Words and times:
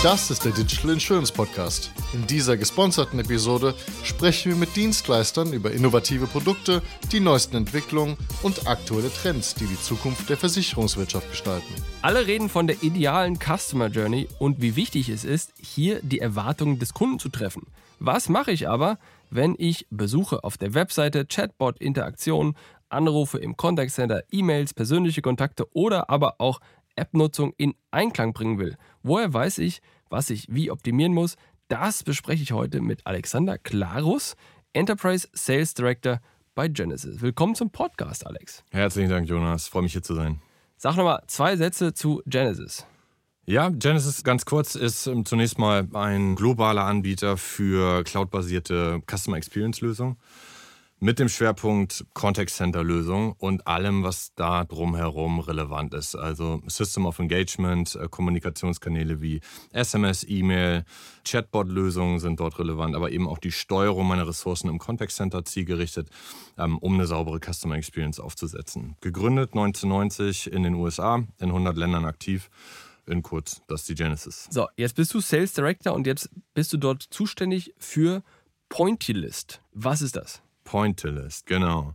Das 0.00 0.30
ist 0.30 0.44
der 0.44 0.52
Digital 0.52 0.92
Insurance 0.92 1.32
Podcast. 1.32 1.90
In 2.12 2.24
dieser 2.24 2.56
gesponserten 2.56 3.18
Episode 3.18 3.74
sprechen 4.04 4.52
wir 4.52 4.56
mit 4.56 4.76
Dienstleistern 4.76 5.52
über 5.52 5.72
innovative 5.72 6.28
Produkte, 6.28 6.82
die 7.10 7.18
neuesten 7.18 7.56
Entwicklungen 7.56 8.16
und 8.44 8.68
aktuelle 8.68 9.12
Trends, 9.12 9.56
die 9.56 9.66
die 9.66 9.80
Zukunft 9.80 10.30
der 10.30 10.36
Versicherungswirtschaft 10.36 11.28
gestalten. 11.28 11.74
Alle 12.00 12.28
reden 12.28 12.48
von 12.48 12.68
der 12.68 12.80
idealen 12.84 13.40
Customer 13.40 13.88
Journey 13.88 14.28
und 14.38 14.62
wie 14.62 14.76
wichtig 14.76 15.08
es 15.08 15.24
ist, 15.24 15.52
hier 15.60 15.98
die 16.00 16.20
Erwartungen 16.20 16.78
des 16.78 16.94
Kunden 16.94 17.18
zu 17.18 17.28
treffen. 17.28 17.66
Was 17.98 18.28
mache 18.28 18.52
ich 18.52 18.68
aber, 18.68 19.00
wenn 19.30 19.56
ich 19.58 19.88
Besuche 19.90 20.44
auf 20.44 20.56
der 20.56 20.74
Webseite, 20.74 21.26
Chatbot, 21.26 21.80
Interaktionen, 21.80 22.56
Anrufe 22.88 23.38
im 23.38 23.56
Contact 23.56 23.90
Center, 23.90 24.22
E-Mails, 24.30 24.74
persönliche 24.74 25.22
Kontakte 25.22 25.66
oder 25.72 26.08
aber 26.08 26.36
auch 26.38 26.60
App-Nutzung 26.98 27.54
in 27.56 27.74
Einklang 27.90 28.32
bringen 28.32 28.58
will. 28.58 28.76
Woher 29.08 29.32
weiß 29.32 29.56
ich, 29.56 29.80
was 30.10 30.28
ich 30.28 30.44
wie 30.50 30.70
optimieren 30.70 31.14
muss? 31.14 31.36
Das 31.68 32.02
bespreche 32.02 32.42
ich 32.42 32.52
heute 32.52 32.82
mit 32.82 33.06
Alexander 33.06 33.56
Klarus, 33.56 34.36
Enterprise 34.74 35.26
Sales 35.32 35.72
Director 35.72 36.20
bei 36.54 36.68
Genesis. 36.68 37.22
Willkommen 37.22 37.54
zum 37.54 37.70
Podcast, 37.70 38.26
Alex. 38.26 38.62
Herzlichen 38.70 39.08
Dank, 39.08 39.26
Jonas. 39.26 39.66
Freue 39.66 39.84
mich 39.84 39.92
hier 39.92 40.02
zu 40.02 40.14
sein. 40.14 40.42
Sag 40.76 40.96
nochmal 40.96 41.22
zwei 41.26 41.56
Sätze 41.56 41.94
zu 41.94 42.20
Genesis. 42.26 42.84
Ja, 43.46 43.70
Genesis 43.70 44.24
ganz 44.24 44.44
kurz 44.44 44.74
ist 44.74 45.06
ähm, 45.06 45.24
zunächst 45.24 45.58
mal 45.58 45.88
ein 45.94 46.36
globaler 46.36 46.84
Anbieter 46.84 47.38
für 47.38 48.04
cloudbasierte 48.04 49.00
Customer 49.10 49.38
Experience 49.38 49.80
Lösungen 49.80 50.18
mit 51.00 51.18
dem 51.18 51.28
Schwerpunkt 51.28 52.04
Contact 52.12 52.50
Center 52.50 52.82
Lösung 52.82 53.32
und 53.38 53.66
allem, 53.66 54.02
was 54.02 54.34
da 54.34 54.64
drumherum 54.64 55.38
relevant 55.40 55.94
ist. 55.94 56.16
Also 56.16 56.60
System 56.66 57.06
of 57.06 57.18
Engagement, 57.18 57.94
äh, 57.94 58.08
Kommunikationskanäle 58.08 59.20
wie 59.20 59.40
SMS, 59.72 60.26
E-Mail, 60.28 60.84
Chatbot-Lösungen 61.24 62.18
sind 62.18 62.40
dort 62.40 62.58
relevant, 62.58 62.96
aber 62.96 63.12
eben 63.12 63.28
auch 63.28 63.38
die 63.38 63.52
Steuerung 63.52 64.08
meiner 64.08 64.26
Ressourcen 64.26 64.68
im 64.68 64.78
Contact 64.78 65.12
Center 65.12 65.44
zielgerichtet, 65.44 66.08
ähm, 66.56 66.78
um 66.78 66.94
eine 66.94 67.06
saubere 67.06 67.38
Customer 67.38 67.76
Experience 67.76 68.18
aufzusetzen. 68.18 68.96
Gegründet 69.00 69.54
1990 69.54 70.52
in 70.52 70.64
den 70.64 70.74
USA, 70.74 71.24
in 71.38 71.48
100 71.48 71.76
Ländern 71.76 72.04
aktiv. 72.04 72.50
In 73.06 73.22
kurz, 73.22 73.62
das 73.68 73.82
ist 73.82 73.88
die 73.88 73.94
Genesis. 73.94 74.48
So, 74.50 74.68
jetzt 74.76 74.94
bist 74.94 75.14
du 75.14 75.20
Sales 75.20 75.54
Director 75.54 75.94
und 75.94 76.06
jetzt 76.06 76.28
bist 76.52 76.74
du 76.74 76.76
dort 76.76 77.02
zuständig 77.02 77.72
für 77.78 78.22
Pointylist. 78.68 79.62
Was 79.72 80.02
ist 80.02 80.16
das? 80.16 80.42
Pointillist, 80.68 81.46
genau. 81.46 81.94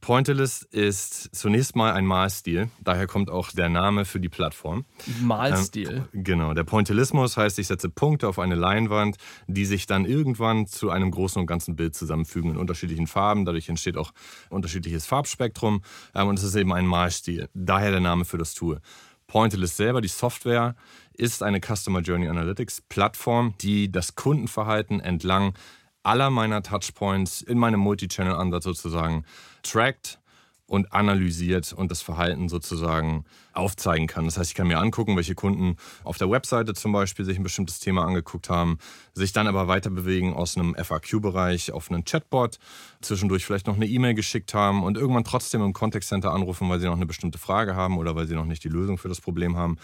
Pointillist 0.00 0.64
ist 0.72 1.36
zunächst 1.36 1.76
mal 1.76 1.92
ein 1.92 2.06
Malstil, 2.06 2.70
daher 2.82 3.06
kommt 3.06 3.28
auch 3.28 3.50
der 3.50 3.68
Name 3.68 4.06
für 4.06 4.18
die 4.18 4.30
Plattform. 4.30 4.86
Malstil. 5.20 6.06
Ähm, 6.14 6.24
genau, 6.24 6.54
der 6.54 6.64
Pointillismus 6.64 7.36
heißt, 7.36 7.58
ich 7.58 7.66
setze 7.66 7.90
Punkte 7.90 8.26
auf 8.26 8.38
eine 8.38 8.54
Leinwand, 8.54 9.18
die 9.48 9.66
sich 9.66 9.84
dann 9.84 10.06
irgendwann 10.06 10.66
zu 10.66 10.88
einem 10.88 11.10
großen 11.10 11.40
und 11.40 11.46
ganzen 11.46 11.76
Bild 11.76 11.94
zusammenfügen 11.94 12.52
in 12.52 12.56
unterschiedlichen 12.56 13.06
Farben. 13.06 13.44
Dadurch 13.44 13.68
entsteht 13.68 13.98
auch 13.98 14.12
unterschiedliches 14.48 15.04
Farbspektrum 15.04 15.82
ähm, 16.14 16.28
und 16.28 16.38
es 16.38 16.44
ist 16.44 16.54
eben 16.54 16.72
ein 16.72 16.86
Malstil. 16.86 17.50
Daher 17.52 17.90
der 17.90 18.00
Name 18.00 18.24
für 18.24 18.38
das 18.38 18.54
Tool. 18.54 18.80
Pointillist 19.26 19.76
selber, 19.76 20.00
die 20.00 20.08
Software, 20.08 20.74
ist 21.12 21.42
eine 21.42 21.60
Customer 21.60 22.00
Journey 22.00 22.28
Analytics 22.28 22.80
Plattform, 22.88 23.54
die 23.60 23.92
das 23.92 24.14
Kundenverhalten 24.14 25.00
entlang 25.00 25.52
aller 26.02 26.30
meiner 26.30 26.62
Touchpoints 26.62 27.42
in 27.42 27.58
meinem 27.58 27.80
Multi-Channel-Ansatz 27.80 28.64
sozusagen 28.64 29.24
trackt 29.62 30.20
und 30.70 30.92
analysiert 30.92 31.72
und 31.72 31.90
das 31.90 32.00
Verhalten 32.00 32.48
sozusagen 32.48 33.24
aufzeigen 33.52 34.06
kann. 34.06 34.26
Das 34.26 34.38
heißt, 34.38 34.50
ich 34.50 34.54
kann 34.54 34.68
mir 34.68 34.78
angucken, 34.78 35.16
welche 35.16 35.34
Kunden 35.34 35.76
auf 36.04 36.16
der 36.16 36.30
Webseite 36.30 36.74
zum 36.74 36.92
Beispiel 36.92 37.24
sich 37.24 37.36
ein 37.36 37.42
bestimmtes 37.42 37.80
Thema 37.80 38.06
angeguckt 38.06 38.48
haben, 38.48 38.78
sich 39.12 39.32
dann 39.32 39.48
aber 39.48 39.66
weiter 39.66 39.90
bewegen 39.90 40.32
aus 40.32 40.56
einem 40.56 40.76
FAQ-Bereich 40.76 41.72
auf 41.72 41.90
einen 41.90 42.04
Chatbot, 42.04 42.58
zwischendurch 43.00 43.44
vielleicht 43.44 43.66
noch 43.66 43.74
eine 43.74 43.86
E-Mail 43.86 44.14
geschickt 44.14 44.54
haben 44.54 44.84
und 44.84 44.96
irgendwann 44.96 45.24
trotzdem 45.24 45.60
im 45.60 45.72
Contact 45.72 46.04
Center 46.04 46.32
anrufen, 46.32 46.68
weil 46.68 46.78
sie 46.78 46.86
noch 46.86 46.94
eine 46.94 47.06
bestimmte 47.06 47.38
Frage 47.38 47.74
haben 47.74 47.98
oder 47.98 48.14
weil 48.14 48.28
sie 48.28 48.36
noch 48.36 48.44
nicht 48.44 48.62
die 48.62 48.68
Lösung 48.68 48.96
für 48.96 49.08
das 49.08 49.20
Problem 49.20 49.56
haben 49.56 49.76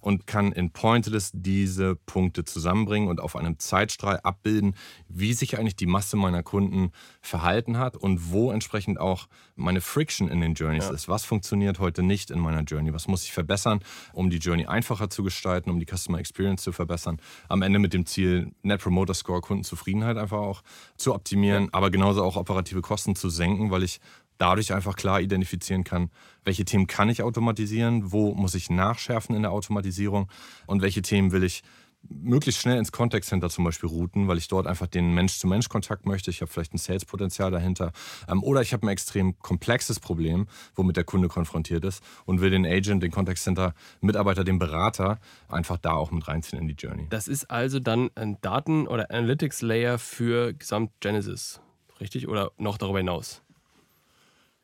und 0.00 0.26
kann 0.26 0.52
in 0.52 0.70
Pointless 0.70 1.30
diese 1.34 1.96
Punkte 1.96 2.44
zusammenbringen 2.44 3.08
und 3.08 3.20
auf 3.20 3.36
einem 3.36 3.58
Zeitstrahl 3.58 4.20
abbilden, 4.22 4.74
wie 5.08 5.32
sich 5.32 5.58
eigentlich 5.58 5.76
die 5.76 5.86
Masse 5.86 6.16
meiner 6.16 6.42
Kunden 6.42 6.92
verhalten 7.20 7.78
hat 7.78 7.96
und 7.96 8.32
wo 8.32 8.50
entsprechend 8.50 8.98
auch 8.98 9.26
meine 9.56 9.80
Friction 9.80 10.28
in 10.28 10.40
den 10.40 10.54
Journeys 10.54 10.88
ja. 10.88 10.94
ist. 10.94 11.08
Was 11.08 11.24
funktioniert 11.24 11.78
heute 11.78 12.02
nicht 12.02 12.30
in 12.30 12.38
meiner 12.38 12.62
Journey? 12.62 12.92
Was 12.92 13.08
muss 13.08 13.24
ich 13.24 13.32
verbessern, 13.32 13.80
um 14.12 14.30
die 14.30 14.38
Journey 14.38 14.66
einfacher 14.66 15.10
zu 15.10 15.22
gestalten, 15.22 15.70
um 15.70 15.78
die 15.78 15.86
Customer 15.86 16.18
Experience 16.18 16.62
zu 16.62 16.72
verbessern? 16.72 17.20
Am 17.48 17.62
Ende 17.62 17.78
mit 17.78 17.92
dem 17.92 18.06
Ziel, 18.06 18.52
Net 18.62 18.80
Promoter 18.80 19.14
Score, 19.14 19.40
Kundenzufriedenheit 19.40 20.16
einfach 20.16 20.38
auch 20.38 20.62
zu 20.96 21.14
optimieren, 21.14 21.64
ja. 21.64 21.70
aber 21.72 21.90
genauso 21.90 22.22
auch 22.22 22.36
operative 22.36 22.80
Kosten 22.80 23.14
zu 23.16 23.28
senken, 23.28 23.70
weil 23.70 23.82
ich 23.82 24.00
dadurch 24.40 24.72
einfach 24.72 24.96
klar 24.96 25.20
identifizieren 25.20 25.84
kann, 25.84 26.10
welche 26.44 26.64
Themen 26.64 26.86
kann 26.86 27.08
ich 27.08 27.22
automatisieren, 27.22 28.10
wo 28.12 28.34
muss 28.34 28.54
ich 28.54 28.70
nachschärfen 28.70 29.36
in 29.36 29.42
der 29.42 29.52
Automatisierung 29.52 30.30
und 30.66 30.82
welche 30.82 31.02
Themen 31.02 31.32
will 31.32 31.44
ich 31.44 31.62
möglichst 32.08 32.62
schnell 32.62 32.78
ins 32.78 32.92
Contact 32.92 33.24
Center 33.24 33.50
zum 33.50 33.64
Beispiel 33.64 33.88
routen, 33.88 34.26
weil 34.26 34.38
ich 34.38 34.48
dort 34.48 34.66
einfach 34.66 34.86
den 34.86 35.12
Mensch-zu-Mensch-Kontakt 35.14 36.06
möchte. 36.06 36.30
Ich 36.30 36.40
habe 36.40 36.50
vielleicht 36.50 36.72
ein 36.72 36.78
Sales-Potenzial 36.78 37.50
dahinter. 37.50 37.92
Ähm, 38.28 38.42
oder 38.42 38.62
ich 38.62 38.72
habe 38.72 38.86
ein 38.86 38.88
extrem 38.88 39.38
komplexes 39.38 40.00
Problem, 40.00 40.46
womit 40.74 40.96
der 40.96 41.04
Kunde 41.04 41.28
konfrontiert 41.28 41.84
ist 41.84 42.02
und 42.24 42.40
will 42.40 42.50
den 42.50 42.64
Agent, 42.64 43.02
den 43.02 43.10
Contact 43.10 43.38
Center-Mitarbeiter, 43.38 44.44
den 44.44 44.58
Berater 44.58 45.20
einfach 45.48 45.76
da 45.76 45.92
auch 45.92 46.10
mit 46.10 46.26
reinziehen 46.26 46.62
in 46.62 46.68
die 46.68 46.74
Journey. 46.74 47.06
Das 47.10 47.28
ist 47.28 47.50
also 47.50 47.80
dann 47.80 48.10
ein 48.14 48.40
Daten- 48.40 48.86
oder 48.86 49.10
Analytics-Layer 49.10 49.98
für 49.98 50.54
Gesamt 50.54 50.92
Genesis, 51.00 51.60
richtig? 52.00 52.28
Oder 52.28 52.52
noch 52.56 52.78
darüber 52.78 52.98
hinaus? 52.98 53.42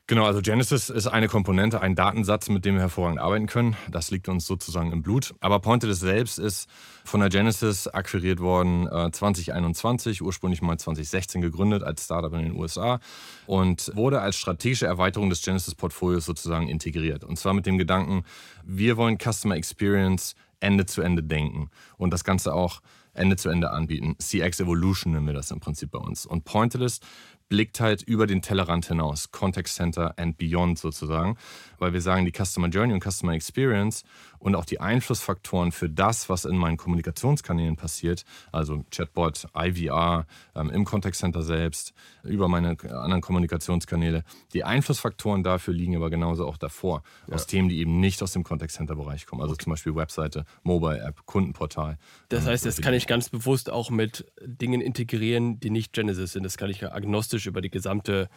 Genau, 0.09 0.25
also 0.25 0.41
Genesis 0.41 0.89
ist 0.89 1.09
eine 1.09 1.27
Komponente, 1.27 1.81
ein 1.81 1.97
Datensatz, 1.97 2.49
mit 2.49 2.65
dem 2.65 2.75
wir 2.75 2.83
hervorragend 2.83 3.19
arbeiten 3.19 3.47
können. 3.47 3.77
Das 3.91 4.12
liegt 4.12 4.28
uns 4.28 4.47
sozusagen 4.47 4.93
im 4.93 5.03
Blut. 5.03 5.34
Aber 5.41 5.59
Pointed 5.59 5.93
selbst 5.97 6.39
ist 6.39 6.69
von 7.05 7.19
der 7.19 7.28
Genesis 7.28 7.89
akquiriert 7.89 8.39
worden 8.39 8.87
äh, 8.87 9.11
2021, 9.11 10.22
ursprünglich 10.22 10.62
mal 10.62 10.78
2016 10.78 11.41
gegründet 11.41 11.83
als 11.83 12.05
Startup 12.05 12.33
in 12.34 12.44
den 12.44 12.53
USA 12.53 13.00
und 13.49 13.91
wurde 13.97 14.21
als 14.21 14.37
strategische 14.37 14.87
Erweiterung 14.87 15.28
des 15.28 15.43
Genesis-Portfolios 15.43 16.25
sozusagen 16.25 16.69
integriert. 16.69 17.25
Und 17.25 17.37
zwar 17.37 17.53
mit 17.53 17.67
dem 17.67 17.77
Gedanken, 17.77 18.23
wir 18.65 18.97
wollen 18.97 19.19
Customer 19.19 19.56
Experience 19.56 20.37
Ende 20.61 20.87
zu 20.87 21.03
Ende 21.03 21.25
denken 21.25 21.69
und 21.99 22.12
das 22.12 22.23
Ganze 22.23 22.55
auch 22.55 22.81
Ende 23.17 23.37
zu 23.37 23.49
Ende 23.49 23.71
anbieten. 23.71 24.15
CX 24.19 24.61
Evolution 24.61 25.12
nennen 25.12 25.27
wir 25.27 25.34
das 25.34 25.50
im 25.50 25.61
Prinzip 25.61 25.91
bei 25.91 25.99
uns. 25.99 26.27
Und 26.27 26.44
Pointless 26.44 27.00
blickt 27.48 27.80
halt 27.80 28.02
über 28.02 28.26
den 28.26 28.42
Tellerrand 28.42 28.86
hinaus, 28.86 29.30
Contact 29.30 29.68
Center 29.68 30.14
and 30.18 30.36
Beyond 30.36 30.78
sozusagen, 30.78 31.36
weil 31.78 31.92
wir 31.92 32.00
sagen, 32.00 32.24
die 32.24 32.32
Customer 32.32 32.68
Journey 32.68 32.92
und 32.92 33.04
Customer 33.04 33.32
Experience 33.32 34.04
und 34.38 34.54
auch 34.54 34.64
die 34.64 34.80
Einflussfaktoren 34.80 35.72
für 35.72 35.88
das, 35.88 36.28
was 36.28 36.44
in 36.44 36.56
meinen 36.56 36.76
Kommunikationskanälen 36.76 37.76
passiert, 37.76 38.24
also 38.52 38.84
Chatbot, 38.90 39.46
IVR, 39.56 40.26
ähm, 40.54 40.70
im 40.70 40.84
Contact 40.84 41.16
Center 41.16 41.42
selbst, 41.42 41.94
über 42.24 42.48
meine 42.48 42.76
anderen 42.90 43.20
Kommunikationskanäle, 43.20 44.24
die 44.52 44.64
Einflussfaktoren 44.64 45.42
dafür 45.42 45.74
liegen 45.74 45.96
aber 45.96 46.10
genauso 46.10 46.46
auch 46.46 46.56
davor, 46.56 47.02
ja. 47.28 47.34
aus 47.34 47.46
Themen, 47.46 47.68
die 47.68 47.78
eben 47.78 48.00
nicht 48.00 48.22
aus 48.22 48.32
dem 48.32 48.42
Contact 48.42 48.72
Center 48.72 48.96
Bereich 48.96 49.26
kommen, 49.26 49.42
also 49.42 49.54
okay. 49.54 49.64
zum 49.64 49.72
Beispiel 49.72 49.94
Webseite, 49.94 50.44
Mobile 50.62 51.00
App, 51.00 51.24
Kundenportal. 51.26 51.98
Das 52.28 52.44
ähm, 52.44 52.50
heißt, 52.50 52.66
das 52.66 52.80
kann 52.80 52.94
ich 52.94 53.06
ganz 53.06 53.28
bewusst 53.28 53.70
auch 53.70 53.90
mit 53.90 54.26
Dingen 54.44 54.80
integrieren, 54.80 55.60
die 55.60 55.70
nicht 55.70 55.92
Genesis 55.92 56.32
sind. 56.32 56.42
Das 56.42 56.56
kann 56.56 56.70
ich 56.70 56.84
agnostisch 56.84 57.35
über 57.44 57.60
die 57.60 57.70
gesamte 57.70 58.30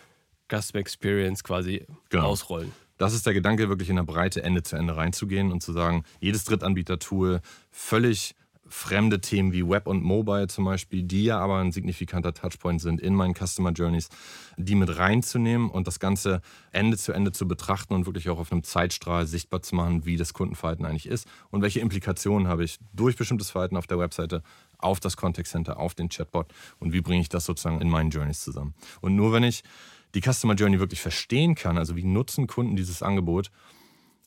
Customer 0.49 0.81
Experience 0.81 1.43
quasi 1.43 1.85
genau. 2.09 2.25
ausrollen. 2.25 2.73
Das 2.97 3.13
ist 3.13 3.25
der 3.25 3.33
Gedanke, 3.33 3.69
wirklich 3.69 3.89
in 3.89 3.95
der 3.95 4.03
Breite 4.03 4.43
Ende 4.43 4.61
zu 4.61 4.75
Ende 4.75 4.97
reinzugehen 4.97 5.53
und 5.53 5.63
zu 5.63 5.71
sagen, 5.71 6.03
jedes 6.19 6.43
Drittanbieter-Tool 6.43 7.39
völlig 7.71 8.35
fremde 8.69 9.19
Themen 9.19 9.51
wie 9.51 9.67
Web 9.67 9.87
und 9.87 10.03
Mobile 10.03 10.47
zum 10.47 10.65
Beispiel, 10.65 11.03
die 11.03 11.25
ja 11.25 11.39
aber 11.39 11.57
ein 11.57 11.71
signifikanter 11.71 12.33
Touchpoint 12.33 12.81
sind 12.81 13.01
in 13.01 13.15
meinen 13.15 13.33
Customer 13.33 13.71
Journeys, 13.71 14.09
die 14.57 14.75
mit 14.75 14.97
reinzunehmen 14.97 15.69
und 15.69 15.87
das 15.87 15.99
Ganze 15.99 16.41
Ende 16.71 16.97
zu 16.97 17.11
Ende 17.11 17.31
zu 17.31 17.47
betrachten 17.47 17.93
und 17.93 18.05
wirklich 18.05 18.29
auch 18.29 18.39
auf 18.39 18.51
einem 18.51 18.63
Zeitstrahl 18.63 19.25
sichtbar 19.25 19.61
zu 19.61 19.75
machen, 19.75 20.05
wie 20.05 20.17
das 20.17 20.33
Kundenverhalten 20.33 20.85
eigentlich 20.85 21.07
ist 21.07 21.27
und 21.49 21.61
welche 21.61 21.79
Implikationen 21.79 22.47
habe 22.47 22.63
ich 22.63 22.79
durch 22.93 23.17
bestimmtes 23.17 23.49
Verhalten 23.49 23.75
auf 23.75 23.87
der 23.87 23.99
Webseite 23.99 24.43
auf 24.79 24.99
das 24.99 25.17
Contact 25.17 25.47
Center, 25.47 25.79
auf 25.79 25.93
den 25.93 26.09
Chatbot 26.09 26.47
und 26.79 26.93
wie 26.93 27.01
bringe 27.01 27.21
ich 27.21 27.29
das 27.29 27.45
sozusagen 27.45 27.81
in 27.81 27.89
meinen 27.89 28.09
Journeys 28.09 28.41
zusammen. 28.41 28.73
Und 29.01 29.15
nur 29.15 29.31
wenn 29.31 29.43
ich 29.43 29.63
die 30.15 30.21
Customer 30.21 30.55
Journey 30.55 30.79
wirklich 30.79 31.01
verstehen 31.01 31.55
kann, 31.55 31.77
also 31.77 31.95
wie 31.95 32.03
nutzen 32.03 32.47
Kunden 32.47 32.75
dieses 32.75 33.03
Angebot, 33.03 33.51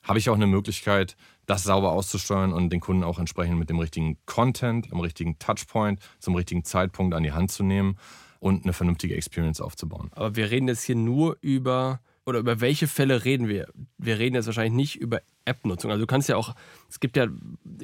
habe 0.02 0.18
ich 0.18 0.30
auch 0.30 0.34
eine 0.34 0.46
Möglichkeit, 0.46 1.16
das 1.46 1.64
sauber 1.64 1.92
auszusteuern 1.92 2.52
und 2.52 2.70
den 2.70 2.80
Kunden 2.80 3.04
auch 3.04 3.18
entsprechend 3.18 3.58
mit 3.58 3.70
dem 3.70 3.78
richtigen 3.78 4.18
Content, 4.26 4.92
am 4.92 5.00
richtigen 5.00 5.38
Touchpoint, 5.38 6.00
zum 6.18 6.34
richtigen 6.34 6.64
Zeitpunkt 6.64 7.14
an 7.14 7.22
die 7.22 7.32
Hand 7.32 7.50
zu 7.50 7.62
nehmen 7.62 7.96
und 8.40 8.64
eine 8.64 8.72
vernünftige 8.72 9.16
Experience 9.16 9.60
aufzubauen. 9.60 10.10
Aber 10.12 10.34
wir 10.36 10.50
reden 10.50 10.68
jetzt 10.68 10.82
hier 10.82 10.96
nur 10.96 11.36
über 11.40 12.00
oder 12.24 12.38
über 12.38 12.60
welche 12.60 12.86
Fälle 12.86 13.24
reden 13.24 13.48
wir? 13.48 13.68
Wir 13.98 14.18
reden 14.18 14.36
jetzt 14.36 14.46
wahrscheinlich 14.46 14.74
nicht 14.74 14.96
über 14.96 15.22
App-Nutzung. 15.44 15.90
Also 15.90 16.02
du 16.02 16.06
kannst 16.06 16.28
ja 16.28 16.36
auch, 16.36 16.54
es 16.88 17.00
gibt 17.00 17.16
ja 17.16 17.26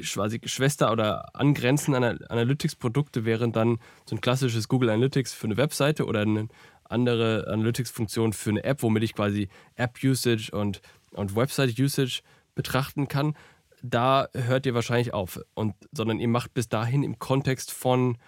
quasi 0.02 0.40
Schwester- 0.44 0.92
oder 0.92 1.34
angrenzende 1.34 2.18
Analytics-Produkte, 2.30 3.24
während 3.24 3.56
dann 3.56 3.78
so 4.04 4.14
ein 4.14 4.20
klassisches 4.20 4.68
Google 4.68 4.90
Analytics 4.90 5.32
für 5.34 5.46
eine 5.46 5.56
Webseite 5.56 6.06
oder 6.06 6.20
eine 6.20 6.48
andere 6.84 7.48
Analytics-Funktion 7.48 8.32
für 8.32 8.50
eine 8.50 8.64
App, 8.64 8.82
womit 8.82 9.02
ich 9.02 9.14
quasi 9.14 9.48
App-Usage 9.74 10.50
und, 10.52 10.80
und 11.12 11.34
Website-Usage 11.34 12.22
betrachten 12.54 13.08
kann. 13.08 13.34
Da 13.82 14.28
hört 14.34 14.66
ihr 14.66 14.74
wahrscheinlich 14.74 15.14
auf, 15.14 15.40
und, 15.54 15.74
sondern 15.92 16.20
ihr 16.20 16.28
macht 16.28 16.54
bis 16.54 16.68
dahin 16.68 17.02
im 17.02 17.18
Kontext 17.18 17.72
von 17.72 18.18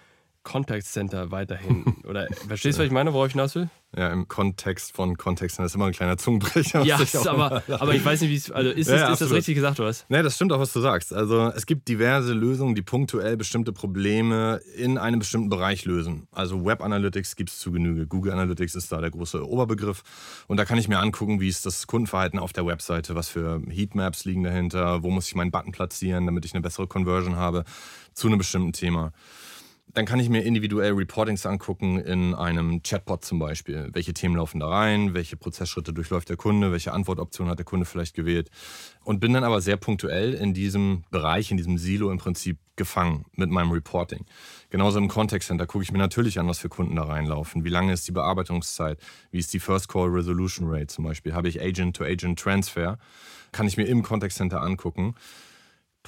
Contact 0.43 0.85
Center 0.85 1.31
weiterhin. 1.31 1.85
Oder 2.09 2.27
verstehst 2.49 2.79
du, 2.79 2.83
was 2.83 2.87
ich 2.87 2.93
meine, 2.93 3.12
worauf 3.12 3.29
ich 3.29 3.33
hinaus 3.33 3.55
will? 3.55 3.69
Ja, 3.96 4.12
im 4.12 4.28
Kontext 4.28 4.94
von 4.94 5.16
Kontext, 5.16 5.58
das 5.58 5.66
ist 5.66 5.75
immer 5.75 5.87
ein 5.87 5.92
kleiner 5.92 6.16
Zungenbrecher. 6.16 6.84
Ja, 6.84 7.00
aber, 7.26 7.64
aber 7.69 7.94
ich 7.94 8.04
weiß 8.04 8.20
nicht, 8.20 8.31
wie 8.31 8.37
es. 8.37 8.48
Also 8.52 8.70
ist, 8.70 8.88
ja, 8.88 9.12
ist 9.12 9.20
das 9.20 9.32
richtig 9.32 9.56
gesagt, 9.56 9.81
oder 9.81 9.88
was? 9.88 10.06
Nee, 10.08 10.22
das 10.22 10.37
stimmt 10.37 10.52
auch, 10.52 10.60
was 10.60 10.72
du 10.72 10.81
sagst. 10.81 11.12
Also 11.12 11.50
es 11.56 11.66
gibt 11.66 11.88
diverse 11.88 12.32
Lösungen, 12.32 12.76
die 12.76 12.82
punktuell 12.82 13.37
bestimmte 13.37 13.72
Probleme 13.72 14.60
in 14.76 14.96
einem 14.96 15.19
bestimmten 15.19 15.48
Bereich 15.48 15.87
lösen. 15.87 16.28
Also 16.31 16.64
Web 16.64 16.82
Analytics 16.82 17.34
gibt 17.34 17.50
es 17.50 17.58
zu 17.58 17.72
Genüge. 17.72 18.06
Google 18.06 18.32
Analytics 18.32 18.76
ist 18.76 18.92
da 18.92 19.00
der 19.00 19.10
große 19.10 19.44
Oberbegriff. 19.44 20.04
Und 20.46 20.58
da 20.58 20.64
kann 20.64 20.78
ich 20.78 20.87
mir 20.87 21.00
angucken, 21.00 21.40
wie 21.40 21.48
ist 21.48 21.66
das 21.66 21.88
Kundenverhalten 21.88 22.38
auf 22.38 22.52
der 22.52 22.66
Webseite, 22.66 23.16
was 23.16 23.28
für 23.28 23.60
Heatmaps 23.69 24.25
liegen 24.25 24.44
dahinter, 24.44 25.02
wo 25.02 25.10
muss 25.10 25.26
ich 25.26 25.34
meinen 25.34 25.50
Button 25.50 25.72
platzieren, 25.72 26.26
damit 26.26 26.44
ich 26.44 26.54
eine 26.54 26.62
bessere 26.62 26.87
Conversion 26.87 27.34
habe 27.34 27.64
zu 28.14 28.28
einem 28.28 28.38
bestimmten 28.38 28.72
Thema. 28.72 29.12
Dann 29.92 30.06
kann 30.06 30.20
ich 30.20 30.28
mir 30.28 30.42
individuell 30.42 30.92
Reportings 30.92 31.46
angucken 31.46 31.98
in 31.98 32.34
einem 32.34 32.82
Chatbot 32.82 33.25
zum 33.25 33.40
Beispiel. 33.40 33.88
Welche 33.92 34.14
Themen 34.14 34.37
laufen 34.37 34.60
da 34.60 34.69
rein? 34.69 35.14
Welche 35.14 35.37
Prozessschritte 35.37 35.92
durchläuft 35.92 36.28
der 36.28 36.37
Kunde? 36.37 36.70
Welche 36.70 36.92
Antwortoption 36.92 37.48
hat 37.48 37.58
der 37.58 37.64
Kunde 37.64 37.87
vielleicht 37.87 38.14
gewählt? 38.14 38.50
Und 39.02 39.19
bin 39.19 39.32
dann 39.32 39.42
aber 39.42 39.60
sehr 39.60 39.76
punktuell 39.76 40.34
in 40.34 40.54
diesem 40.54 41.04
Bereich, 41.10 41.50
in 41.50 41.56
diesem 41.56 41.76
Silo 41.76 42.12
im 42.12 42.19
Prinzip 42.19 42.58
gefangen 42.76 43.25
mit 43.34 43.50
meinem 43.50 43.72
Reporting. 43.72 44.26
Genauso 44.70 44.98
im 44.98 45.08
Contact 45.08 45.42
Center 45.42 45.66
gucke 45.66 45.82
ich 45.82 45.90
mir 45.90 45.98
natürlich 45.98 46.38
an, 46.38 46.46
was 46.46 46.60
für 46.60 46.69
Kunden 46.69 46.94
da 46.94 47.02
reinlaufen. 47.02 47.64
Wie 47.64 47.69
lange 47.69 47.92
ist 47.92 48.06
die 48.06 48.12
Bearbeitungszeit? 48.12 48.98
Wie 49.32 49.38
ist 49.38 49.52
die 49.52 49.60
First 49.60 49.88
Call 49.88 50.08
Resolution 50.08 50.69
Rate 50.70 50.87
zum 50.87 51.04
Beispiel? 51.04 51.34
Habe 51.34 51.48
ich 51.48 51.60
Agent-to-Agent-Transfer? 51.60 52.96
Kann 53.50 53.66
ich 53.66 53.76
mir 53.76 53.84
im 53.84 54.02
Contact 54.04 54.32
Center 54.32 54.62
angucken. 54.62 55.16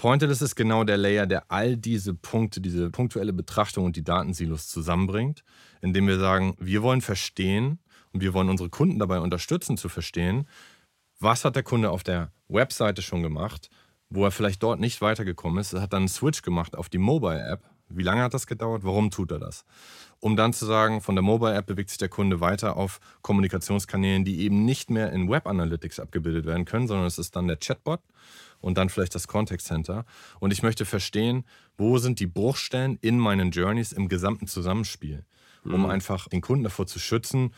Pointless 0.03 0.43
ist 0.43 0.57
genau 0.57 0.83
der 0.83 0.97
Layer, 0.97 1.29
der 1.29 1.45
all 1.49 1.77
diese 1.77 2.13
Punkte, 2.13 2.61
diese 2.61 2.91
punktuelle 2.91 3.33
Betrachtung 3.33 3.85
und 3.85 3.95
die 3.95 4.03
Datensilos 4.03 4.67
zusammenbringt, 4.67 5.45
indem 5.81 6.09
wir 6.09 6.19
sagen, 6.19 6.57
wir 6.59 6.83
wollen 6.83 7.01
verstehen 7.01 7.79
und 8.13 8.21
wir 8.21 8.35
wollen 8.35 8.49
unsere 8.49 8.69
Kunden 8.69 8.99
dabei 8.99 9.21
unterstützen 9.21 9.77
zu 9.77 9.89
verstehen, 9.89 10.49
was 11.21 11.45
hat 11.45 11.55
der 11.55 11.63
Kunde 11.63 11.91
auf 11.91 12.03
der 12.03 12.33
Webseite 12.49 13.01
schon 13.01 13.23
gemacht, 13.23 13.71
wo 14.11 14.25
er 14.25 14.33
vielleicht 14.33 14.61
dort 14.65 14.81
nicht 14.81 15.01
weitergekommen 15.03 15.61
ist, 15.61 15.73
er 15.73 15.83
hat 15.83 15.93
dann 15.93 16.01
einen 16.01 16.09
Switch 16.09 16.43
gemacht 16.43 16.77
auf 16.77 16.89
die 16.89 16.99
Mobile 16.99 17.41
App. 17.41 17.63
Wie 17.89 18.03
lange 18.03 18.23
hat 18.23 18.35
das 18.35 18.49
gedauert? 18.49 18.83
Warum 18.83 19.13
tut 19.13 19.31
er 19.31 19.39
das? 19.39 19.65
Um 20.19 20.35
dann 20.35 20.53
zu 20.53 20.67
sagen, 20.67 21.01
von 21.01 21.15
der 21.15 21.23
Mobile 21.23 21.55
App 21.55 21.67
bewegt 21.67 21.91
sich 21.91 21.99
der 21.99 22.09
Kunde 22.09 22.41
weiter 22.41 22.77
auf 22.77 22.99
Kommunikationskanälen, 23.21 24.25
die 24.25 24.41
eben 24.41 24.65
nicht 24.65 24.91
mehr 24.91 25.13
in 25.13 25.31
Web 25.31 25.47
Analytics 25.47 26.01
abgebildet 26.01 26.45
werden 26.45 26.65
können, 26.65 26.89
sondern 26.89 27.07
es 27.07 27.21
ist 27.21 27.37
dann 27.37 27.47
der 27.47 27.59
Chatbot 27.59 28.01
und 28.63 28.79
dann 28.79 28.89
vielleicht 28.89 29.15
das 29.15 29.29
Contact 29.29 29.61
Center. 29.61 30.07
Und 30.41 30.53
ich 30.53 30.63
möchte 30.63 30.87
verstehen, 30.87 31.45
wo 31.77 31.99
sind 31.99 32.19
die 32.21 32.27
Bruchstellen 32.27 32.99
in 33.03 33.19
meinen 33.19 33.51
Journeys 33.51 33.93
im 33.93 34.09
gesamten 34.09 34.47
Zusammenspiel, 34.47 35.27
um 35.65 35.83
mhm. 35.83 35.87
einfach 35.87 36.29
den 36.29 36.41
Kunden 36.41 36.65
davor 36.65 36.87
zu 36.87 36.99
schützen, 36.99 37.53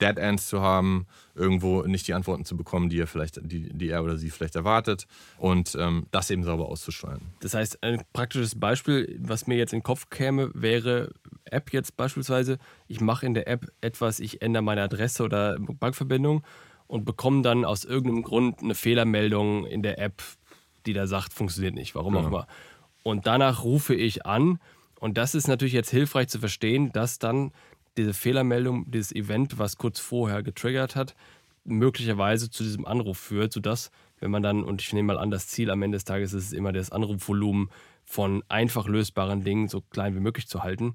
Dead 0.00 0.18
Ends 0.18 0.48
zu 0.48 0.60
haben, 0.60 1.06
irgendwo 1.34 1.82
nicht 1.82 2.06
die 2.06 2.14
Antworten 2.14 2.44
zu 2.44 2.56
bekommen, 2.56 2.90
die 2.90 3.00
er 3.00 3.06
vielleicht, 3.06 3.40
die, 3.42 3.72
die 3.72 3.88
er 3.88 4.04
oder 4.04 4.18
sie 4.18 4.30
vielleicht 4.30 4.54
erwartet 4.54 5.06
und 5.38 5.76
ähm, 5.80 6.06
das 6.10 6.30
eben 6.30 6.44
sauber 6.44 6.68
auszusteuern. 6.68 7.22
Das 7.40 7.54
heißt, 7.54 7.82
ein 7.82 8.02
praktisches 8.12 8.58
Beispiel, 8.58 9.18
was 9.20 9.46
mir 9.46 9.56
jetzt 9.56 9.72
in 9.72 9.78
den 9.78 9.84
Kopf 9.84 10.10
käme, 10.10 10.50
wäre 10.54 11.12
App 11.44 11.72
jetzt 11.72 11.96
beispielsweise. 11.96 12.58
Ich 12.88 13.00
mache 13.00 13.24
in 13.24 13.34
der 13.34 13.48
App 13.48 13.72
etwas, 13.80 14.20
ich 14.20 14.42
ändere 14.42 14.62
meine 14.62 14.82
Adresse 14.82 15.22
oder 15.22 15.56
Bankverbindung 15.58 16.44
und 16.86 17.04
bekommen 17.04 17.42
dann 17.42 17.64
aus 17.64 17.84
irgendeinem 17.84 18.22
Grund 18.22 18.60
eine 18.62 18.74
Fehlermeldung 18.74 19.66
in 19.66 19.82
der 19.82 19.98
App, 19.98 20.22
die 20.86 20.92
da 20.92 21.06
sagt, 21.06 21.32
funktioniert 21.32 21.74
nicht, 21.74 21.94
warum 21.94 22.14
ja. 22.14 22.20
auch 22.20 22.26
immer. 22.26 22.46
Und 23.02 23.26
danach 23.26 23.64
rufe 23.64 23.94
ich 23.94 24.26
an 24.26 24.58
und 25.00 25.18
das 25.18 25.34
ist 25.34 25.48
natürlich 25.48 25.74
jetzt 25.74 25.90
hilfreich 25.90 26.28
zu 26.28 26.38
verstehen, 26.38 26.92
dass 26.92 27.18
dann 27.18 27.52
diese 27.96 28.14
Fehlermeldung, 28.14 28.90
dieses 28.90 29.12
Event, 29.12 29.58
was 29.58 29.76
kurz 29.76 29.98
vorher 29.98 30.42
getriggert 30.42 30.96
hat, 30.96 31.14
möglicherweise 31.64 32.50
zu 32.50 32.62
diesem 32.62 32.86
Anruf 32.86 33.18
führt, 33.18 33.52
sodass, 33.52 33.90
wenn 34.20 34.30
man 34.30 34.42
dann, 34.42 34.62
und 34.62 34.82
ich 34.82 34.92
nehme 34.92 35.14
mal 35.14 35.18
an, 35.18 35.30
das 35.30 35.48
Ziel 35.48 35.70
am 35.70 35.82
Ende 35.82 35.96
des 35.96 36.04
Tages 36.04 36.32
ist 36.32 36.46
es 36.46 36.52
immer, 36.52 36.72
das 36.72 36.90
Anrufvolumen 36.90 37.70
von 38.04 38.42
einfach 38.48 38.86
lösbaren 38.86 39.42
Dingen 39.42 39.68
so 39.68 39.80
klein 39.80 40.14
wie 40.14 40.20
möglich 40.20 40.46
zu 40.46 40.62
halten, 40.62 40.94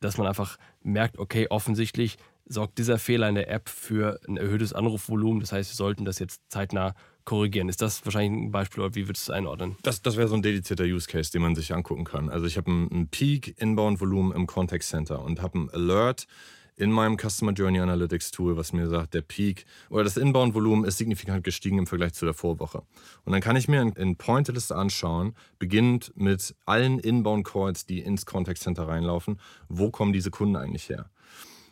dass 0.00 0.18
man 0.18 0.26
einfach 0.26 0.58
merkt, 0.82 1.18
okay, 1.18 1.46
offensichtlich 1.50 2.18
sorgt 2.48 2.78
dieser 2.78 2.98
Fehler 2.98 3.28
in 3.28 3.34
der 3.34 3.50
App 3.50 3.68
für 3.68 4.20
ein 4.26 4.36
erhöhtes 4.36 4.72
Anrufvolumen. 4.72 5.40
Das 5.40 5.52
heißt, 5.52 5.70
wir 5.70 5.76
sollten 5.76 6.04
das 6.04 6.18
jetzt 6.18 6.40
zeitnah 6.48 6.94
korrigieren. 7.24 7.68
Ist 7.68 7.82
das 7.82 8.04
wahrscheinlich 8.06 8.48
ein 8.48 8.50
Beispiel 8.50 8.82
oder 8.82 8.94
wie 8.94 9.06
würdest 9.06 9.28
du 9.28 9.32
es 9.32 9.36
einordnen? 9.36 9.76
Das, 9.82 10.00
das 10.00 10.16
wäre 10.16 10.28
so 10.28 10.34
ein 10.34 10.42
dedizierter 10.42 10.84
Use 10.84 11.06
Case, 11.06 11.30
den 11.30 11.42
man 11.42 11.54
sich 11.54 11.74
angucken 11.74 12.04
kann. 12.04 12.30
Also 12.30 12.46
ich 12.46 12.56
habe 12.56 12.70
ein, 12.70 13.08
Peak 13.08 13.60
Inbound-Volumen 13.60 14.32
im 14.32 14.46
Contact 14.46 14.82
Center 14.82 15.22
und 15.22 15.42
habe 15.42 15.58
ein 15.58 15.70
Alert 15.70 16.26
in 16.74 16.90
meinem 16.90 17.18
Customer 17.18 17.52
Journey 17.52 17.80
Analytics 17.80 18.30
Tool, 18.30 18.56
was 18.56 18.72
mir 18.72 18.88
sagt, 18.88 19.12
der 19.12 19.20
Peak 19.20 19.66
oder 19.90 20.04
das 20.04 20.16
Inbound-Volumen 20.16 20.84
ist 20.84 20.96
signifikant 20.96 21.44
gestiegen 21.44 21.76
im 21.76 21.86
Vergleich 21.86 22.14
zu 22.14 22.24
der 22.24 22.34
Vorwoche. 22.34 22.82
Und 23.24 23.32
dann 23.32 23.42
kann 23.42 23.56
ich 23.56 23.68
mir 23.68 23.82
in, 23.82 23.92
in 23.92 24.16
Pointerlist 24.16 24.72
anschauen, 24.72 25.34
beginnend 25.58 26.12
mit 26.14 26.54
allen 26.64 26.98
Inbound-Calls, 26.98 27.84
die 27.84 28.00
ins 28.00 28.24
Contact 28.24 28.60
Center 28.60 28.88
reinlaufen, 28.88 29.38
wo 29.68 29.90
kommen 29.90 30.12
diese 30.12 30.30
Kunden 30.30 30.56
eigentlich 30.56 30.88
her? 30.88 31.10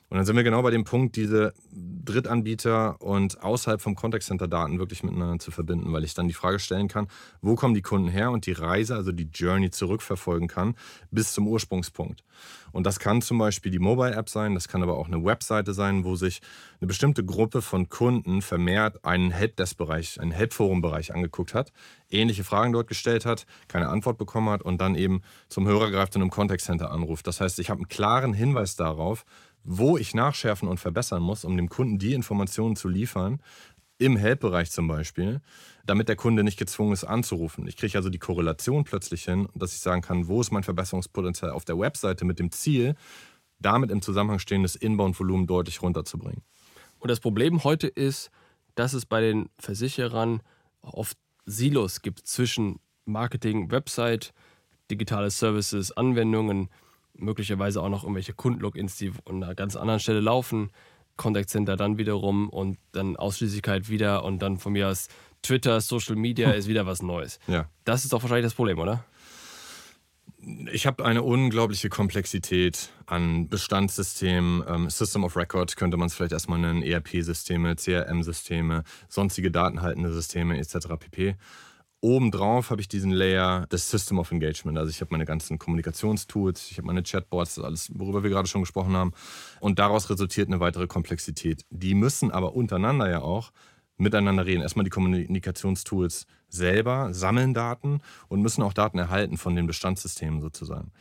Und 0.08 0.18
dann 0.18 0.26
sind 0.26 0.36
wir 0.36 0.44
genau 0.44 0.62
bei 0.62 0.70
dem 0.70 0.84
Punkt, 0.84 1.16
diese 1.16 1.52
Drittanbieter 1.72 3.00
und 3.00 3.42
außerhalb 3.42 3.80
vom 3.80 3.96
Contact 3.96 4.22
Center 4.22 4.46
Daten 4.46 4.78
wirklich 4.78 5.02
miteinander 5.02 5.40
zu 5.40 5.50
verbinden, 5.50 5.92
weil 5.92 6.04
ich 6.04 6.14
dann 6.14 6.28
die 6.28 6.34
Frage 6.34 6.60
stellen 6.60 6.86
kann, 6.86 7.08
wo 7.40 7.56
kommen 7.56 7.74
die 7.74 7.82
Kunden 7.82 8.08
her 8.08 8.30
und 8.30 8.46
die 8.46 8.52
Reise, 8.52 8.94
also 8.94 9.10
die 9.10 9.28
Journey 9.32 9.70
zurückverfolgen 9.70 10.46
kann 10.46 10.76
bis 11.10 11.32
zum 11.32 11.48
Ursprungspunkt. 11.48 12.22
Und 12.70 12.86
das 12.86 13.00
kann 13.00 13.22
zum 13.22 13.38
Beispiel 13.38 13.72
die 13.72 13.78
Mobile 13.78 14.14
App 14.14 14.28
sein, 14.28 14.54
das 14.54 14.68
kann 14.68 14.82
aber 14.82 14.96
auch 14.96 15.08
eine 15.08 15.24
Webseite 15.24 15.72
sein, 15.74 16.04
wo 16.04 16.14
sich 16.14 16.40
eine 16.80 16.86
bestimmte 16.86 17.24
Gruppe 17.24 17.62
von 17.62 17.88
Kunden 17.88 18.42
vermehrt 18.42 19.04
einen 19.04 19.30
Helpdesk-Bereich, 19.30 20.20
einen 20.20 20.30
Helpforum-Bereich 20.30 21.14
angeguckt 21.14 21.54
hat, 21.54 21.72
ähnliche 22.10 22.44
Fragen 22.44 22.72
dort 22.72 22.86
gestellt 22.86 23.26
hat, 23.26 23.46
keine 23.66 23.88
Antwort 23.88 24.18
bekommen 24.18 24.50
hat 24.50 24.62
und 24.62 24.80
dann 24.80 24.94
eben 24.94 25.22
zum 25.48 25.66
Hörer 25.66 25.90
greift 25.90 26.14
und 26.14 26.22
im 26.22 26.30
Contact 26.30 26.60
Center 26.60 26.92
anruft. 26.92 27.26
Das 27.26 27.40
heißt, 27.40 27.58
ich 27.58 27.70
habe 27.70 27.78
einen 27.78 27.88
klaren 27.88 28.34
Hinweis 28.34 28.76
darauf, 28.76 29.24
wo 29.66 29.98
ich 29.98 30.14
nachschärfen 30.14 30.68
und 30.68 30.78
verbessern 30.78 31.22
muss, 31.22 31.44
um 31.44 31.56
dem 31.56 31.68
Kunden 31.68 31.98
die 31.98 32.14
Informationen 32.14 32.76
zu 32.76 32.88
liefern, 32.88 33.40
im 33.98 34.16
Help-Bereich 34.16 34.70
zum 34.70 34.88
Beispiel, 34.88 35.40
damit 35.86 36.08
der 36.08 36.16
Kunde 36.16 36.44
nicht 36.44 36.58
gezwungen 36.58 36.92
ist 36.92 37.04
anzurufen. 37.04 37.66
Ich 37.66 37.76
kriege 37.76 37.96
also 37.96 38.10
die 38.10 38.18
Korrelation 38.18 38.84
plötzlich 38.84 39.24
hin, 39.24 39.48
dass 39.54 39.72
ich 39.72 39.80
sagen 39.80 40.02
kann, 40.02 40.28
wo 40.28 40.40
ist 40.40 40.52
mein 40.52 40.62
Verbesserungspotenzial 40.62 41.50
auf 41.50 41.64
der 41.64 41.78
Webseite 41.78 42.24
mit 42.24 42.38
dem 42.38 42.50
Ziel, 42.52 42.94
damit 43.58 43.90
im 43.90 44.02
Zusammenhang 44.02 44.38
stehendes 44.38 44.76
Inbound-Volumen 44.76 45.46
deutlich 45.46 45.82
runterzubringen. 45.82 46.42
Und 46.98 47.10
das 47.10 47.20
Problem 47.20 47.64
heute 47.64 47.86
ist, 47.86 48.30
dass 48.74 48.92
es 48.92 49.06
bei 49.06 49.20
den 49.20 49.48
Versicherern 49.58 50.42
oft 50.82 51.16
Silos 51.46 52.02
gibt 52.02 52.26
zwischen 52.26 52.80
Marketing, 53.06 53.70
Website, 53.70 54.34
digitale 54.90 55.30
Services, 55.30 55.92
Anwendungen, 55.92 56.68
möglicherweise 57.18 57.82
auch 57.82 57.88
noch 57.88 58.02
irgendwelche 58.02 58.32
Kundenlogins, 58.32 58.96
die 58.96 59.12
an 59.24 59.42
einer 59.42 59.54
ganz 59.54 59.76
anderen 59.76 60.00
Stelle 60.00 60.20
laufen. 60.20 60.70
Contact 61.16 61.48
Center 61.48 61.76
dann 61.76 61.98
wiederum 61.98 62.48
und 62.50 62.78
dann 62.92 63.16
Ausschließlichkeit 63.16 63.88
wieder 63.88 64.24
und 64.24 64.40
dann 64.40 64.58
von 64.58 64.72
mir 64.72 64.88
aus 64.88 65.08
Twitter, 65.42 65.80
Social 65.80 66.16
Media 66.16 66.50
hm. 66.50 66.58
ist 66.58 66.68
wieder 66.68 66.86
was 66.86 67.02
Neues. 67.02 67.38
Ja. 67.46 67.68
Das 67.84 68.04
ist 68.04 68.12
doch 68.12 68.22
wahrscheinlich 68.22 68.46
das 68.46 68.54
Problem, 68.54 68.78
oder? 68.78 69.04
Ich 70.70 70.86
habe 70.86 71.04
eine 71.04 71.22
unglaubliche 71.22 71.88
Komplexität 71.88 72.90
an 73.06 73.48
Bestandssystemen. 73.48 74.62
Ähm, 74.68 74.90
System 74.90 75.24
of 75.24 75.36
Record 75.36 75.76
könnte 75.76 75.96
man 75.96 76.06
es 76.06 76.14
vielleicht 76.14 76.32
erstmal 76.32 76.58
nennen, 76.58 76.82
ERP-Systeme, 76.82 77.74
CRM-Systeme, 77.74 78.84
sonstige 79.08 79.50
datenhaltende 79.50 80.12
Systeme 80.12 80.58
etc. 80.58 80.88
pp. 80.98 81.36
Obendrauf 82.06 82.70
habe 82.70 82.80
ich 82.80 82.86
diesen 82.86 83.10
Layer 83.10 83.66
des 83.66 83.90
System 83.90 84.20
of 84.20 84.30
Engagement. 84.30 84.78
Also 84.78 84.90
ich 84.90 85.00
habe 85.00 85.08
meine 85.10 85.24
ganzen 85.24 85.58
Kommunikationstools, 85.58 86.70
ich 86.70 86.78
habe 86.78 86.86
meine 86.86 87.02
Chatbots, 87.02 87.58
alles, 87.58 87.90
worüber 87.98 88.22
wir 88.22 88.30
gerade 88.30 88.46
schon 88.46 88.60
gesprochen 88.60 88.94
haben. 88.94 89.10
Und 89.58 89.80
daraus 89.80 90.08
resultiert 90.08 90.46
eine 90.46 90.60
weitere 90.60 90.86
Komplexität. 90.86 91.64
Die 91.70 91.94
müssen 91.94 92.30
aber 92.30 92.54
untereinander 92.54 93.10
ja 93.10 93.22
auch 93.22 93.50
miteinander 93.96 94.46
reden. 94.46 94.62
Erstmal 94.62 94.84
die 94.84 94.90
Kommunikationstools 94.90 96.28
selber 96.48 97.12
sammeln 97.12 97.54
Daten 97.54 98.00
und 98.28 98.40
müssen 98.40 98.62
auch 98.62 98.72
Daten 98.72 99.00
erhalten 99.00 99.36
von 99.36 99.56
den 99.56 99.66
Bestandssystemen 99.66 100.40
sozusagen. 100.40 100.92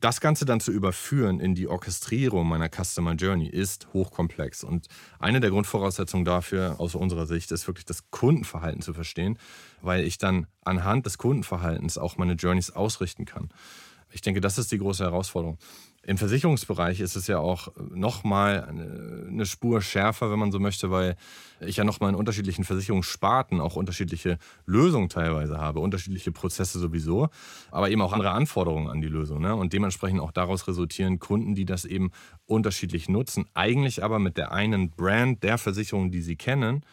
Das 0.00 0.20
Ganze 0.20 0.44
dann 0.44 0.60
zu 0.60 0.70
überführen 0.70 1.40
in 1.40 1.54
die 1.54 1.66
Orchestrierung 1.66 2.46
meiner 2.46 2.68
Customer 2.68 3.14
Journey 3.14 3.48
ist 3.48 3.88
hochkomplex. 3.92 4.62
Und 4.62 4.88
eine 5.18 5.40
der 5.40 5.50
Grundvoraussetzungen 5.50 6.24
dafür 6.24 6.76
aus 6.78 6.94
unserer 6.94 7.26
Sicht 7.26 7.50
ist 7.52 7.66
wirklich 7.66 7.86
das 7.86 8.10
Kundenverhalten 8.10 8.82
zu 8.82 8.92
verstehen, 8.92 9.38
weil 9.80 10.04
ich 10.04 10.18
dann 10.18 10.46
anhand 10.62 11.06
des 11.06 11.16
Kundenverhaltens 11.16 11.96
auch 11.96 12.18
meine 12.18 12.34
Journeys 12.34 12.70
ausrichten 12.70 13.24
kann. 13.24 13.48
Ich 14.14 14.20
denke, 14.20 14.40
das 14.40 14.58
ist 14.58 14.70
die 14.70 14.78
große 14.78 15.02
Herausforderung. 15.02 15.58
Im 16.06 16.18
Versicherungsbereich 16.18 17.00
ist 17.00 17.16
es 17.16 17.26
ja 17.26 17.38
auch 17.38 17.68
nochmal 17.90 18.62
eine 18.64 19.44
Spur 19.44 19.82
schärfer, 19.82 20.30
wenn 20.30 20.38
man 20.38 20.52
so 20.52 20.60
möchte, 20.60 20.92
weil 20.92 21.16
ich 21.60 21.78
ja 21.78 21.84
nochmal 21.84 22.10
in 22.10 22.14
unterschiedlichen 22.14 22.62
Versicherungssparten 22.62 23.58
auch 23.58 23.74
unterschiedliche 23.74 24.38
Lösungen 24.66 25.08
teilweise 25.08 25.58
habe, 25.58 25.80
unterschiedliche 25.80 26.30
Prozesse 26.30 26.78
sowieso, 26.78 27.28
aber 27.72 27.90
eben 27.90 28.02
auch 28.02 28.12
andere 28.12 28.30
Anforderungen 28.30 28.88
an 28.88 29.00
die 29.00 29.08
Lösung. 29.08 29.40
Ne? 29.40 29.56
Und 29.56 29.72
dementsprechend 29.72 30.20
auch 30.20 30.30
daraus 30.30 30.68
resultieren 30.68 31.18
Kunden, 31.18 31.56
die 31.56 31.64
das 31.64 31.84
eben 31.84 32.12
unterschiedlich 32.46 33.08
nutzen, 33.08 33.46
eigentlich 33.54 34.04
aber 34.04 34.20
mit 34.20 34.36
der 34.36 34.52
einen 34.52 34.90
Brand 34.90 35.42
der 35.42 35.58
Versicherung, 35.58 36.12
die 36.12 36.22
sie 36.22 36.36
kennen, 36.36 36.84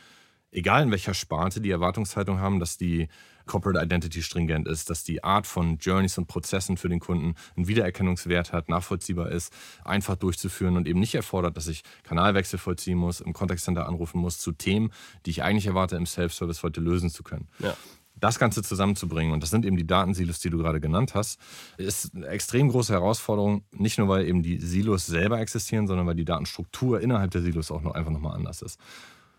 egal 0.50 0.82
in 0.84 0.92
welcher 0.92 1.13
Sparte, 1.13 1.62
die 1.62 1.70
Erwartungshaltung 1.70 2.40
haben, 2.40 2.60
dass 2.60 2.78
die 2.78 3.10
Corporate 3.51 3.84
Identity 3.84 4.24
stringent 4.24 4.65
ist, 4.65 4.89
dass 4.89 5.03
die 5.03 5.25
Art 5.25 5.46
von 5.46 5.77
Journeys 5.77 6.17
und 6.17 6.27
Prozessen 6.27 6.77
für 6.77 6.88
den 6.88 7.01
Kunden 7.01 7.36
einen 7.58 7.67
Wiedererkennungswert 7.67 8.53
hat, 8.53 8.70
nachvollziehbar 8.70 9.29
ist, 9.29 9.51
einfach 9.84 10.15
durchzuführen 10.15 10.77
und 10.77 10.88
eben 10.88 11.01
nicht 11.01 11.15
erfordert, 11.15 11.58
dass 11.58 11.67
ich 11.67 11.84
Kanalwechsel 12.03 12.58
vollziehen 12.58 12.98
muss, 12.98 13.20
im 13.20 13.34
Contact 13.34 13.60
Center 13.60 13.89
anrufen 13.89 14.22
muss 14.22 14.38
zu 14.38 14.53
Themen, 14.53 14.91
die 15.25 15.31
ich 15.31 15.43
eigentlich 15.43 15.67
erwarte, 15.67 15.98
im 15.98 16.05
Self-Service 16.05 16.63
heute 16.63 16.79
lösen 16.79 17.10
zu 17.10 17.24
können. 17.24 17.50
Ja 17.60 17.75
das 18.20 18.38
Ganze 18.38 18.62
zusammenzubringen, 18.62 19.34
und 19.34 19.41
das 19.41 19.50
sind 19.50 19.65
eben 19.65 19.77
die 19.77 19.88
Datensilos, 19.88 20.39
die 20.41 20.51
du 20.51 20.60
gerade 20.60 20.79
genannt 20.79 21.15
hast, 21.15 21.39
ist 21.77 22.13
eine 22.13 22.27
extrem 22.27 22.70
große 22.70 22.93
Herausforderung. 22.93 23.63
Nicht 23.72 23.98
nur, 23.98 24.10
weil 24.10 24.27
eben 24.27 24.43
die 24.43 24.60
Silos 24.60 25.08
selber 25.08 25.39
existieren, 25.39 25.88
sondern 25.88 26.05
weil 26.05 26.13
die 26.13 26.24
Datenstruktur 26.24 27.01
innerhalb 27.01 27.31
der 27.31 27.41
Silos 27.41 27.72
auch 27.72 27.81
noch 27.81 27.96
einfach 27.96 28.12
nochmal 28.12 28.36
anders 28.36 28.62
ist. 28.62 28.79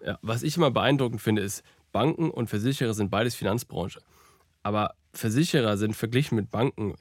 Ja, 0.04 0.18
was 0.20 0.42
ich 0.42 0.56
immer 0.56 0.72
beeindruckend 0.72 1.20
finde, 1.20 1.42
ist, 1.42 1.62
Banken 1.92 2.30
und 2.30 2.48
Versicherer 2.48 2.94
sind 2.94 3.10
beides 3.10 3.34
Finanzbranche. 3.34 4.00
Aber 4.62 4.94
Versicherer 5.12 5.76
sind 5.76 5.94
verglichen 5.94 6.36
mit 6.36 6.50
Banken 6.50 6.94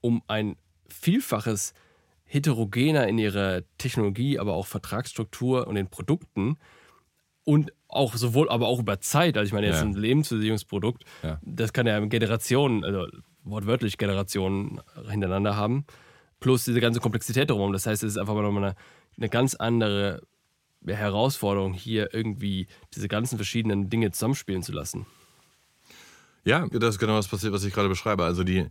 um 0.00 0.22
ein 0.28 0.56
Vielfaches 0.88 1.74
heterogener 2.24 3.08
in 3.08 3.18
ihrer 3.18 3.62
Technologie, 3.78 4.38
aber 4.38 4.54
auch 4.54 4.66
Vertragsstruktur 4.66 5.66
und 5.66 5.74
den 5.74 5.88
Produkten 5.88 6.58
und 7.44 7.72
auch 7.88 8.14
sowohl, 8.14 8.50
aber 8.50 8.68
auch 8.68 8.80
über 8.80 9.00
Zeit. 9.00 9.36
Also 9.38 9.46
ich 9.46 9.52
meine, 9.54 9.66
jetzt 9.66 9.76
ja. 9.76 9.82
ein 9.82 9.94
Lebensversicherungsprodukt, 9.94 11.04
ja. 11.22 11.40
das 11.42 11.72
kann 11.72 11.86
ja 11.86 11.98
Generationen, 12.00 12.84
also 12.84 13.06
wortwörtlich 13.44 13.96
Generationen 13.96 14.80
hintereinander 15.08 15.56
haben, 15.56 15.86
plus 16.40 16.64
diese 16.64 16.80
ganze 16.80 17.00
Komplexität 17.00 17.48
darum. 17.48 17.72
Das 17.72 17.86
heißt, 17.86 18.02
es 18.02 18.12
ist 18.12 18.18
einfach 18.18 18.34
mal 18.34 18.46
eine, 18.46 18.74
eine 19.16 19.28
ganz 19.30 19.54
andere 19.54 20.20
Herausforderung, 20.86 21.72
hier 21.72 22.14
irgendwie 22.14 22.66
diese 22.94 23.08
ganzen 23.08 23.36
verschiedenen 23.36 23.90
Dinge 23.90 24.10
zusammenspielen 24.12 24.62
zu 24.62 24.72
lassen. 24.72 25.06
Ja, 26.44 26.66
das 26.66 26.94
ist 26.94 26.98
genau 26.98 27.16
das 27.16 27.28
passiert, 27.28 27.52
was 27.52 27.64
ich 27.64 27.74
gerade 27.74 27.88
beschreibe. 27.88 28.24
Also 28.24 28.42
die, 28.42 28.66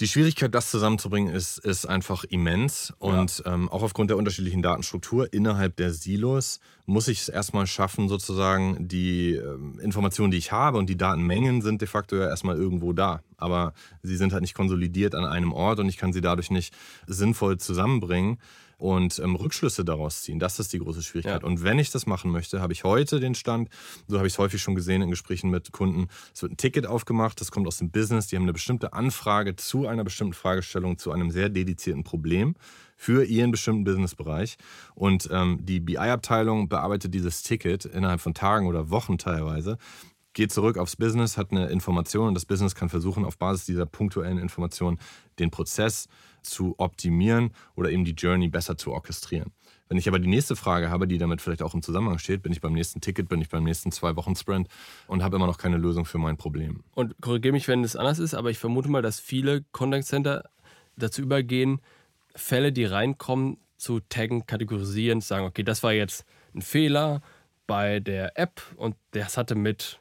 die 0.00 0.08
Schwierigkeit, 0.08 0.54
das 0.54 0.70
zusammenzubringen, 0.70 1.34
ist, 1.34 1.58
ist 1.58 1.84
einfach 1.84 2.24
immens. 2.24 2.94
Und 2.98 3.42
ja. 3.44 3.52
ähm, 3.52 3.68
auch 3.68 3.82
aufgrund 3.82 4.08
der 4.08 4.16
unterschiedlichen 4.16 4.62
Datenstruktur 4.62 5.32
innerhalb 5.34 5.76
der 5.76 5.92
Silos 5.92 6.60
muss 6.86 7.08
ich 7.08 7.20
es 7.20 7.28
erstmal 7.28 7.66
schaffen, 7.66 8.08
sozusagen 8.08 8.88
die 8.88 9.34
ähm, 9.34 9.78
Informationen, 9.80 10.30
die 10.30 10.38
ich 10.38 10.50
habe 10.50 10.78
und 10.78 10.88
die 10.88 10.96
Datenmengen 10.96 11.60
sind 11.60 11.82
de 11.82 11.88
facto 11.88 12.16
ja 12.16 12.28
erstmal 12.28 12.56
irgendwo 12.56 12.92
da. 12.92 13.22
Aber 13.36 13.74
sie 14.02 14.16
sind 14.16 14.32
halt 14.32 14.42
nicht 14.42 14.54
konsolidiert 14.54 15.14
an 15.14 15.24
einem 15.24 15.52
Ort 15.52 15.78
und 15.78 15.88
ich 15.88 15.98
kann 15.98 16.12
sie 16.14 16.22
dadurch 16.22 16.50
nicht 16.50 16.74
sinnvoll 17.06 17.58
zusammenbringen 17.58 18.38
und 18.82 19.20
ähm, 19.20 19.36
Rückschlüsse 19.36 19.84
daraus 19.84 20.22
ziehen. 20.22 20.40
Das 20.40 20.58
ist 20.58 20.72
die 20.72 20.80
große 20.80 21.02
Schwierigkeit. 21.02 21.42
Ja. 21.42 21.46
Und 21.46 21.62
wenn 21.62 21.78
ich 21.78 21.92
das 21.92 22.06
machen 22.06 22.32
möchte, 22.32 22.60
habe 22.60 22.72
ich 22.72 22.82
heute 22.82 23.20
den 23.20 23.36
Stand, 23.36 23.68
so 24.08 24.16
habe 24.16 24.26
ich 24.26 24.32
es 24.32 24.38
häufig 24.40 24.60
schon 24.60 24.74
gesehen 24.74 25.02
in 25.02 25.10
Gesprächen 25.10 25.50
mit 25.50 25.70
Kunden, 25.70 26.08
es 26.34 26.42
wird 26.42 26.52
ein 26.52 26.56
Ticket 26.56 26.86
aufgemacht, 26.86 27.40
das 27.40 27.52
kommt 27.52 27.68
aus 27.68 27.78
dem 27.78 27.92
Business, 27.92 28.26
die 28.26 28.34
haben 28.34 28.42
eine 28.42 28.52
bestimmte 28.52 28.92
Anfrage 28.92 29.54
zu 29.54 29.86
einer 29.86 30.02
bestimmten 30.02 30.34
Fragestellung, 30.34 30.98
zu 30.98 31.12
einem 31.12 31.30
sehr 31.30 31.48
dedizierten 31.48 32.02
Problem 32.02 32.56
für 32.96 33.24
ihren 33.24 33.52
bestimmten 33.52 33.84
Businessbereich. 33.84 34.56
Und 34.96 35.28
ähm, 35.30 35.60
die 35.62 35.78
BI-Abteilung 35.78 36.68
bearbeitet 36.68 37.14
dieses 37.14 37.44
Ticket 37.44 37.84
innerhalb 37.84 38.20
von 38.20 38.34
Tagen 38.34 38.66
oder 38.66 38.90
Wochen 38.90 39.16
teilweise 39.16 39.78
geht 40.34 40.50
zurück 40.50 40.78
aufs 40.78 40.96
Business, 40.96 41.36
hat 41.36 41.52
eine 41.52 41.68
Information 41.68 42.28
und 42.28 42.34
das 42.34 42.46
Business 42.46 42.74
kann 42.74 42.88
versuchen, 42.88 43.24
auf 43.24 43.36
Basis 43.36 43.66
dieser 43.66 43.86
punktuellen 43.86 44.38
Information 44.38 44.98
den 45.38 45.50
Prozess 45.50 46.08
zu 46.42 46.74
optimieren 46.78 47.52
oder 47.74 47.90
eben 47.90 48.04
die 48.04 48.12
Journey 48.12 48.48
besser 48.48 48.76
zu 48.76 48.92
orchestrieren. 48.92 49.52
Wenn 49.88 49.98
ich 49.98 50.08
aber 50.08 50.18
die 50.18 50.28
nächste 50.28 50.56
Frage 50.56 50.88
habe, 50.88 51.06
die 51.06 51.18
damit 51.18 51.42
vielleicht 51.42 51.62
auch 51.62 51.74
im 51.74 51.82
Zusammenhang 51.82 52.18
steht, 52.18 52.42
bin 52.42 52.50
ich 52.50 52.62
beim 52.62 52.72
nächsten 52.72 53.02
Ticket, 53.02 53.28
bin 53.28 53.42
ich 53.42 53.50
beim 53.50 53.64
nächsten 53.64 53.92
zwei 53.92 54.16
Wochen 54.16 54.34
Sprint 54.34 54.68
und 55.06 55.22
habe 55.22 55.36
immer 55.36 55.46
noch 55.46 55.58
keine 55.58 55.76
Lösung 55.76 56.06
für 56.06 56.16
mein 56.16 56.38
Problem. 56.38 56.82
Und 56.94 57.14
korrigiere 57.20 57.52
mich, 57.52 57.68
wenn 57.68 57.84
es 57.84 57.94
anders 57.94 58.18
ist, 58.18 58.32
aber 58.32 58.50
ich 58.50 58.58
vermute 58.58 58.88
mal, 58.88 59.02
dass 59.02 59.20
viele 59.20 59.64
Contact 59.72 60.06
Center 60.06 60.44
dazu 60.96 61.20
übergehen, 61.20 61.80
Fälle, 62.34 62.72
die 62.72 62.86
reinkommen, 62.86 63.58
zu 63.76 64.00
taggen, 64.00 64.46
kategorisieren, 64.46 65.20
zu 65.20 65.28
sagen, 65.28 65.44
okay, 65.44 65.62
das 65.62 65.82
war 65.82 65.92
jetzt 65.92 66.24
ein 66.54 66.62
Fehler 66.62 67.20
bei 67.66 68.00
der 68.00 68.38
App 68.38 68.62
und 68.76 68.96
das 69.10 69.36
hatte 69.36 69.54
mit 69.54 70.00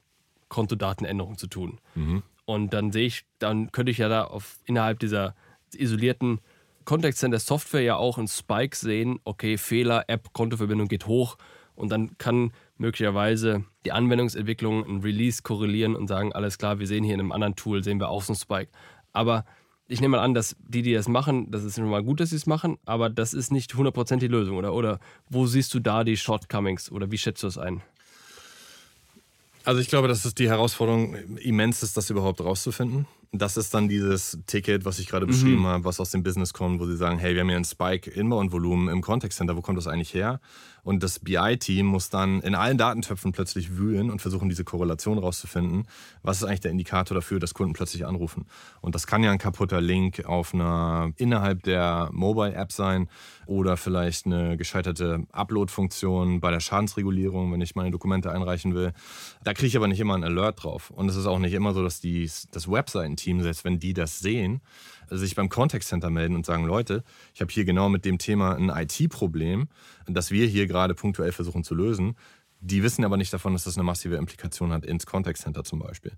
Kontodatenänderung 0.50 1.38
zu 1.38 1.48
tun. 1.48 1.79
Mhm. 1.95 2.24
Und 2.45 2.74
dann 2.74 2.91
sehe 2.91 3.07
ich, 3.07 3.25
dann 3.39 3.71
könnte 3.71 3.91
ich 3.91 3.98
ja 3.98 4.10
da 4.10 4.25
auf, 4.25 4.60
innerhalb 4.65 5.00
dieser 5.00 5.36
isolierten 5.75 6.39
Contact 6.85 7.17
Center 7.17 7.39
Software 7.39 7.81
ja 7.81 7.95
auch 7.95 8.17
einen 8.17 8.27
Spike 8.27 8.75
sehen, 8.75 9.19
okay, 9.23 9.57
Fehler, 9.57 10.05
App, 10.07 10.33
Kontoverbindung 10.33 10.87
geht 10.87 11.07
hoch 11.07 11.37
und 11.75 11.91
dann 11.91 12.17
kann 12.17 12.51
möglicherweise 12.77 13.63
die 13.85 13.91
Anwendungsentwicklung 13.91 14.85
ein 14.85 15.01
Release 15.01 15.41
korrelieren 15.43 15.95
und 15.95 16.07
sagen, 16.07 16.33
alles 16.33 16.57
klar, 16.57 16.79
wir 16.79 16.87
sehen 16.87 17.03
hier 17.03 17.13
in 17.13 17.19
einem 17.19 17.31
anderen 17.31 17.55
Tool, 17.55 17.83
sehen 17.83 17.99
wir 17.99 18.09
auch 18.09 18.23
so 18.23 18.33
einen 18.33 18.39
Spike. 18.39 18.71
Aber 19.13 19.45
ich 19.87 20.01
nehme 20.01 20.17
mal 20.17 20.23
an, 20.23 20.33
dass 20.33 20.55
die, 20.59 20.81
die 20.81 20.93
das 20.93 21.07
machen, 21.07 21.51
das 21.51 21.63
ist 21.63 21.75
schon 21.75 21.89
mal 21.89 22.03
gut, 22.03 22.19
dass 22.19 22.29
sie 22.29 22.37
es 22.37 22.45
machen, 22.45 22.77
aber 22.85 23.09
das 23.09 23.33
ist 23.33 23.51
nicht 23.51 23.73
100% 23.73 24.17
die 24.17 24.27
Lösung, 24.27 24.57
oder? 24.57 24.73
Oder 24.73 24.99
wo 25.29 25.45
siehst 25.45 25.73
du 25.73 25.79
da 25.79 26.03
die 26.03 26.17
Shortcomings 26.17 26.91
oder 26.91 27.11
wie 27.11 27.17
schätzt 27.17 27.43
du 27.43 27.47
das 27.47 27.57
ein? 27.57 27.81
Also 29.63 29.79
ich 29.79 29.89
glaube, 29.89 30.07
dass 30.07 30.25
es 30.25 30.33
die 30.33 30.49
Herausforderung 30.49 31.15
immens 31.37 31.83
ist, 31.83 31.95
das 31.97 32.09
überhaupt 32.09 32.41
rauszufinden. 32.41 33.05
Das 33.33 33.55
ist 33.55 33.73
dann 33.73 33.88
dieses 33.88 34.39
Ticket, 34.45 34.83
was 34.83 35.00
ich 35.00 35.07
gerade 35.07 35.25
mhm. 35.25 35.29
beschrieben 35.29 35.65
habe, 35.65 35.85
was 35.85 36.01
aus 36.01 36.11
dem 36.11 36.21
Business 36.21 36.53
kommt, 36.53 36.81
wo 36.81 36.85
sie 36.85 36.97
sagen, 36.97 37.17
hey, 37.17 37.33
wir 37.33 37.41
haben 37.41 37.47
hier 37.47 37.55
einen 37.55 37.65
Spike 37.65 38.11
Inbound-Volumen 38.11 38.89
im 38.89 39.01
Contact 39.01 39.33
Center, 39.33 39.55
wo 39.55 39.61
kommt 39.61 39.77
das 39.77 39.88
eigentlich 39.88 40.13
her? 40.13 40.41
Und 40.83 41.03
das 41.03 41.19
BI-Team 41.19 41.85
muss 41.85 42.09
dann 42.09 42.41
in 42.41 42.55
allen 42.55 42.77
Datentöpfen 42.77 43.31
plötzlich 43.31 43.77
wühlen 43.77 44.09
und 44.09 44.21
versuchen, 44.21 44.50
diese 44.50 44.63
Korrelation 44.63 45.17
rauszufinden. 45.17 45.88
Was 46.23 46.38
ist 46.38 46.43
eigentlich 46.43 46.61
der 46.61 46.71
Indikator 46.71 47.15
dafür, 47.15 47.39
dass 47.39 47.53
Kunden 47.53 47.73
plötzlich 47.73 48.05
anrufen? 48.05 48.45
Und 48.81 48.95
das 48.95 49.07
kann 49.07 49.23
ja 49.23 49.31
ein 49.31 49.38
kaputter 49.38 49.81
Link 49.81 50.25
auf 50.25 50.53
einer 50.53 51.11
innerhalb 51.17 51.63
der 51.63 52.09
Mobile-App 52.11 52.71
sein 52.71 53.09
oder 53.45 53.77
vielleicht 53.77 54.25
eine 54.25 54.57
gescheiterte 54.57 55.25
Upload-Funktion 55.31 56.39
bei 56.39 56.51
der 56.51 56.59
Schadensregulierung, 56.59 57.51
wenn 57.51 57.61
ich 57.61 57.75
meine 57.75 57.91
Dokumente 57.91 58.31
einreichen 58.31 58.73
will. 58.73 58.93
Da 59.43 59.53
kriege 59.53 59.67
ich 59.67 59.77
aber 59.77 59.88
nicht 59.88 60.00
immer 60.00 60.15
einen 60.15 60.23
Alert 60.23 60.63
drauf. 60.63 60.89
Und 60.89 61.09
es 61.09 61.15
ist 61.15 61.25
auch 61.25 61.39
nicht 61.39 61.53
immer 61.53 61.73
so, 61.73 61.83
dass 61.83 62.00
die, 62.00 62.29
das 62.51 62.71
Webseitenteam, 62.71 63.41
selbst 63.41 63.63
wenn 63.65 63.79
die 63.79 63.93
das 63.93 64.19
sehen, 64.19 64.61
sich 65.17 65.35
beim 65.35 65.49
Contact 65.49 65.83
Center 65.83 66.09
melden 66.09 66.35
und 66.35 66.45
sagen, 66.45 66.65
Leute, 66.65 67.03
ich 67.33 67.41
habe 67.41 67.51
hier 67.51 67.65
genau 67.65 67.89
mit 67.89 68.05
dem 68.05 68.17
Thema 68.17 68.55
ein 68.55 68.69
IT-Problem, 68.69 69.67
das 70.07 70.31
wir 70.31 70.47
hier 70.47 70.67
gerade 70.67 70.95
punktuell 70.95 71.31
versuchen 71.31 71.63
zu 71.63 71.75
lösen. 71.75 72.15
Die 72.59 72.83
wissen 72.83 73.03
aber 73.03 73.17
nicht 73.17 73.33
davon, 73.33 73.53
dass 73.53 73.63
das 73.63 73.77
eine 73.77 73.83
massive 73.83 74.15
Implikation 74.15 74.71
hat 74.71 74.85
ins 74.85 75.05
Contact 75.05 75.37
Center 75.37 75.63
zum 75.63 75.79
Beispiel. 75.79 76.13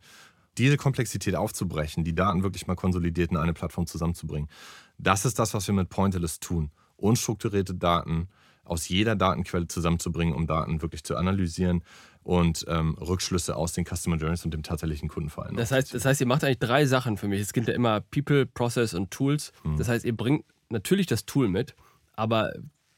Diese 0.58 0.78
Komplexität 0.78 1.36
aufzubrechen, 1.36 2.04
die 2.04 2.14
Daten 2.14 2.44
wirklich 2.44 2.68
mal 2.68 2.76
konsolidiert 2.76 3.32
in 3.32 3.38
eine 3.38 3.54
Plattform 3.54 3.88
zusammenzubringen, 3.88 4.50
das 4.98 5.26
ist 5.26 5.40
das, 5.40 5.54
was 5.54 5.66
wir 5.68 5.74
mit 5.74 5.90
Pointerless 5.90 6.40
tun. 6.40 6.72
Unstrukturierte 6.96 7.74
Daten 7.74 8.28
aus 8.64 8.88
jeder 8.88 9.16
Datenquelle 9.16 9.68
zusammenzubringen, 9.68 10.34
um 10.34 10.48
Daten 10.48 10.82
wirklich 10.82 11.04
zu 11.04 11.16
analysieren 11.16 11.84
und 12.24 12.66
ähm, 12.70 12.96
Rückschlüsse 12.96 13.56
aus 13.56 13.74
den 13.74 13.86
Customer 13.86 14.16
Journeys 14.16 14.46
und 14.46 14.54
dem 14.54 14.64
tatsächlichen 14.64 15.10
Kundenverhalten. 15.10 15.58
Das 15.58 15.72
heißt, 15.72 15.94
das 15.94 16.06
heißt, 16.06 16.22
ihr 16.22 16.28
macht 16.28 16.44
eigentlich 16.44 16.60
drei 16.60 16.86
Sachen 16.86 17.18
für 17.18 17.28
mich. 17.28 17.42
Es 17.42 17.54
gilt 17.54 17.68
ja 17.68 17.74
immer 17.74 18.00
People, 18.00 18.46
Process 18.46 18.94
und 18.94 19.12
Tools. 19.12 19.52
Mhm. 19.64 19.78
Das 19.78 19.90
heißt, 19.90 20.06
ihr 20.06 20.16
bringt 20.16 20.46
natürlich 20.70 21.08
das 21.08 21.26
Tool 21.26 21.50
mit, 21.50 21.76
aber 22.14 22.54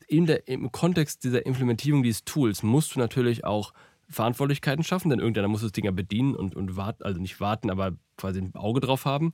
der, 0.10 0.48
im 0.48 0.72
Kontext 0.72 1.24
dieser 1.24 1.46
Implementierung 1.46 2.04
dieses 2.04 2.24
Tools 2.24 2.62
musst 2.62 2.96
du 2.96 3.00
natürlich 3.00 3.44
auch 3.44 3.74
Verantwortlichkeiten 4.08 4.84
schaffen, 4.84 5.10
denn 5.10 5.20
irgendeiner 5.20 5.48
muss 5.48 5.62
das 5.62 5.72
Ding 5.72 5.86
ja 5.86 5.92
bedienen 5.92 6.36
und, 6.36 6.56
und 6.56 6.76
warten, 6.78 7.04
also 7.04 7.20
nicht 7.20 7.40
warten, 7.40 7.72
aber 7.72 7.94
quasi 8.18 8.40
ein 8.40 8.54
Auge 8.56 8.82
drauf 8.82 9.06
haben 9.06 9.34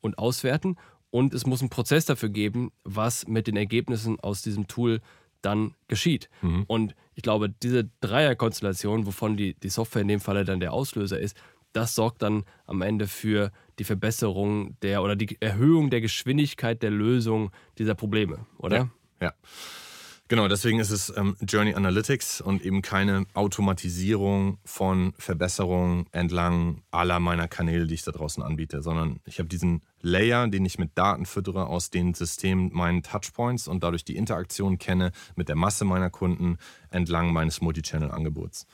und 0.00 0.18
auswerten. 0.18 0.76
Und 1.10 1.34
es 1.34 1.46
muss 1.46 1.60
einen 1.60 1.70
Prozess 1.70 2.06
dafür 2.06 2.30
geben, 2.30 2.72
was 2.82 3.28
mit 3.28 3.46
den 3.46 3.56
Ergebnissen 3.56 4.18
aus 4.20 4.42
diesem 4.42 4.66
Tool 4.66 5.00
dann 5.46 5.74
geschieht. 5.88 6.28
Mhm. 6.42 6.64
Und 6.66 6.94
ich 7.14 7.22
glaube, 7.22 7.48
diese 7.48 7.88
Dreierkonstellation, 8.00 9.06
wovon 9.06 9.36
die, 9.36 9.54
die 9.54 9.68
Software 9.70 10.02
in 10.02 10.08
dem 10.08 10.20
Falle 10.20 10.44
dann 10.44 10.60
der 10.60 10.72
Auslöser 10.72 11.18
ist, 11.18 11.36
das 11.72 11.94
sorgt 11.94 12.22
dann 12.22 12.44
am 12.66 12.82
Ende 12.82 13.06
für 13.06 13.52
die 13.78 13.84
Verbesserung 13.84 14.76
der 14.80 15.02
oder 15.02 15.14
die 15.14 15.36
Erhöhung 15.40 15.90
der 15.90 16.00
Geschwindigkeit 16.00 16.82
der 16.82 16.90
Lösung 16.90 17.50
dieser 17.78 17.94
Probleme, 17.94 18.46
oder? 18.58 18.76
Ja. 18.76 18.88
ja. 19.20 19.34
Genau, 20.28 20.48
deswegen 20.48 20.80
ist 20.80 20.90
es 20.90 21.12
ähm, 21.16 21.36
Journey 21.40 21.74
Analytics 21.74 22.40
und 22.40 22.60
eben 22.62 22.82
keine 22.82 23.26
Automatisierung 23.34 24.58
von 24.64 25.12
Verbesserungen 25.18 26.06
entlang 26.10 26.82
aller 26.90 27.20
meiner 27.20 27.46
Kanäle, 27.46 27.86
die 27.86 27.94
ich 27.94 28.02
da 28.02 28.10
draußen 28.10 28.42
anbiete, 28.42 28.82
sondern 28.82 29.20
ich 29.24 29.38
habe 29.38 29.48
diesen 29.48 29.82
Layer, 30.00 30.48
den 30.48 30.64
ich 30.64 30.78
mit 30.78 30.98
Daten 30.98 31.26
füttere 31.26 31.68
aus 31.68 31.90
den 31.90 32.12
Systemen 32.14 32.72
meinen 32.72 33.04
Touchpoints 33.04 33.68
und 33.68 33.84
dadurch 33.84 34.04
die 34.04 34.16
Interaktion 34.16 34.78
kenne 34.78 35.12
mit 35.36 35.48
der 35.48 35.56
Masse 35.56 35.84
meiner 35.84 36.10
Kunden 36.10 36.58
entlang 36.90 37.32
meines 37.32 37.60
Multichannel-Angebots. 37.60 38.66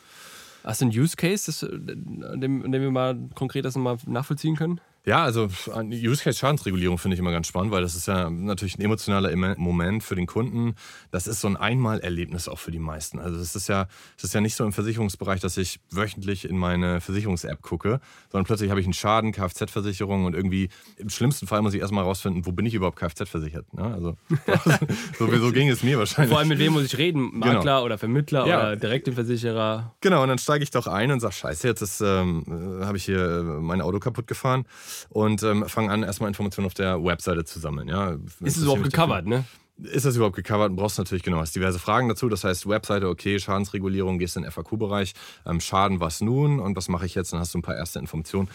Hast 0.65 0.81
du 0.81 0.87
einen 0.87 0.99
Use 0.99 1.17
Case, 1.17 1.47
das, 1.47 1.61
dem, 1.61 2.63
an 2.65 2.73
dem 2.73 2.83
wir 2.83 2.91
mal 2.91 3.29
konkret 3.35 3.67
das 3.67 3.77
mal 3.77 3.99
nachvollziehen 4.07 4.57
können? 4.57 4.81
Ja, 5.05 5.25
also 5.25 5.49
Use 5.91 6.23
Case 6.23 6.39
Schadensregulierung 6.39 6.97
finde 6.97 7.17
ich 7.17 7.19
immer 7.19 7.33
ganz 7.33 7.49
spannend, 7.49 7.73
weil 7.73 7.83
das 7.83 7.97
ist 7.97 8.07
ja 8.07 8.31
natürlich 8.31 8.79
ein 8.79 8.83
emotionaler 8.83 9.35
Moment 9.57 10.05
für 10.05 10.15
den 10.15 10.27
Kunden. 10.27 10.77
Das 11.11 11.27
ist 11.27 11.41
so 11.41 11.49
ein 11.49 11.57
Einmalerlebnis 11.57 12.47
auch 12.47 12.61
für 12.61 12.71
die 12.71 12.79
meisten. 12.79 13.19
Also 13.19 13.41
es 13.41 13.57
ist 13.57 13.69
ja, 13.69 13.89
es 14.17 14.23
ist 14.23 14.33
ja 14.33 14.41
nicht 14.41 14.55
so 14.55 14.65
im 14.65 14.73
Versicherungsbereich, 14.73 15.41
dass 15.41 15.57
ich 15.57 15.81
wöchentlich 15.91 16.49
in 16.49 16.57
meine 16.57 17.01
Versicherungs-App 17.01 17.63
gucke, 17.63 18.01
sondern 18.31 18.47
plötzlich 18.47 18.71
habe 18.71 18.79
ich 18.79 18.87
einen 18.87 18.93
Schaden, 18.93 19.33
Kfz-Versicherung 19.33 20.25
und 20.25 20.35
irgendwie 20.35 20.69
im 20.99 21.11
schlimmsten 21.11 21.49
Fall 21.49 21.63
muss 21.63 21.75
ich 21.75 21.81
erstmal 21.81 22.05
rausfinden, 22.05 22.47
wo 22.47 22.53
bin 22.53 22.65
ich 22.65 22.75
überhaupt 22.75 22.97
Kfz-versichert. 22.97 23.75
Ne? 23.75 23.83
Also 23.83 24.17
so, 25.19 25.27
so, 25.37 25.51
ging 25.51 25.69
es 25.69 25.83
mir 25.83 25.99
wahrscheinlich. 25.99 26.31
Vor 26.31 26.39
allem 26.39 26.49
mit 26.49 26.61
wem 26.61 26.75
muss 26.75 26.85
ich 26.85 26.97
reden? 26.97 27.39
Makler 27.39 27.59
genau. 27.59 27.85
oder 27.85 27.99
Vermittler 27.99 28.47
ja. 28.47 28.61
oder 28.61 28.77
Direktversicherer? 28.77 29.97
Genau, 30.01 30.23
und 30.23 30.29
dann 30.29 30.39
steige 30.39 30.63
ich 30.63 30.71
doch 30.71 30.87
ein 30.87 31.11
und 31.11 31.19
sage, 31.19 31.35
scheiße, 31.35 31.67
jetzt 31.67 32.01
ähm, 32.01 32.45
habe 32.85 32.97
ich 32.97 33.05
hier 33.05 33.19
äh, 33.19 33.43
mein 33.43 33.81
Auto 33.81 33.99
kaputt 33.99 34.29
gefahren 34.29 34.65
und 35.11 35.43
ähm, 35.43 35.69
fange 35.69 35.91
an, 35.91 36.03
erstmal 36.03 36.29
Informationen 36.29 36.67
auf 36.67 36.75
der 36.75 37.03
Webseite 37.03 37.45
zu 37.45 37.59
sammeln. 37.59 37.89
Ja. 37.89 38.17
Ist 38.41 38.57
es 38.57 38.63
überhaupt 38.63 38.85
gecovert, 38.85 39.27
ne? 39.27 39.45
Ist 39.79 40.05
das 40.05 40.17
überhaupt 40.17 40.37
gecovert? 40.37 40.71
Du 40.71 40.77
brauchst 40.77 40.99
natürlich 40.99 41.23
genau, 41.23 41.39
hast 41.39 41.57
diverse 41.57 41.79
Fragen 41.79 42.09
dazu. 42.09 42.29
Das 42.29 42.45
heißt, 42.45 42.69
Webseite, 42.69 43.09
okay, 43.09 43.39
Schadensregulierung, 43.39 44.19
gehst 44.19 44.37
in 44.37 44.43
den 44.43 44.53
FAQ-Bereich. 44.53 45.15
Ähm, 45.47 45.61
Schaden, 45.61 45.99
was 45.99 46.21
nun 46.21 46.61
und 46.61 46.77
was 46.77 46.89
mache 46.89 47.07
ich 47.07 47.15
jetzt? 47.15 47.33
Dann 47.33 47.41
hast 47.41 47.55
du 47.55 47.59
ein 47.59 47.63
paar 47.63 47.77
erste 47.77 47.99
Informationen. 47.99 48.49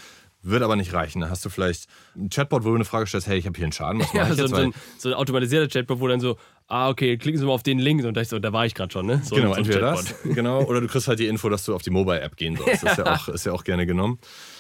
Wird 0.44 0.62
aber 0.62 0.76
nicht 0.76 0.94
reichen. 0.94 1.22
Da 1.22 1.30
hast 1.30 1.44
du 1.44 1.50
vielleicht 1.50 1.88
ein 2.16 2.30
Chatbot, 2.30 2.64
wo 2.64 2.70
du 2.70 2.76
eine 2.76 2.86
Frage 2.86 3.08
stellst, 3.08 3.28
hey, 3.28 3.38
ich 3.38 3.46
habe 3.48 3.58
hier 3.58 3.66
einen 3.66 3.72
Schaden, 3.72 4.02
was 4.02 4.14
ja, 4.14 4.30
ich 4.30 4.38
jetzt? 4.38 4.50
So, 4.50 4.56
ein, 4.56 4.74
so 4.98 5.10
ein 5.10 5.16
automatisierter 5.16 5.68
Chatbot, 5.68 6.00
wo 6.00 6.08
dann 6.08 6.20
so, 6.20 6.38
ah, 6.68 6.90
okay, 6.90 7.18
klicken 7.18 7.40
Sie 7.40 7.46
mal 7.46 7.54
auf 7.54 7.64
den 7.64 7.80
Link 7.80 8.06
und 8.06 8.16
da, 8.16 8.24
so, 8.24 8.38
da 8.40 8.54
war 8.54 8.66
ich 8.66 8.76
gerade 8.76 8.92
schon, 8.92 9.08
ne? 9.08 9.22
So 9.24 9.36
genau, 9.36 9.56
entweder 9.56 9.80
das, 9.80 10.16
genau, 10.24 10.64
oder 10.64 10.80
du 10.80 10.88
kriegst 10.88 11.08
halt 11.08 11.20
die 11.20 11.28
Info, 11.28 11.50
dass 11.50 11.66
du 11.66 11.74
auf 11.74 11.82
die 11.82 11.90
Mobile-App 11.90 12.38
gehen 12.38 12.56
sollst. 12.56 12.84
Das 12.84 12.92
ist 12.92 12.98
ja, 13.00 13.14
auch, 13.14 13.28
ist 13.34 13.46
ja 13.46 13.52
auch 13.52 13.64
gerne 13.64 13.86
genommen. 13.86 14.20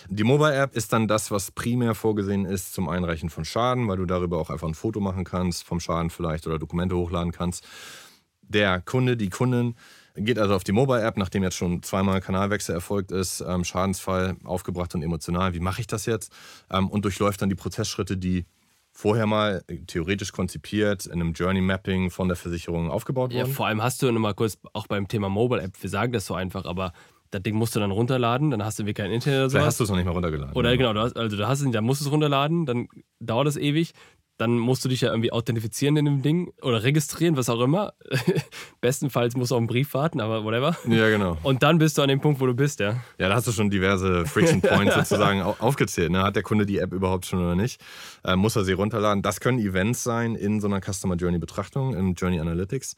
Die 0.09 0.23
Mobile-App 0.23 0.75
ist 0.75 0.91
dann 0.93 1.07
das, 1.07 1.31
was 1.31 1.51
primär 1.51 1.93
vorgesehen 1.95 2.45
ist 2.45 2.73
zum 2.73 2.89
Einreichen 2.89 3.29
von 3.29 3.45
Schaden, 3.45 3.87
weil 3.87 3.97
du 3.97 4.05
darüber 4.05 4.39
auch 4.39 4.49
einfach 4.49 4.67
ein 4.67 4.73
Foto 4.73 4.99
machen 4.99 5.25
kannst, 5.25 5.63
vom 5.63 5.79
Schaden 5.79 6.09
vielleicht 6.09 6.47
oder 6.47 6.59
Dokumente 6.59 6.95
hochladen 6.95 7.31
kannst. 7.31 7.65
Der 8.41 8.81
Kunde, 8.81 9.15
die 9.15 9.29
Kundin 9.29 9.75
Geht 10.17 10.39
also 10.39 10.55
auf 10.55 10.63
die 10.63 10.71
Mobile-App, 10.71 11.17
nachdem 11.17 11.43
jetzt 11.43 11.55
schon 11.55 11.83
zweimal 11.83 12.21
Kanalwechsel 12.21 12.73
erfolgt 12.73 13.11
ist, 13.11 13.43
ähm, 13.47 13.63
Schadensfall 13.63 14.35
aufgebracht 14.43 14.95
und 14.95 15.03
emotional. 15.03 15.53
Wie 15.53 15.59
mache 15.59 15.81
ich 15.81 15.87
das 15.87 16.05
jetzt? 16.07 16.31
Ähm, 16.71 16.89
und 16.89 17.05
durchläuft 17.05 17.41
dann 17.41 17.49
die 17.49 17.55
Prozessschritte, 17.55 18.17
die 18.17 18.45
vorher 18.91 19.27
mal 19.27 19.63
theoretisch 19.85 20.31
konzipiert 20.31 21.05
in 21.05 21.13
einem 21.13 21.33
Journey 21.33 21.61
Mapping 21.61 22.09
von 22.09 22.27
der 22.27 22.35
Versicherung 22.35 22.89
aufgebaut 22.89 23.31
wurden. 23.31 23.47
Ja, 23.47 23.53
vor 23.53 23.67
allem 23.67 23.83
hast 23.83 24.01
du 24.01 24.11
nochmal 24.11 24.33
kurz 24.33 24.57
auch 24.73 24.87
beim 24.87 25.07
Thema 25.07 25.29
Mobile 25.29 25.61
App, 25.61 25.73
wir 25.79 25.89
sagen 25.89 26.13
das 26.13 26.25
so 26.25 26.33
einfach, 26.33 26.65
aber 26.65 26.93
das 27.29 27.43
Ding 27.43 27.55
musst 27.55 27.75
du 27.75 27.79
dann 27.79 27.91
runterladen, 27.91 28.49
dann 28.49 28.63
hast 28.63 28.79
du 28.79 28.85
wie 28.87 28.93
kein 28.93 29.11
Internet 29.11 29.39
oder 29.39 29.49
so. 29.49 29.57
Vielleicht 29.57 29.67
hast 29.67 29.79
du 29.79 29.83
es 29.83 29.89
noch 29.91 29.97
nicht 29.97 30.05
mal 30.05 30.13
runtergeladen. 30.13 30.55
Oder 30.55 30.75
genau, 30.77 30.93
du 30.93 31.01
hast, 31.01 31.15
also 31.15 31.37
du 31.37 31.47
hast 31.47 31.61
es, 31.61 31.71
dann 31.71 31.83
musst 31.83 32.01
du 32.01 32.05
es 32.05 32.11
runterladen, 32.11 32.65
dann 32.65 32.87
dauert 33.19 33.47
es 33.47 33.57
ewig 33.57 33.93
dann 34.37 34.57
musst 34.59 34.85
du 34.85 34.89
dich 34.89 35.01
ja 35.01 35.09
irgendwie 35.09 35.31
authentifizieren 35.31 35.97
in 35.97 36.05
dem 36.05 36.21
Ding 36.21 36.53
oder 36.61 36.83
registrieren, 36.83 37.37
was 37.37 37.49
auch 37.49 37.59
immer. 37.61 37.93
Bestenfalls 38.81 39.35
musst 39.35 39.51
du 39.51 39.55
auch 39.55 39.59
einen 39.59 39.67
Brief 39.67 39.93
warten, 39.93 40.21
aber 40.21 40.43
whatever. 40.43 40.77
Ja, 40.87 41.09
genau. 41.09 41.37
Und 41.43 41.63
dann 41.63 41.79
bist 41.79 41.97
du 41.97 42.03
an 42.03 42.09
dem 42.09 42.21
Punkt, 42.21 42.39
wo 42.39 42.45
du 42.45 42.53
bist, 42.53 42.79
ja. 42.79 42.97
Ja, 43.17 43.29
da 43.29 43.35
hast 43.35 43.47
du 43.47 43.51
schon 43.51 43.69
diverse 43.69 44.25
Friction 44.25 44.61
Points 44.61 44.93
sozusagen 44.93 45.41
aufgezählt. 45.41 46.11
Ne? 46.11 46.21
Hat 46.21 46.35
der 46.35 46.43
Kunde 46.43 46.65
die 46.65 46.77
App 46.77 46.93
überhaupt 46.93 47.25
schon 47.25 47.39
oder 47.39 47.55
nicht? 47.55 47.81
Äh, 48.23 48.35
muss 48.35 48.55
er 48.55 48.63
sie 48.63 48.73
runterladen? 48.73 49.23
Das 49.23 49.39
können 49.39 49.59
Events 49.59 50.03
sein 50.03 50.35
in 50.35 50.61
so 50.61 50.67
einer 50.67 50.81
Customer 50.81 51.15
Journey 51.15 51.39
Betrachtung, 51.39 51.95
in 51.95 52.13
Journey 52.13 52.39
Analytics. 52.39 52.95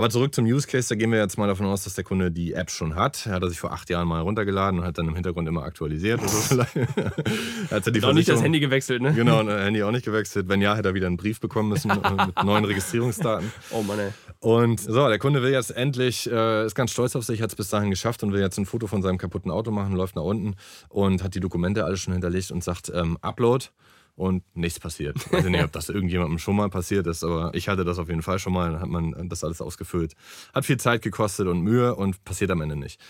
Aber 0.00 0.08
zurück 0.08 0.34
zum 0.34 0.46
Use 0.46 0.66
Case, 0.66 0.88
da 0.88 0.94
gehen 0.94 1.12
wir 1.12 1.18
jetzt 1.18 1.36
mal 1.36 1.46
davon 1.46 1.66
aus, 1.66 1.84
dass 1.84 1.92
der 1.92 2.04
Kunde 2.04 2.30
die 2.30 2.54
App 2.54 2.70
schon 2.70 2.94
hat. 2.94 3.26
Er 3.26 3.32
hat 3.32 3.42
er 3.42 3.50
sich 3.50 3.60
vor 3.60 3.70
acht 3.70 3.90
Jahren 3.90 4.08
mal 4.08 4.22
runtergeladen 4.22 4.80
und 4.80 4.86
hat 4.86 4.96
dann 4.96 5.06
im 5.06 5.14
Hintergrund 5.14 5.46
immer 5.46 5.62
aktualisiert. 5.62 6.22
Oder 6.50 6.64
hat 7.70 7.86
er 7.86 7.92
die 7.92 8.02
auch 8.02 8.14
nicht 8.14 8.30
das 8.30 8.42
Handy 8.42 8.60
gewechselt, 8.60 9.02
ne? 9.02 9.12
Genau, 9.12 9.42
das 9.42 9.60
Handy 9.60 9.82
auch 9.82 9.90
nicht 9.90 10.06
gewechselt. 10.06 10.48
Wenn 10.48 10.62
ja, 10.62 10.74
hätte 10.74 10.88
er 10.88 10.94
wieder 10.94 11.06
einen 11.06 11.18
Brief 11.18 11.38
bekommen 11.38 11.68
müssen 11.68 11.88
mit 12.26 12.42
neuen 12.42 12.64
Registrierungsdaten. 12.64 13.52
Oh 13.72 13.82
Mann, 13.82 13.98
ey. 13.98 14.08
Und 14.38 14.80
so, 14.80 15.06
der 15.06 15.18
Kunde 15.18 15.42
will 15.42 15.52
jetzt 15.52 15.76
endlich, 15.76 16.32
äh, 16.32 16.64
ist 16.64 16.74
ganz 16.74 16.92
stolz 16.92 17.14
auf 17.14 17.24
sich, 17.24 17.42
hat 17.42 17.50
es 17.50 17.56
bis 17.56 17.68
dahin 17.68 17.90
geschafft 17.90 18.22
und 18.22 18.32
will 18.32 18.40
jetzt 18.40 18.56
ein 18.56 18.64
Foto 18.64 18.86
von 18.86 19.02
seinem 19.02 19.18
kaputten 19.18 19.50
Auto 19.50 19.70
machen, 19.70 19.94
läuft 19.94 20.16
nach 20.16 20.22
unten 20.22 20.54
und 20.88 21.22
hat 21.22 21.34
die 21.34 21.40
Dokumente 21.40 21.84
alle 21.84 21.98
schon 21.98 22.14
hinterlegt 22.14 22.52
und 22.52 22.64
sagt 22.64 22.90
ähm, 22.94 23.18
Upload 23.20 23.66
und 24.16 24.44
nichts 24.54 24.78
passiert. 24.80 25.16
Ich 25.16 25.32
weiß 25.32 25.44
nicht, 25.44 25.64
ob 25.64 25.72
das 25.72 25.88
irgendjemandem 25.88 26.38
schon 26.38 26.56
mal 26.56 26.68
passiert 26.68 27.06
ist, 27.06 27.24
aber 27.24 27.54
ich 27.54 27.68
hatte 27.68 27.84
das 27.84 27.98
auf 27.98 28.08
jeden 28.08 28.22
Fall 28.22 28.38
schon 28.38 28.52
mal. 28.52 28.72
Dann 28.72 28.80
hat 28.80 28.88
man 28.88 29.28
das 29.28 29.44
alles 29.44 29.60
ausgefüllt. 29.60 30.14
Hat 30.54 30.64
viel 30.64 30.78
Zeit 30.78 31.02
gekostet 31.02 31.46
und 31.46 31.60
Mühe 31.60 31.94
und 31.94 32.24
passiert 32.24 32.50
am 32.50 32.60
Ende 32.60 32.76
nicht. 32.76 33.00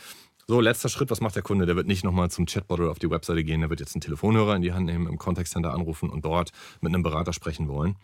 So, 0.46 0.60
letzter 0.60 0.88
Schritt, 0.88 1.10
was 1.10 1.20
macht 1.20 1.36
der 1.36 1.44
Kunde? 1.44 1.64
Der 1.64 1.76
wird 1.76 1.86
nicht 1.86 2.02
nochmal 2.02 2.28
zum 2.28 2.44
Chatbot 2.44 2.80
oder 2.80 2.90
auf 2.90 2.98
die 2.98 3.08
Webseite 3.08 3.44
gehen, 3.44 3.60
der 3.60 3.70
wird 3.70 3.78
jetzt 3.78 3.94
einen 3.94 4.00
Telefonhörer 4.00 4.56
in 4.56 4.62
die 4.62 4.72
Hand 4.72 4.86
nehmen, 4.86 5.06
im 5.06 5.16
Contact 5.16 5.48
Center 5.48 5.72
anrufen 5.72 6.10
und 6.10 6.24
dort 6.24 6.50
mit 6.80 6.92
einem 6.92 7.04
Berater 7.04 7.32
sprechen 7.32 7.68
wollen. 7.68 7.94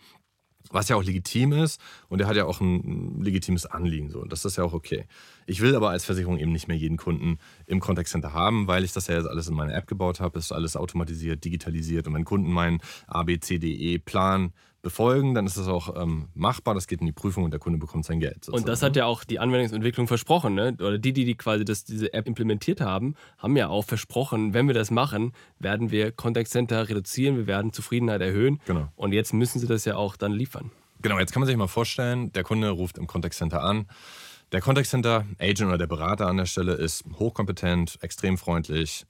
Was 0.69 0.89
ja 0.89 0.97
auch 0.97 1.03
legitim 1.03 1.53
ist 1.53 1.79
und 2.09 2.19
er 2.19 2.27
hat 2.27 2.35
ja 2.35 2.45
auch 2.45 2.59
ein 2.59 3.21
legitimes 3.21 3.65
Anliegen. 3.65 4.09
So. 4.09 4.19
Und 4.19 4.31
das 4.31 4.43
ist 4.43 4.57
ja 4.57 4.65
auch 4.65 4.73
okay. 4.73 5.05
Ich 5.45 5.61
will 5.61 5.75
aber 5.75 5.91
als 5.91 6.03
Versicherung 6.03 6.37
eben 6.37 6.51
nicht 6.51 6.67
mehr 6.67 6.75
jeden 6.75 6.97
Kunden 6.97 7.37
im 7.67 7.79
Contact 7.79 8.09
Center 8.09 8.33
haben, 8.33 8.67
weil 8.67 8.83
ich 8.83 8.91
das 8.91 9.07
ja 9.07 9.15
jetzt 9.15 9.27
alles 9.27 9.47
in 9.47 9.55
meine 9.55 9.73
App 9.73 9.87
gebaut 9.87 10.19
habe. 10.19 10.37
Ist 10.39 10.51
alles 10.51 10.75
automatisiert, 10.75 11.45
digitalisiert. 11.45 12.07
Und 12.07 12.15
wenn 12.15 12.25
Kunden 12.25 12.51
meinen 12.51 12.79
ABCDE-Plan 13.07 14.51
befolgen, 14.87 15.33
dann 15.33 15.45
ist 15.45 15.57
das 15.57 15.67
auch 15.67 16.01
ähm, 16.01 16.29
machbar. 16.33 16.73
Das 16.73 16.87
geht 16.87 17.01
in 17.01 17.05
die 17.05 17.11
Prüfung 17.11 17.43
und 17.43 17.51
der 17.51 17.59
Kunde 17.59 17.77
bekommt 17.77 18.05
sein 18.05 18.19
Geld. 18.21 18.45
Sozusagen. 18.45 18.63
Und 18.63 18.67
das 18.69 18.81
hat 18.81 18.95
ja 18.95 19.05
auch 19.05 19.25
die 19.25 19.39
Anwendungsentwicklung 19.39 20.07
versprochen. 20.07 20.55
Ne? 20.55 20.77
Oder 20.79 20.97
die, 20.97 21.11
die, 21.11 21.25
die 21.25 21.35
quasi 21.35 21.65
das, 21.65 21.83
diese 21.83 22.13
App 22.13 22.25
implementiert 22.25 22.79
haben, 22.79 23.15
haben 23.37 23.57
ja 23.57 23.67
auch 23.67 23.83
versprochen, 23.83 24.53
wenn 24.53 24.67
wir 24.67 24.73
das 24.73 24.89
machen, 24.89 25.33
werden 25.59 25.91
wir 25.91 26.11
Contact 26.11 26.49
Center 26.49 26.87
reduzieren, 26.87 27.35
wir 27.35 27.47
werden 27.47 27.73
Zufriedenheit 27.73 28.21
erhöhen. 28.21 28.61
Genau. 28.65 28.87
Und 28.95 29.11
jetzt 29.11 29.33
müssen 29.33 29.59
sie 29.59 29.67
das 29.67 29.83
ja 29.83 29.95
auch 29.97 30.15
dann 30.15 30.31
liefern. 30.31 30.71
Genau, 31.01 31.19
jetzt 31.19 31.33
kann 31.33 31.41
man 31.41 31.47
sich 31.47 31.57
mal 31.57 31.67
vorstellen, 31.67 32.31
der 32.31 32.43
Kunde 32.43 32.69
ruft 32.69 32.97
im 32.97 33.07
Contact 33.07 33.35
Center 33.35 33.61
an. 33.61 33.87
Der 34.53 34.61
Contact 34.61 34.87
Center 34.87 35.25
Agent 35.39 35.67
oder 35.67 35.77
der 35.77 35.87
Berater 35.87 36.27
an 36.27 36.37
der 36.37 36.45
Stelle 36.45 36.73
ist 36.73 37.03
hochkompetent, 37.19 37.97
extrem 38.01 38.37
freundlich, 38.37 39.05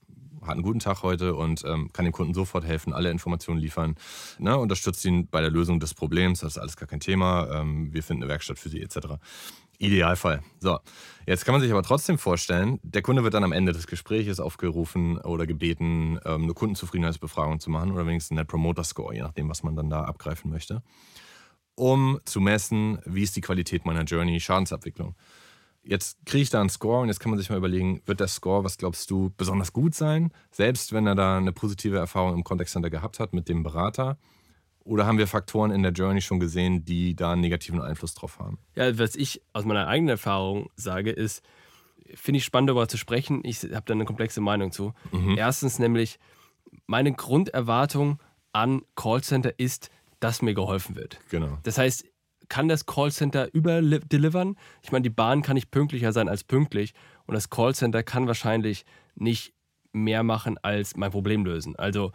hat 0.48 0.54
einen 0.54 0.64
guten 0.64 0.80
Tag 0.80 1.04
heute 1.04 1.36
und 1.36 1.64
ähm, 1.66 1.92
kann 1.94 2.06
dem 2.06 2.12
Kunden 2.12 2.34
sofort 2.34 2.66
helfen, 2.66 2.94
alle 2.94 3.12
Informationen 3.12 3.60
liefern, 3.60 3.96
ne, 4.40 4.58
unterstützt 4.58 5.04
ihn 5.06 5.28
bei 5.28 5.42
der 5.42 5.52
Lösung 5.52 5.80
des 5.80 5.94
Problems, 5.94 6.40
das 6.40 6.54
ist 6.54 6.58
alles 6.58 6.78
gar 6.78 6.88
kein 6.88 7.00
Thema, 7.00 7.48
ähm, 7.52 7.94
wir 7.94 8.04
finden 8.04 8.24
eine 8.24 8.32
Werkstatt 8.32 8.60
für 8.60 8.70
sie 8.70 8.82
etc. 8.82 9.20
Idealfall. 9.80 10.42
So, 10.60 10.80
jetzt 11.28 11.46
kann 11.46 11.54
man 11.54 11.62
sich 11.62 11.72
aber 11.72 11.84
trotzdem 11.84 12.18
vorstellen, 12.18 12.80
der 12.82 13.02
Kunde 13.02 13.24
wird 13.24 13.34
dann 13.34 13.44
am 13.44 13.52
Ende 13.52 13.74
des 13.74 13.86
Gesprächs 13.88 14.40
aufgerufen 14.40 15.20
oder 15.20 15.46
gebeten, 15.46 16.20
ähm, 16.26 16.44
eine 16.44 16.54
Kundenzufriedenheitsbefragung 16.54 17.60
zu 17.60 17.70
machen 17.70 17.92
oder 17.92 18.08
wenigstens 18.08 18.32
einen 18.32 18.40
Net 18.40 18.48
Promoter 18.48 18.84
Score, 18.84 19.14
je 19.14 19.22
nachdem, 19.22 19.50
was 19.50 19.64
man 19.64 19.76
dann 19.76 19.90
da 19.90 20.04
abgreifen 20.04 20.50
möchte, 20.50 20.82
um 21.76 22.20
zu 22.26 22.42
messen, 22.42 23.00
wie 23.06 23.24
ist 23.24 23.36
die 23.36 23.42
Qualität 23.42 23.86
meiner 23.86 24.04
Journey 24.04 24.40
Schadensabwicklung. 24.40 25.16
Jetzt 25.88 26.26
kriege 26.26 26.44
ich 26.44 26.50
da 26.50 26.60
einen 26.60 26.70
Score 26.70 27.02
und 27.02 27.08
jetzt 27.08 27.20
kann 27.20 27.30
man 27.30 27.40
sich 27.40 27.50
mal 27.50 27.56
überlegen, 27.58 28.02
wird 28.06 28.20
der 28.20 28.28
Score, 28.28 28.64
was 28.64 28.78
glaubst 28.78 29.10
du, 29.10 29.34
besonders 29.38 29.72
gut 29.72 29.96
sein, 29.96 30.32
selbst 30.52 30.92
wenn 30.92 31.08
er 31.08 31.16
da 31.16 31.38
eine 31.38 31.54
positive 31.54 31.98
Erfahrung 31.98 32.34
im 32.34 32.44
Contact 32.44 32.70
Center 32.70 32.90
gehabt 32.90 33.20
hat 33.20 33.34
mit 33.34 33.48
dem 33.48 33.64
Berater? 33.64 34.18
Oder 34.84 35.06
haben 35.06 35.18
wir 35.18 35.28
Faktoren 35.28 35.72
in 35.72 35.84
der 35.84 35.92
Journey 35.92 36.22
schon 36.22 36.40
gesehen, 36.40 36.86
die 36.86 37.16
da 37.16 37.34
einen 37.34 37.42
negativen 37.42 37.82
Einfluss 37.82 38.14
drauf 38.14 38.40
haben? 38.40 38.58
Ja, 38.76 38.98
was 38.98 39.16
ich 39.16 39.42
aus 39.54 39.66
meiner 39.66 39.88
eigenen 39.88 40.12
Erfahrung 40.12 40.70
sage, 40.76 41.12
ist, 41.12 41.42
finde 42.16 42.38
ich 42.38 42.46
spannend 42.46 42.70
darüber 42.70 42.88
zu 42.88 42.98
sprechen. 42.98 43.42
Ich 43.44 43.64
habe 43.64 43.84
da 43.86 43.94
eine 43.94 44.06
komplexe 44.06 44.42
Meinung 44.42 44.72
zu. 44.72 44.94
Mhm. 45.12 45.38
Erstens 45.38 45.80
nämlich, 45.80 46.20
meine 46.86 47.12
Grunderwartung 47.12 48.20
an 48.54 48.82
Callcenter 48.96 49.60
ist, 49.60 49.90
dass 50.20 50.42
mir 50.42 50.54
geholfen 50.54 50.96
wird. 50.96 51.20
Genau. 51.30 51.58
Das 51.64 51.78
heißt, 51.78 52.06
kann 52.50 52.68
das 52.68 52.86
Callcenter 52.86 53.54
überdelivern? 53.54 54.56
Ich 54.82 54.92
meine, 54.92 55.04
die 55.04 55.10
Bahn 55.10 55.42
kann 55.42 55.56
nicht 55.56 55.72
pünktlicher 55.72 56.12
sein 56.12 56.30
als 56.30 56.44
pünktlich 56.44 56.94
und 57.26 57.34
das 57.34 57.50
Callcenter 57.50 58.04
kann 58.04 58.28
wahrscheinlich 58.28 58.86
nicht 59.16 59.54
mehr 59.94 60.24
machen 60.24 60.58
als 60.62 60.96
mein 60.96 61.12
Problem 61.12 61.46
lösen. 61.46 61.76
Also 61.76 62.12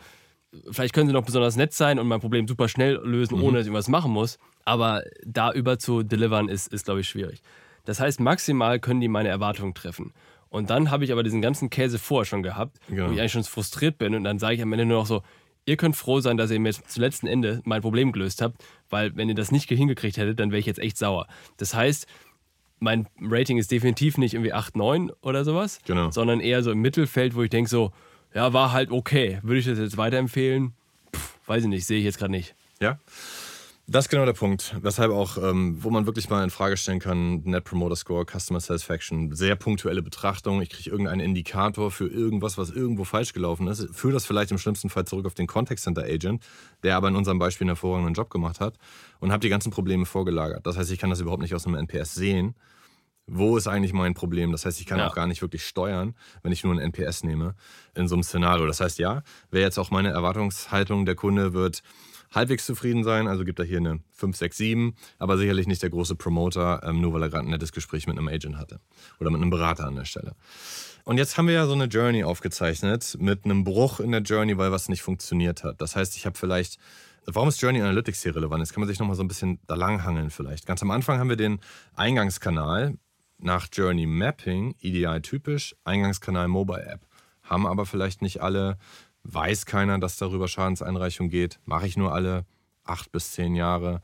vielleicht 0.70 0.94
können 0.94 1.08
sie 1.08 1.12
noch 1.12 1.24
besonders 1.24 1.56
nett 1.56 1.72
sein 1.72 1.98
und 1.98 2.06
mein 2.08 2.20
Problem 2.20 2.46
super 2.46 2.68
schnell 2.68 3.00
lösen, 3.02 3.38
mhm. 3.38 3.44
ohne 3.44 3.58
dass 3.58 3.62
ich 3.62 3.68
irgendwas 3.68 3.88
machen 3.88 4.12
muss, 4.12 4.38
aber 4.64 5.02
da 5.24 5.52
über 5.52 5.78
zu 5.78 6.02
delivern 6.02 6.48
ist, 6.48 6.72
ist 6.72 6.84
glaube 6.84 7.00
ich, 7.00 7.08
schwierig. 7.08 7.42
Das 7.84 8.00
heißt, 8.00 8.20
maximal 8.20 8.78
können 8.78 9.00
die 9.00 9.08
meine 9.08 9.28
Erwartungen 9.28 9.74
treffen. 9.74 10.12
Und 10.48 10.68
dann 10.68 10.90
habe 10.90 11.04
ich 11.04 11.12
aber 11.12 11.22
diesen 11.22 11.40
ganzen 11.40 11.70
Käse 11.70 11.98
vorher 11.98 12.26
schon 12.26 12.42
gehabt, 12.42 12.78
Genau. 12.88 13.08
wo 13.08 13.12
ich 13.12 13.18
eigentlich 13.18 13.32
schon 13.32 13.44
frustriert 13.44 13.96
bin. 13.96 14.14
Und 14.14 14.24
dann 14.24 14.38
sage 14.38 14.54
ich 14.54 14.62
am 14.62 14.72
Ende 14.72 14.84
nur 14.84 14.98
noch 14.98 15.06
so, 15.06 15.22
ihr 15.66 15.76
könnt 15.76 15.96
froh 15.96 16.20
sein, 16.20 16.36
dass 16.36 16.50
ihr 16.50 16.58
mir 16.60 16.68
jetzt 16.70 16.90
zum 16.90 17.02
letzten 17.02 17.26
Ende 17.26 17.60
mein 17.64 17.82
Problem 17.82 18.12
gelöst 18.12 18.42
habt, 18.42 18.62
weil 18.90 19.14
wenn 19.16 19.28
ihr 19.28 19.34
das 19.34 19.52
nicht 19.52 19.68
hingekriegt 19.68 20.16
hättet, 20.16 20.40
dann 20.40 20.50
wäre 20.50 20.58
ich 20.60 20.66
jetzt 20.66 20.80
echt 20.80 20.98
sauer. 20.98 21.26
Das 21.56 21.74
heißt, 21.74 22.06
mein 22.80 23.06
Rating 23.20 23.58
ist 23.58 23.70
definitiv 23.70 24.18
nicht 24.18 24.34
irgendwie 24.34 24.52
8, 24.52 24.76
9 24.76 25.10
oder 25.22 25.44
sowas, 25.44 25.78
Genau. 25.86 26.10
sondern 26.10 26.40
eher 26.40 26.62
so 26.62 26.72
im 26.72 26.80
Mittelfeld, 26.80 27.34
wo 27.36 27.42
ich 27.42 27.50
denke 27.50 27.70
so, 27.70 27.92
ja, 28.34 28.52
war 28.52 28.72
halt 28.72 28.90
okay. 28.90 29.38
Würde 29.42 29.58
ich 29.60 29.66
das 29.66 29.78
jetzt 29.78 29.96
weiterempfehlen? 29.96 30.72
Pff, 31.14 31.38
weiß 31.46 31.62
ich 31.64 31.68
nicht, 31.68 31.86
sehe 31.86 31.98
ich 31.98 32.04
jetzt 32.04 32.18
gerade 32.18 32.32
nicht. 32.32 32.54
Ja. 32.80 32.98
Das 33.88 34.04
ist 34.04 34.08
genau 34.10 34.24
der 34.24 34.32
Punkt. 34.32 34.76
Weshalb 34.80 35.10
auch, 35.10 35.36
ähm, 35.38 35.76
wo 35.82 35.90
man 35.90 36.06
wirklich 36.06 36.30
mal 36.30 36.44
in 36.44 36.50
Frage 36.50 36.76
stellen 36.76 37.00
kann, 37.00 37.42
Net 37.42 37.64
Promoter 37.64 37.96
Score, 37.96 38.24
Customer 38.24 38.60
Satisfaction, 38.60 39.34
sehr 39.34 39.56
punktuelle 39.56 40.02
Betrachtung. 40.02 40.62
Ich 40.62 40.70
kriege 40.70 40.88
irgendeinen 40.88 41.20
Indikator 41.20 41.90
für 41.90 42.06
irgendwas, 42.06 42.56
was 42.56 42.70
irgendwo 42.70 43.02
falsch 43.04 43.32
gelaufen 43.32 43.66
ist. 43.66 43.88
Führe 43.92 44.12
das 44.14 44.24
vielleicht 44.24 44.52
im 44.52 44.58
schlimmsten 44.58 44.88
Fall 44.88 45.04
zurück 45.04 45.26
auf 45.26 45.34
den 45.34 45.48
Contact 45.48 45.80
Center 45.80 46.04
Agent, 46.04 46.44
der 46.84 46.96
aber 46.96 47.08
in 47.08 47.16
unserem 47.16 47.40
Beispiel 47.40 47.64
einen 47.64 47.70
hervorragenden 47.70 48.14
Job 48.14 48.30
gemacht 48.30 48.60
hat 48.60 48.76
und 49.18 49.32
habe 49.32 49.40
die 49.40 49.48
ganzen 49.48 49.72
Probleme 49.72 50.06
vorgelagert. 50.06 50.64
Das 50.64 50.76
heißt, 50.78 50.90
ich 50.92 50.98
kann 51.00 51.10
das 51.10 51.20
überhaupt 51.20 51.42
nicht 51.42 51.54
aus 51.54 51.66
einem 51.66 51.74
NPS 51.74 52.14
sehen. 52.14 52.54
Wo 53.26 53.56
ist 53.56 53.66
eigentlich 53.66 53.92
mein 53.92 54.14
Problem? 54.14 54.52
Das 54.52 54.64
heißt, 54.64 54.80
ich 54.80 54.86
kann 54.86 54.98
Ja. 55.00 55.08
auch 55.08 55.14
gar 55.14 55.26
nicht 55.26 55.42
wirklich 55.42 55.64
steuern, 55.66 56.14
wenn 56.42 56.52
ich 56.52 56.62
nur 56.62 56.72
ein 56.72 56.78
NPS 56.78 57.24
nehme 57.24 57.56
in 57.96 58.06
so 58.06 58.14
einem 58.14 58.22
Szenario. 58.22 58.66
Das 58.66 58.80
heißt, 58.80 58.98
ja, 59.00 59.22
wäre 59.50 59.64
jetzt 59.64 59.78
auch 59.78 59.90
meine 59.90 60.10
Erwartungshaltung, 60.10 61.04
der 61.04 61.16
Kunde 61.16 61.52
wird 61.52 61.82
halbwegs 62.32 62.66
zufrieden 62.66 63.04
sein, 63.04 63.28
also 63.28 63.44
gibt 63.44 63.58
er 63.58 63.64
hier 63.64 63.78
eine 63.78 64.00
5, 64.12 64.36
6, 64.36 64.56
7, 64.56 64.94
aber 65.18 65.38
sicherlich 65.38 65.66
nicht 65.66 65.82
der 65.82 65.90
große 65.90 66.16
Promoter, 66.16 66.82
ähm, 66.84 67.00
nur 67.00 67.12
weil 67.12 67.22
er 67.22 67.28
gerade 67.28 67.46
ein 67.46 67.50
nettes 67.50 67.72
Gespräch 67.72 68.06
mit 68.06 68.18
einem 68.18 68.28
Agent 68.28 68.56
hatte 68.56 68.80
oder 69.20 69.30
mit 69.30 69.40
einem 69.40 69.50
Berater 69.50 69.86
an 69.86 69.96
der 69.96 70.04
Stelle. 70.04 70.34
Und 71.04 71.18
jetzt 71.18 71.36
haben 71.36 71.46
wir 71.46 71.54
ja 71.54 71.66
so 71.66 71.72
eine 71.72 71.84
Journey 71.84 72.24
aufgezeichnet 72.24 73.16
mit 73.20 73.44
einem 73.44 73.64
Bruch 73.64 74.00
in 74.00 74.12
der 74.12 74.22
Journey, 74.22 74.56
weil 74.56 74.72
was 74.72 74.88
nicht 74.88 75.02
funktioniert 75.02 75.64
hat. 75.64 75.80
Das 75.80 75.96
heißt, 75.96 76.16
ich 76.16 76.26
habe 76.26 76.38
vielleicht 76.38 76.78
Warum 77.24 77.48
ist 77.48 77.60
Journey 77.60 77.80
Analytics 77.80 78.22
hier 78.24 78.34
relevant? 78.34 78.62
Jetzt 78.62 78.72
kann 78.72 78.80
man 78.80 78.88
sich 78.88 78.98
nochmal 78.98 79.14
so 79.14 79.22
ein 79.22 79.28
bisschen 79.28 79.60
da 79.68 79.76
langhangeln 79.76 80.30
vielleicht. 80.30 80.66
Ganz 80.66 80.82
am 80.82 80.90
Anfang 80.90 81.20
haben 81.20 81.28
wir 81.28 81.36
den 81.36 81.60
Eingangskanal 81.94 82.98
nach 83.38 83.68
Journey 83.72 84.06
Mapping, 84.06 84.74
ideal 84.80 85.22
typisch, 85.22 85.76
Eingangskanal 85.84 86.48
Mobile 86.48 86.84
App. 86.84 87.06
Haben 87.44 87.66
aber 87.66 87.86
vielleicht 87.86 88.22
nicht 88.22 88.42
alle, 88.42 88.76
weiß 89.24 89.66
keiner, 89.66 89.98
dass 89.98 90.16
darüber 90.16 90.48
Schadenseinreichung 90.48 91.28
geht, 91.30 91.60
mache 91.64 91.86
ich 91.86 91.96
nur 91.96 92.12
alle 92.14 92.44
acht 92.84 93.12
bis 93.12 93.30
zehn 93.30 93.54
Jahre. 93.54 94.00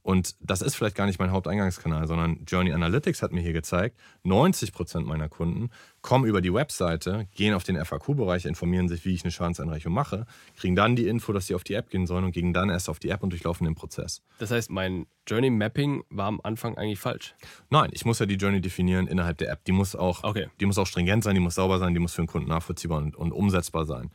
Und 0.00 0.36
das 0.40 0.62
ist 0.62 0.74
vielleicht 0.74 0.96
gar 0.96 1.04
nicht 1.06 1.18
mein 1.18 1.30
Haupteingangskanal, 1.30 2.08
sondern 2.08 2.44
Journey 2.46 2.72
Analytics 2.72 3.22
hat 3.22 3.30
mir 3.32 3.42
hier 3.42 3.52
gezeigt, 3.52 4.00
90% 4.24 5.02
meiner 5.02 5.28
Kunden 5.28 5.68
kommen 6.00 6.24
über 6.24 6.40
die 6.40 6.52
Webseite, 6.52 7.28
gehen 7.34 7.52
auf 7.54 7.62
den 7.62 7.76
FAQ-Bereich, 7.76 8.46
informieren 8.46 8.88
sich, 8.88 9.04
wie 9.04 9.12
ich 9.14 9.22
eine 9.22 9.30
Schadenseinreichung 9.30 9.92
mache, 9.92 10.24
kriegen 10.56 10.74
dann 10.74 10.96
die 10.96 11.06
Info, 11.06 11.32
dass 11.34 11.46
sie 11.46 11.54
auf 11.54 11.62
die 11.62 11.74
App 11.74 11.90
gehen 11.90 12.06
sollen 12.06 12.24
und 12.24 12.32
gehen 12.32 12.54
dann 12.54 12.70
erst 12.70 12.88
auf 12.88 12.98
die 12.98 13.10
App 13.10 13.22
und 13.22 13.30
durchlaufen 13.30 13.66
den 13.66 13.74
Prozess. 13.74 14.22
Das 14.38 14.50
heißt, 14.50 14.70
mein 14.70 15.06
Journey 15.28 15.50
Mapping 15.50 16.02
war 16.08 16.26
am 16.26 16.40
Anfang 16.42 16.76
eigentlich 16.78 16.98
falsch. 16.98 17.34
Nein, 17.68 17.90
ich 17.92 18.06
muss 18.06 18.18
ja 18.18 18.24
die 18.26 18.36
Journey 18.36 18.62
definieren 18.62 19.06
innerhalb 19.06 19.36
der 19.38 19.50
App. 19.50 19.62
Die 19.66 19.72
muss 19.72 19.94
auch, 19.94 20.24
Okay. 20.24 20.48
die 20.58 20.66
muss 20.66 20.78
auch 20.78 20.86
stringent 20.86 21.22
sein, 21.22 21.34
die 21.34 21.40
muss 21.40 21.56
sauber 21.56 21.78
sein, 21.78 21.92
die 21.92 22.00
muss 22.00 22.14
für 22.14 22.22
den 22.22 22.28
Kunden 22.28 22.48
nachvollziehbar 22.48 22.98
und, 22.98 23.14
und 23.14 23.30
umsetzbar 23.30 23.84
sein. 23.84 24.10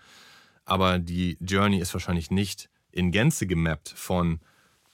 Aber 0.67 0.99
die 0.99 1.37
Journey 1.39 1.79
ist 1.79 1.93
wahrscheinlich 1.93 2.29
nicht 2.29 2.69
in 2.91 3.11
Gänze 3.11 3.47
gemappt 3.47 3.89
von, 3.89 4.41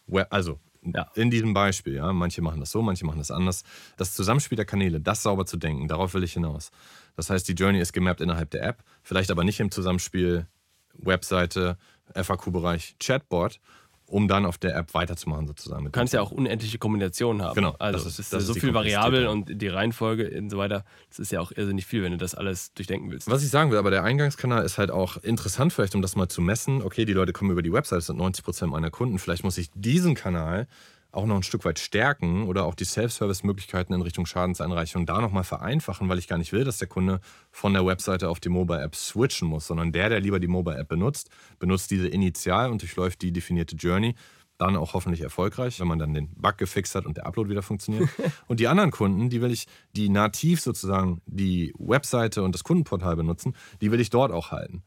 Web, 0.06 0.28
also 0.30 0.60
Ja. 0.84 1.10
in 1.16 1.32
diesem 1.32 1.54
Beispiel, 1.54 1.96
ja, 1.96 2.14
manche 2.14 2.42
machen 2.42 2.60
das 2.60 2.72
so, 2.72 2.82
manche 2.82 3.06
machen 3.06 3.18
das 3.18 3.32
anders. 3.32 3.64
Das 3.98 4.14
Zusammenspiel 4.14 4.56
der 4.56 4.66
Kanäle, 4.66 5.02
das 5.02 5.24
sauber 5.24 5.46
zu 5.46 5.58
denken, 5.58 5.88
darauf 5.88 6.14
will 6.14 6.24
ich 6.24 6.34
hinaus. 6.34 6.70
Das 7.16 7.30
heißt, 7.30 7.48
die 7.48 7.54
Journey 7.54 7.80
ist 7.80 7.92
gemappt 7.94 8.22
innerhalb 8.22 8.52
der 8.52 8.64
App, 8.64 8.84
vielleicht 9.02 9.32
aber 9.32 9.44
nicht 9.44 9.60
im 9.60 9.72
Zusammenspiel 9.72 10.46
Webseite, 10.94 11.78
FAQ-Bereich, 12.14 12.98
Chatbot, 13.00 13.60
um 14.08 14.28
dann 14.28 14.46
auf 14.46 14.58
der 14.58 14.76
App 14.76 14.94
weiterzumachen 14.94 15.48
sozusagen. 15.48 15.86
Du 15.86 15.92
kannst 15.92 16.14
ja 16.14 16.22
auch 16.22 16.32
unendliche 16.32 16.78
Kombinationen 16.78 17.42
haben. 17.42 17.56
Genau, 17.56 17.76
Also 17.80 17.98
das 18.00 18.06
ist- 18.06 18.14
es 18.14 18.20
ist, 18.26 18.34
das 18.34 18.46
so 18.46 18.54
viel 18.54 18.74
Variabel 18.74 19.26
Komplexität, 19.26 19.54
und 19.56 19.62
die 19.62 19.68
Reihenfolge 19.68 20.30
und 20.38 20.50
so 20.50 20.58
weiter. 20.58 20.84
Das 21.10 21.20
ist 21.20 21.32
ja 21.32 21.40
auch 21.40 21.52
irrsinnig 21.52 21.86
viel, 21.86 22.04
wenn 22.04 22.12
du 22.12 22.18
das 22.18 22.36
alles 22.36 22.74
durchdenken 22.74 23.10
willst. 23.12 23.30
Was 23.30 23.44
ich 23.44 23.50
sagen 23.50 23.72
will, 23.72 23.78
aber 23.78 23.90
der 23.92 24.04
Eingangskanal 24.04 24.64
ist 24.64 24.78
halt 24.78 24.92
auch 24.92 25.18
interessant, 25.18 25.74
vielleicht 25.74 25.96
um 25.96 26.02
das 26.02 26.16
mal 26.16 26.28
zu 26.28 26.42
messen. 26.42 26.82
Okay, 26.82 27.06
die 27.06 27.14
Leute 27.14 27.34
kommen 27.34 27.52
über 27.52 27.62
die 27.64 27.74
Website, 27.74 27.98
das 28.00 28.06
sind 28.08 28.18
90% 28.18 28.72
meiner 28.72 28.92
Kunden. 28.92 29.18
Vielleicht 29.20 29.44
muss 29.44 29.58
ich 29.58 29.70
diesen 29.74 30.16
Kanal 30.16 30.68
auch 31.14 31.26
noch 31.28 31.36
ein 31.36 31.44
Stück 31.44 31.64
weit 31.64 31.80
stärken 31.80 32.48
oder 32.48 32.66
auch 32.66 32.76
die 32.76 32.86
Self-Service-Möglichkeiten 32.86 33.94
in 33.94 34.02
Richtung 34.02 34.26
Schadenseinreichung 34.26 35.06
da 35.06 35.22
nochmal 35.22 35.44
vereinfachen, 35.44 36.10
weil 36.10 36.18
ich 36.18 36.28
gar 36.28 36.40
nicht 36.40 36.52
will, 36.52 36.64
dass 36.64 36.80
der 36.80 36.88
Kunde 36.88 37.22
von 37.52 37.74
der 37.74 37.86
Webseite 37.86 38.30
auf 38.30 38.40
die 38.40 38.50
Mobile-App 38.50 38.96
switchen 38.96 39.48
muss, 39.48 39.68
sondern 39.68 39.92
der, 39.92 40.10
der 40.10 40.20
lieber 40.20 40.40
die 40.40 40.48
Mobile-App 40.48 40.88
benutzt, 40.88 41.30
benutzt 41.60 41.92
diese 41.92 42.08
initial 42.08 42.72
und 42.72 42.82
durchläuft 42.82 43.22
die 43.22 43.32
definierte 43.32 43.76
Journey. 43.76 44.16
Dann 44.58 44.76
auch 44.76 44.94
hoffentlich 44.94 45.22
erfolgreich, 45.22 45.80
wenn 45.80 45.88
man 45.88 46.00
dann 46.00 46.14
den 46.14 46.30
Bug 46.36 46.58
gefixt 46.58 46.96
hat 46.96 47.06
und 47.06 47.18
der 47.18 47.26
Upload 47.26 47.50
wieder 47.50 47.64
funktioniert. 47.64 48.10
und 48.48 48.60
die 48.60 48.68
anderen 48.68 48.92
Kunden, 48.92 49.30
die 49.30 49.42
will 49.42 49.52
ich, 49.52 49.68
die 49.96 50.10
nativ 50.10 50.62
sozusagen 50.62 51.22
die 51.26 51.74
Webseite 51.78 52.44
und 52.44 52.54
das 52.54 52.64
Kundenportal 52.64 53.16
benutzen, 53.16 53.56
die 53.82 53.92
will 53.92 54.00
ich 54.00 54.10
dort 54.10 54.32
auch 54.32 54.52
halten. 54.52 54.84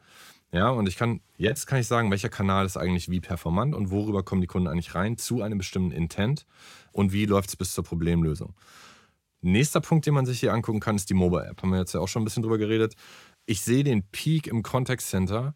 Ja, 0.52 0.70
und 0.70 0.88
ich 0.88 0.96
kann, 0.96 1.20
jetzt 1.36 1.66
kann 1.66 1.78
ich 1.80 1.86
sagen, 1.86 2.10
welcher 2.10 2.28
Kanal 2.28 2.64
ist 2.66 2.76
eigentlich 2.76 3.10
wie 3.10 3.20
performant 3.20 3.74
und 3.74 3.90
worüber 3.90 4.22
kommen 4.22 4.40
die 4.40 4.46
Kunden 4.46 4.68
eigentlich 4.68 4.94
rein 4.94 5.18
zu 5.18 5.42
einem 5.42 5.58
bestimmten 5.58 5.90
Intent 5.90 6.46
und 6.92 7.12
wie 7.12 7.26
läuft 7.26 7.50
es 7.50 7.56
bis 7.56 7.72
zur 7.74 7.84
Problemlösung. 7.84 8.54
Nächster 9.42 9.80
Punkt, 9.80 10.06
den 10.06 10.14
man 10.14 10.24
sich 10.26 10.40
hier 10.40 10.52
angucken 10.54 10.80
kann, 10.80 10.96
ist 10.96 11.10
die 11.10 11.14
Mobile 11.14 11.46
App. 11.46 11.62
Haben 11.62 11.70
wir 11.70 11.78
jetzt 11.78 11.92
ja 11.92 12.00
auch 12.00 12.08
schon 12.08 12.22
ein 12.22 12.24
bisschen 12.24 12.42
drüber 12.42 12.58
geredet. 12.58 12.94
Ich 13.44 13.60
sehe 13.60 13.84
den 13.84 14.02
Peak 14.04 14.46
im 14.46 14.62
Contact 14.62 15.02
Center, 15.02 15.54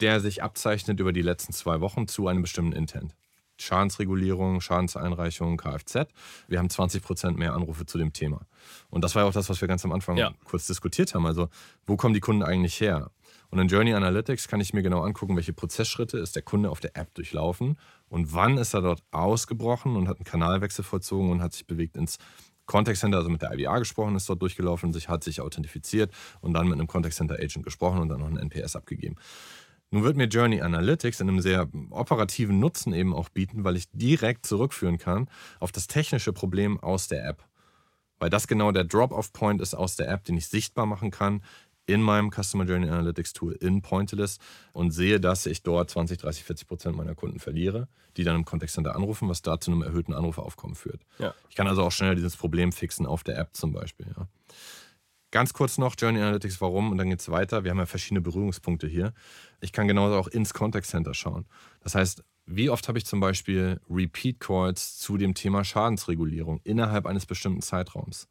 der 0.00 0.20
sich 0.20 0.42
abzeichnet 0.42 1.00
über 1.00 1.12
die 1.12 1.22
letzten 1.22 1.52
zwei 1.52 1.80
Wochen 1.80 2.06
zu 2.06 2.28
einem 2.28 2.42
bestimmten 2.42 2.72
Intent. 2.72 3.16
Schadensregulierung, 3.60 4.60
Schadenseinreichung, 4.60 5.56
Kfz. 5.56 6.06
Wir 6.46 6.58
haben 6.58 6.70
20 6.70 7.02
Prozent 7.02 7.38
mehr 7.38 7.54
Anrufe 7.54 7.86
zu 7.86 7.98
dem 7.98 8.12
Thema. 8.12 8.46
Und 8.88 9.02
das 9.02 9.14
war 9.14 9.22
ja 9.24 9.28
auch 9.28 9.32
das, 9.32 9.48
was 9.50 9.60
wir 9.60 9.68
ganz 9.68 9.84
am 9.84 9.92
Anfang 9.92 10.16
Ja. 10.16 10.32
kurz 10.44 10.66
diskutiert 10.66 11.14
haben. 11.14 11.26
Also, 11.26 11.48
wo 11.86 11.96
kommen 11.96 12.14
die 12.14 12.20
Kunden 12.20 12.42
eigentlich 12.44 12.80
her? 12.80 13.10
Und 13.50 13.58
in 13.58 13.68
Journey 13.68 13.94
Analytics 13.94 14.48
kann 14.48 14.60
ich 14.60 14.74
mir 14.74 14.82
genau 14.82 15.02
angucken, 15.02 15.36
welche 15.36 15.54
Prozessschritte 15.54 16.18
ist 16.18 16.36
der 16.36 16.42
Kunde 16.42 16.70
auf 16.70 16.80
der 16.80 16.96
App 16.96 17.14
durchlaufen 17.14 17.78
und 18.08 18.34
wann 18.34 18.58
ist 18.58 18.74
er 18.74 18.82
dort 18.82 19.02
ausgebrochen 19.10 19.96
und 19.96 20.08
hat 20.08 20.18
einen 20.18 20.24
Kanalwechsel 20.24 20.84
vollzogen 20.84 21.30
und 21.30 21.42
hat 21.42 21.54
sich 21.54 21.66
bewegt 21.66 21.96
ins 21.96 22.18
Contact 22.66 22.98
Center, 22.98 23.16
also 23.16 23.30
mit 23.30 23.40
der 23.40 23.58
IVA 23.58 23.78
gesprochen, 23.78 24.14
ist 24.14 24.28
dort 24.28 24.42
durchgelaufen, 24.42 24.92
sich 24.92 25.08
hat 25.08 25.24
sich 25.24 25.40
authentifiziert 25.40 26.12
und 26.40 26.52
dann 26.52 26.68
mit 26.68 26.74
einem 26.74 26.86
Contact 26.86 27.14
Center 27.14 27.36
Agent 27.36 27.64
gesprochen 27.64 27.98
und 28.00 28.10
dann 28.10 28.20
noch 28.20 28.26
einen 28.26 28.36
NPS 28.36 28.76
abgegeben. 28.76 29.16
Nun 29.90 30.04
wird 30.04 30.18
mir 30.18 30.26
Journey 30.26 30.60
Analytics 30.60 31.20
in 31.20 31.30
einem 31.30 31.40
sehr 31.40 31.66
operativen 31.90 32.58
Nutzen 32.58 32.92
eben 32.92 33.14
auch 33.14 33.30
bieten, 33.30 33.64
weil 33.64 33.76
ich 33.76 33.90
direkt 33.92 34.44
zurückführen 34.44 34.98
kann 34.98 35.30
auf 35.60 35.72
das 35.72 35.86
technische 35.86 36.34
Problem 36.34 36.78
aus 36.78 37.08
der 37.08 37.26
App. 37.26 37.42
Weil 38.18 38.28
das 38.28 38.48
genau 38.48 38.70
der 38.70 38.84
Drop-off-Point 38.84 39.62
ist 39.62 39.74
aus 39.74 39.96
der 39.96 40.10
App, 40.10 40.24
den 40.24 40.36
ich 40.36 40.48
sichtbar 40.48 40.84
machen 40.84 41.10
kann 41.10 41.42
in 41.88 42.02
meinem 42.02 42.30
Customer 42.30 42.64
Journey 42.64 42.88
Analytics 42.88 43.32
Tool 43.32 43.52
in 43.52 43.80
Pointillist 43.80 44.40
und 44.72 44.90
sehe, 44.90 45.18
dass 45.18 45.46
ich 45.46 45.62
dort 45.62 45.90
20, 45.90 46.18
30, 46.18 46.44
40 46.44 46.68
Prozent 46.68 46.96
meiner 46.96 47.14
Kunden 47.14 47.40
verliere, 47.40 47.88
die 48.16 48.24
dann 48.24 48.36
im 48.36 48.44
Contact 48.44 48.70
Center 48.70 48.94
anrufen, 48.94 49.28
was 49.28 49.40
da 49.40 49.58
zu 49.58 49.72
einem 49.72 49.82
erhöhten 49.82 50.12
Anrufaufkommen 50.12 50.76
führt. 50.76 51.00
Ja. 51.18 51.34
Ich 51.48 51.56
kann 51.56 51.66
also 51.66 51.82
auch 51.82 51.90
schneller 51.90 52.14
dieses 52.14 52.36
Problem 52.36 52.72
fixen 52.72 53.06
auf 53.06 53.24
der 53.24 53.38
App 53.38 53.50
zum 53.54 53.72
Beispiel. 53.72 54.06
Ja. 54.16 54.28
Ganz 55.30 55.54
kurz 55.54 55.78
noch 55.78 55.94
Journey 55.98 56.20
Analytics, 56.20 56.60
warum? 56.60 56.92
Und 56.92 56.98
dann 56.98 57.08
geht 57.08 57.20
es 57.20 57.30
weiter. 57.30 57.64
Wir 57.64 57.70
haben 57.70 57.78
ja 57.78 57.86
verschiedene 57.86 58.20
Berührungspunkte 58.20 58.86
hier. 58.86 59.14
Ich 59.60 59.72
kann 59.72 59.88
genauso 59.88 60.16
auch 60.16 60.28
ins 60.28 60.52
Contact 60.52 60.86
Center 60.86 61.14
schauen. 61.14 61.46
Das 61.80 61.94
heißt, 61.94 62.22
wie 62.44 62.68
oft 62.68 62.86
habe 62.88 62.98
ich 62.98 63.06
zum 63.06 63.20
Beispiel 63.20 63.80
Repeat 63.88 64.40
Calls 64.40 64.98
zu 64.98 65.16
dem 65.16 65.34
Thema 65.34 65.64
Schadensregulierung 65.64 66.60
innerhalb 66.64 67.06
eines 67.06 67.24
bestimmten 67.24 67.62
Zeitraums? 67.62 68.28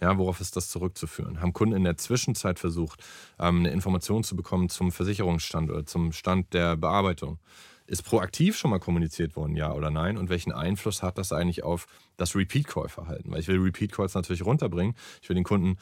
Ja, 0.00 0.16
worauf 0.16 0.40
ist 0.40 0.56
das 0.56 0.70
zurückzuführen? 0.70 1.40
Haben 1.40 1.52
Kunden 1.52 1.76
in 1.76 1.84
der 1.84 1.98
Zwischenzeit 1.98 2.58
versucht, 2.58 3.04
ähm, 3.38 3.60
eine 3.60 3.70
Information 3.70 4.24
zu 4.24 4.34
bekommen 4.34 4.68
zum 4.68 4.92
Versicherungsstand 4.92 5.70
oder 5.70 5.84
zum 5.84 6.12
Stand 6.12 6.54
der 6.54 6.76
Bearbeitung? 6.76 7.38
Ist 7.86 8.04
proaktiv 8.04 8.56
schon 8.56 8.70
mal 8.70 8.78
kommuniziert 8.78 9.36
worden, 9.36 9.56
ja 9.56 9.72
oder 9.72 9.90
nein? 9.90 10.16
Und 10.16 10.30
welchen 10.30 10.52
Einfluss 10.52 11.02
hat 11.02 11.18
das 11.18 11.32
eigentlich 11.32 11.64
auf 11.64 11.86
das 12.16 12.34
Repeat-Call-Verhalten? 12.34 13.30
Weil 13.30 13.40
ich 13.40 13.48
will 13.48 13.58
Repeat-Calls 13.58 14.14
natürlich 14.14 14.44
runterbringen. 14.44 14.94
Ich 15.20 15.28
will 15.28 15.34
den 15.34 15.44
Kunden 15.44 15.76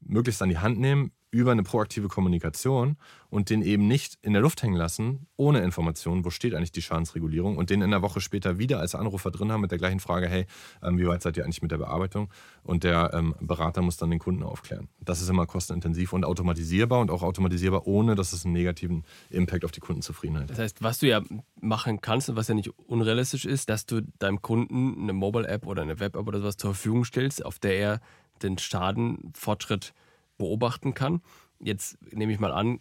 möglichst 0.00 0.40
an 0.40 0.48
die 0.48 0.58
Hand 0.58 0.78
nehmen 0.78 1.12
über 1.30 1.52
eine 1.52 1.62
proaktive 1.62 2.08
Kommunikation 2.08 2.96
und 3.30 3.50
den 3.50 3.62
eben 3.62 3.86
nicht 3.86 4.18
in 4.22 4.32
der 4.32 4.40
Luft 4.40 4.62
hängen 4.62 4.76
lassen, 4.76 5.26
ohne 5.36 5.60
Informationen, 5.60 6.24
wo 6.24 6.30
steht 6.30 6.54
eigentlich 6.54 6.72
die 6.72 6.80
Schadensregulierung 6.80 7.58
und 7.58 7.68
den 7.68 7.82
in 7.82 7.90
der 7.90 8.00
Woche 8.00 8.20
später 8.20 8.58
wieder 8.58 8.80
als 8.80 8.94
Anrufer 8.94 9.30
drin 9.30 9.52
haben 9.52 9.60
mit 9.60 9.70
der 9.70 9.78
gleichen 9.78 10.00
Frage, 10.00 10.28
hey, 10.28 10.46
ähm, 10.82 10.98
wie 10.98 11.06
weit 11.06 11.22
seid 11.22 11.36
ihr 11.36 11.44
eigentlich 11.44 11.60
mit 11.60 11.70
der 11.70 11.78
Bearbeitung? 11.78 12.30
Und 12.62 12.84
der 12.84 13.12
ähm, 13.12 13.34
Berater 13.40 13.82
muss 13.82 13.98
dann 13.98 14.10
den 14.10 14.18
Kunden 14.18 14.42
aufklären. 14.42 14.88
Das 15.00 15.20
ist 15.20 15.28
immer 15.28 15.46
kostenintensiv 15.46 16.14
und 16.14 16.24
automatisierbar 16.24 17.00
und 17.00 17.10
auch 17.10 17.22
automatisierbar, 17.22 17.86
ohne 17.86 18.14
dass 18.14 18.32
es 18.32 18.44
einen 18.44 18.54
negativen 18.54 19.04
Impact 19.28 19.64
auf 19.64 19.72
die 19.72 19.80
Kundenzufriedenheit 19.80 20.44
hat. 20.44 20.50
Das 20.50 20.58
heißt, 20.58 20.82
was 20.82 20.98
du 20.98 21.08
ja 21.08 21.22
machen 21.60 22.00
kannst 22.00 22.30
und 22.30 22.36
was 22.36 22.48
ja 22.48 22.54
nicht 22.54 22.70
unrealistisch 22.86 23.44
ist, 23.44 23.68
dass 23.68 23.84
du 23.84 24.00
deinem 24.18 24.40
Kunden 24.40 25.02
eine 25.02 25.12
Mobile-App 25.12 25.66
oder 25.66 25.82
eine 25.82 26.00
Web-App 26.00 26.26
oder 26.26 26.40
sowas 26.40 26.56
zur 26.56 26.72
Verfügung 26.74 27.04
stellst, 27.04 27.44
auf 27.44 27.58
der 27.58 27.76
er 27.76 28.00
den 28.42 28.56
Schadenfortschritt 28.56 29.92
beobachten 30.38 30.94
kann. 30.94 31.20
Jetzt 31.60 31.98
nehme 32.12 32.32
ich 32.32 32.38
mal 32.38 32.52
an, 32.52 32.78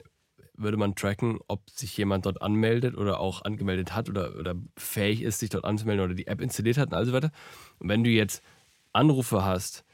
würde 0.57 0.77
man 0.77 0.95
tracken, 0.95 1.39
ob 1.47 1.69
sich 1.69 1.95
jemand 1.97 2.25
dort 2.25 2.41
anmeldet 2.41 2.95
oder 2.95 3.19
auch 3.19 3.43
angemeldet 3.43 3.93
hat 3.95 4.09
oder, 4.09 4.35
oder 4.37 4.55
fähig 4.75 5.21
ist, 5.21 5.39
sich 5.39 5.49
dort 5.49 5.65
anzumelden 5.65 6.05
oder 6.05 6.15
die 6.15 6.27
App 6.27 6.41
installiert 6.41 6.77
hat 6.77 6.89
und 6.89 6.95
all 6.95 7.05
so 7.05 7.13
weiter. 7.13 7.31
Und 7.79 7.89
wenn 7.89 8.03
du 8.03 8.09
jetzt 8.09 8.43
Anrufe 8.93 9.45
hast, 9.45 9.85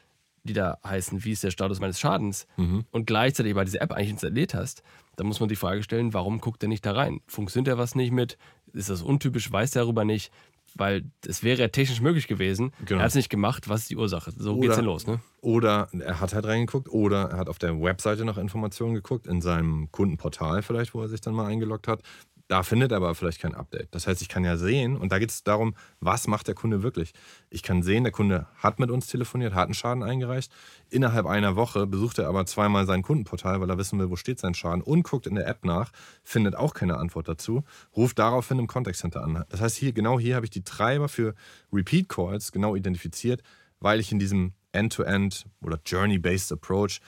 die 0.44 0.54
da 0.54 0.78
heißen, 0.86 1.24
wie 1.24 1.32
ist 1.32 1.44
der 1.44 1.52
Status 1.52 1.80
meines 1.80 2.00
Schadens 2.00 2.48
mhm. 2.58 2.86
und 2.92 3.06
gleichzeitig 3.06 3.54
aber 3.54 3.66
diese 3.66 3.80
App 3.80 3.92
eigentlich 3.92 4.12
installiert 4.12 4.54
hast, 4.54 4.84
dann 5.16 5.28
muss 5.28 5.40
man 5.40 5.50
die 5.50 5.56
Frage 5.56 5.84
stellen, 5.84 6.14
warum 6.14 6.40
guckt 6.40 6.64
er 6.64 6.70
nicht 6.70 6.86
da 6.86 6.94
rein? 6.94 7.22
Funktioniert 7.28 7.68
er 7.68 7.78
was 7.78 7.96
nicht 7.96 8.12
mit? 8.12 8.38
Ist 8.74 8.90
das 8.90 9.02
untypisch? 9.02 9.52
Weiß 9.52 9.76
er 9.76 9.84
darüber 9.84 10.06
nicht? 10.06 10.32
Weil 10.76 11.04
es 11.26 11.44
wäre 11.44 11.60
ja 11.60 11.68
technisch 11.68 12.02
möglich 12.02 12.28
gewesen. 12.28 12.72
Genau. 12.86 13.00
Er 13.00 13.04
hat 13.04 13.10
es 13.10 13.16
nicht 13.16 13.30
gemacht. 13.30 13.70
Was 13.70 13.82
ist 13.82 13.90
die 13.90 13.98
Ursache? 13.98 14.32
So 14.32 14.60
geht 14.60 14.72
es 14.72 14.76
dann 14.76 14.86
los, 14.86 15.06
ne? 15.08 15.20
Oder 15.42 15.90
er 16.00 16.20
hat 16.20 16.34
halt 16.34 16.46
reingeguckt 16.46 16.90
oder 16.90 17.32
er 17.32 17.38
hat 17.38 17.50
auf 17.50 17.60
der 17.60 17.80
Webseite 17.82 18.26
nach 18.26 18.38
Informationen 18.38 18.94
geguckt, 18.94 19.28
in 19.28 19.42
seinem 19.42 19.92
Kundenportal 19.92 20.62
vielleicht, 20.62 20.94
wo 20.94 21.02
er 21.02 21.10
sich 21.10 21.22
dann 21.22 21.34
mal 21.34 21.48
eingeloggt 21.48 21.88
hat. 21.88 22.02
Da 22.50 22.62
findet 22.62 22.92
er 22.92 22.98
aber 22.98 23.16
vielleicht 23.16 23.42
kein 23.42 23.56
Update. 23.56 23.96
Das 23.96 24.06
heißt, 24.06 24.22
ich 24.22 24.28
kann 24.28 24.44
ja 24.44 24.58
sehen, 24.58 24.98
und 24.98 25.12
da 25.12 25.20
geht 25.20 25.30
es 25.30 25.44
darum, 25.44 25.76
was 26.02 26.28
macht 26.28 26.48
der 26.48 26.56
Kunde 26.56 26.84
wirklich. 26.84 27.14
Ich 27.50 27.64
kann 27.64 27.84
sehen, 27.84 28.04
der 28.04 28.12
Kunde 28.12 28.48
hat 28.58 28.80
mit 28.80 28.92
uns 28.92 29.08
telefoniert, 29.08 29.54
hat 29.54 29.66
einen 29.66 29.74
Schaden 29.74 30.04
eingereicht. 30.04 30.52
Innerhalb 30.90 31.26
einer 31.26 31.56
Woche 31.56 31.88
besucht 31.88 32.20
er 32.20 32.28
aber 32.28 32.46
zweimal 32.46 32.86
sein 32.86 33.02
Kundenportal, 33.02 33.62
weil 33.62 33.70
er 33.70 33.78
wissen 33.78 33.98
will, 33.98 34.10
wo 34.10 34.18
steht 34.18 34.40
sein 34.40 34.54
Schaden 34.54 34.82
und 34.82 35.04
guckt 35.04 35.26
in 35.26 35.36
der 35.36 35.48
App 35.48 35.64
nach, 35.64 35.92
findet 36.22 36.56
auch 36.56 36.74
keine 36.74 36.98
Antwort 36.98 37.30
dazu, 37.30 37.64
ruft 37.96 38.20
daraufhin 38.20 38.60
im 38.60 38.68
Contact 38.68 38.98
Center 38.98 39.24
an. 39.24 39.46
Das 39.50 39.62
heißt, 39.62 39.78
hier, 39.78 39.94
genau 39.94 40.20
hier 40.20 40.36
habe 40.36 40.46
ich 40.46 40.52
die 40.52 40.64
Treiber 40.64 41.08
für 41.08 41.36
Repeat 41.72 42.10
Calls 42.10 42.52
genau 42.52 42.76
identifiziert, 42.76 43.42
weil 43.80 44.02
ich 44.02 44.12
in 44.12 44.20
diesem 44.20 44.54
End-to-End 44.74 45.34
-End 45.34 45.46
oder 45.66 45.80
Journey-Based 45.86 46.52
Approach 46.52 47.00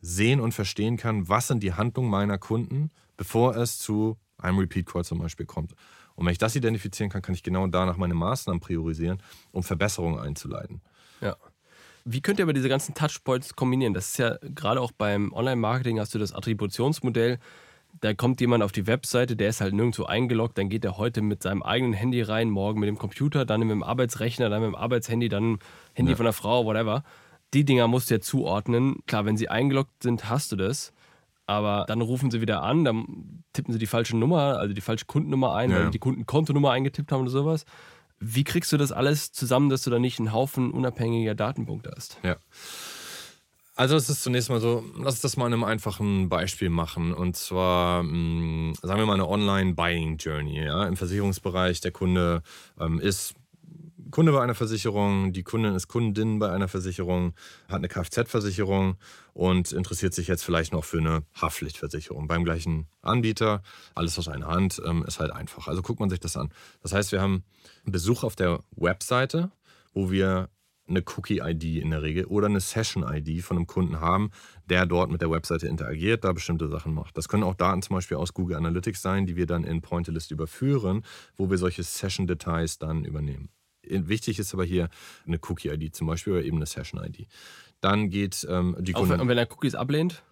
sehen 0.00 0.40
und 0.40 0.52
verstehen 0.52 0.98
kann, 0.98 1.28
was 1.28 1.48
sind 1.48 1.62
die 1.62 1.72
Handlungen 1.72 2.10
meiner 2.10 2.36
Kunden, 2.36 2.90
bevor 3.16 3.56
es 3.56 3.78
zu 3.78 4.18
einem 4.44 4.58
Repeat 4.58 4.86
Call 4.86 5.04
zum 5.04 5.18
Beispiel 5.18 5.46
kommt. 5.46 5.72
Und 6.14 6.26
wenn 6.26 6.32
ich 6.32 6.38
das 6.38 6.54
identifizieren 6.54 7.10
kann, 7.10 7.22
kann 7.22 7.34
ich 7.34 7.42
genau 7.42 7.66
danach 7.66 7.96
meine 7.96 8.14
Maßnahmen 8.14 8.60
priorisieren, 8.60 9.20
um 9.52 9.62
Verbesserungen 9.62 10.20
einzuleiten. 10.20 10.80
Ja. 11.20 11.36
Wie 12.04 12.20
könnt 12.20 12.38
ihr 12.38 12.44
aber 12.44 12.52
diese 12.52 12.68
ganzen 12.68 12.94
Touchpoints 12.94 13.56
kombinieren? 13.56 13.94
Das 13.94 14.10
ist 14.10 14.18
ja 14.18 14.36
gerade 14.42 14.80
auch 14.80 14.92
beim 14.92 15.32
Online-Marketing 15.32 15.98
hast 15.98 16.14
du 16.14 16.18
das 16.18 16.32
Attributionsmodell. 16.32 17.38
Da 18.00 18.12
kommt 18.12 18.40
jemand 18.40 18.62
auf 18.62 18.72
die 18.72 18.86
Webseite, 18.86 19.36
der 19.36 19.48
ist 19.48 19.60
halt 19.60 19.72
nirgendwo 19.72 20.04
eingeloggt, 20.04 20.58
dann 20.58 20.68
geht 20.68 20.84
er 20.84 20.98
heute 20.98 21.22
mit 21.22 21.42
seinem 21.42 21.62
eigenen 21.62 21.92
Handy 21.92 22.20
rein, 22.22 22.50
morgen 22.50 22.80
mit 22.80 22.88
dem 22.88 22.98
Computer, 22.98 23.44
dann 23.44 23.60
mit 23.60 23.70
dem 23.70 23.84
Arbeitsrechner, 23.84 24.50
dann 24.50 24.62
mit 24.62 24.72
dem 24.72 24.74
Arbeitshandy, 24.74 25.28
dann 25.28 25.58
Handy 25.94 26.12
ja. 26.12 26.16
von 26.16 26.24
der 26.24 26.32
Frau, 26.32 26.66
whatever. 26.66 27.04
Die 27.54 27.64
Dinger 27.64 27.86
musst 27.86 28.10
du 28.10 28.14
ja 28.14 28.20
zuordnen. 28.20 28.96
Klar, 29.06 29.24
wenn 29.24 29.36
sie 29.36 29.48
eingeloggt 29.48 30.02
sind, 30.02 30.28
hast 30.28 30.50
du 30.52 30.56
das. 30.56 30.92
Aber 31.46 31.84
dann 31.86 32.00
rufen 32.00 32.30
sie 32.30 32.40
wieder 32.40 32.62
an, 32.62 32.84
dann 32.84 33.44
tippen 33.52 33.72
sie 33.72 33.78
die 33.78 33.86
falsche 33.86 34.16
Nummer, 34.16 34.58
also 34.58 34.74
die 34.74 34.80
falsche 34.80 35.04
Kundennummer 35.04 35.54
ein, 35.54 35.70
ja. 35.70 35.76
weil 35.76 35.90
die 35.90 35.98
Kundenkontonummer 35.98 36.70
eingetippt 36.70 37.12
haben 37.12 37.22
oder 37.22 37.30
sowas. 37.30 37.64
Wie 38.18 38.44
kriegst 38.44 38.72
du 38.72 38.76
das 38.76 38.92
alles 38.92 39.32
zusammen, 39.32 39.68
dass 39.68 39.82
du 39.82 39.90
da 39.90 39.98
nicht 39.98 40.18
einen 40.18 40.32
Haufen 40.32 40.70
unabhängiger 40.70 41.34
Datenpunkte 41.34 41.92
hast? 41.94 42.18
Ja. 42.22 42.36
Also 43.76 43.96
es 43.96 44.08
ist 44.08 44.22
zunächst 44.22 44.50
mal 44.50 44.60
so, 44.60 44.84
lass 44.96 45.14
uns 45.14 45.20
das 45.20 45.36
mal 45.36 45.48
in 45.48 45.52
einem 45.52 45.64
einfachen 45.64 46.28
Beispiel 46.28 46.70
machen. 46.70 47.12
Und 47.12 47.36
zwar, 47.36 48.04
mh, 48.04 48.10
hm, 48.10 48.74
sagen 48.80 49.00
wir 49.00 49.06
mal, 49.06 49.14
eine 49.14 49.28
Online-Buying-Journey. 49.28 50.64
Ja? 50.64 50.86
Im 50.86 50.96
Versicherungsbereich, 50.96 51.80
der 51.80 51.90
Kunde 51.90 52.42
ähm, 52.78 53.00
ist 53.00 53.34
Kunde 54.14 54.30
bei 54.30 54.40
einer 54.40 54.54
Versicherung, 54.54 55.32
die 55.32 55.42
Kundin 55.42 55.74
ist 55.74 55.88
Kundin 55.88 56.38
bei 56.38 56.48
einer 56.48 56.68
Versicherung, 56.68 57.34
hat 57.66 57.78
eine 57.78 57.88
Kfz-Versicherung 57.88 58.96
und 59.32 59.72
interessiert 59.72 60.14
sich 60.14 60.28
jetzt 60.28 60.44
vielleicht 60.44 60.72
noch 60.72 60.84
für 60.84 60.98
eine 60.98 61.24
Haftpflichtversicherung 61.34 62.28
beim 62.28 62.44
gleichen 62.44 62.86
Anbieter. 63.02 63.64
Alles 63.96 64.16
aus 64.16 64.28
einer 64.28 64.46
Hand 64.46 64.80
ähm, 64.86 65.02
ist 65.04 65.18
halt 65.18 65.32
einfach. 65.32 65.66
Also 65.66 65.82
guckt 65.82 65.98
man 65.98 66.10
sich 66.10 66.20
das 66.20 66.36
an. 66.36 66.50
Das 66.80 66.92
heißt, 66.92 67.10
wir 67.10 67.20
haben 67.20 67.42
einen 67.84 67.90
Besuch 67.90 68.22
auf 68.22 68.36
der 68.36 68.62
Webseite, 68.76 69.50
wo 69.94 70.12
wir 70.12 70.48
eine 70.86 71.02
Cookie-ID 71.02 71.82
in 71.82 71.90
der 71.90 72.02
Regel 72.02 72.26
oder 72.26 72.46
eine 72.46 72.60
Session-ID 72.60 73.42
von 73.42 73.56
einem 73.56 73.66
Kunden 73.66 73.98
haben, 73.98 74.30
der 74.70 74.86
dort 74.86 75.10
mit 75.10 75.22
der 75.22 75.30
Webseite 75.32 75.66
interagiert, 75.66 76.22
da 76.22 76.32
bestimmte 76.32 76.68
Sachen 76.68 76.94
macht. 76.94 77.16
Das 77.16 77.26
können 77.26 77.42
auch 77.42 77.56
Daten 77.56 77.82
zum 77.82 77.96
Beispiel 77.96 78.18
aus 78.18 78.32
Google 78.32 78.58
Analytics 78.58 79.02
sein, 79.02 79.26
die 79.26 79.34
wir 79.34 79.46
dann 79.46 79.64
in 79.64 79.82
Pointerlist 79.82 80.30
überführen, 80.30 81.04
wo 81.36 81.50
wir 81.50 81.58
solche 81.58 81.82
Session-Details 81.82 82.78
dann 82.78 83.04
übernehmen. 83.04 83.48
Wichtig 83.88 84.38
ist 84.38 84.54
aber 84.54 84.64
hier 84.64 84.88
eine 85.26 85.38
Cookie-ID 85.38 85.94
zum 85.94 86.06
Beispiel 86.06 86.34
oder 86.34 86.42
eben 86.42 86.56
eine 86.56 86.66
Session-ID. 86.66 87.26
Dann 87.80 88.10
geht 88.10 88.46
ähm, 88.48 88.76
die 88.78 88.92
Kunden. 88.92 89.20
Und 89.20 89.28
wenn 89.28 89.38
er 89.38 89.50
Cookies 89.50 89.74
ablehnt? 89.74 90.22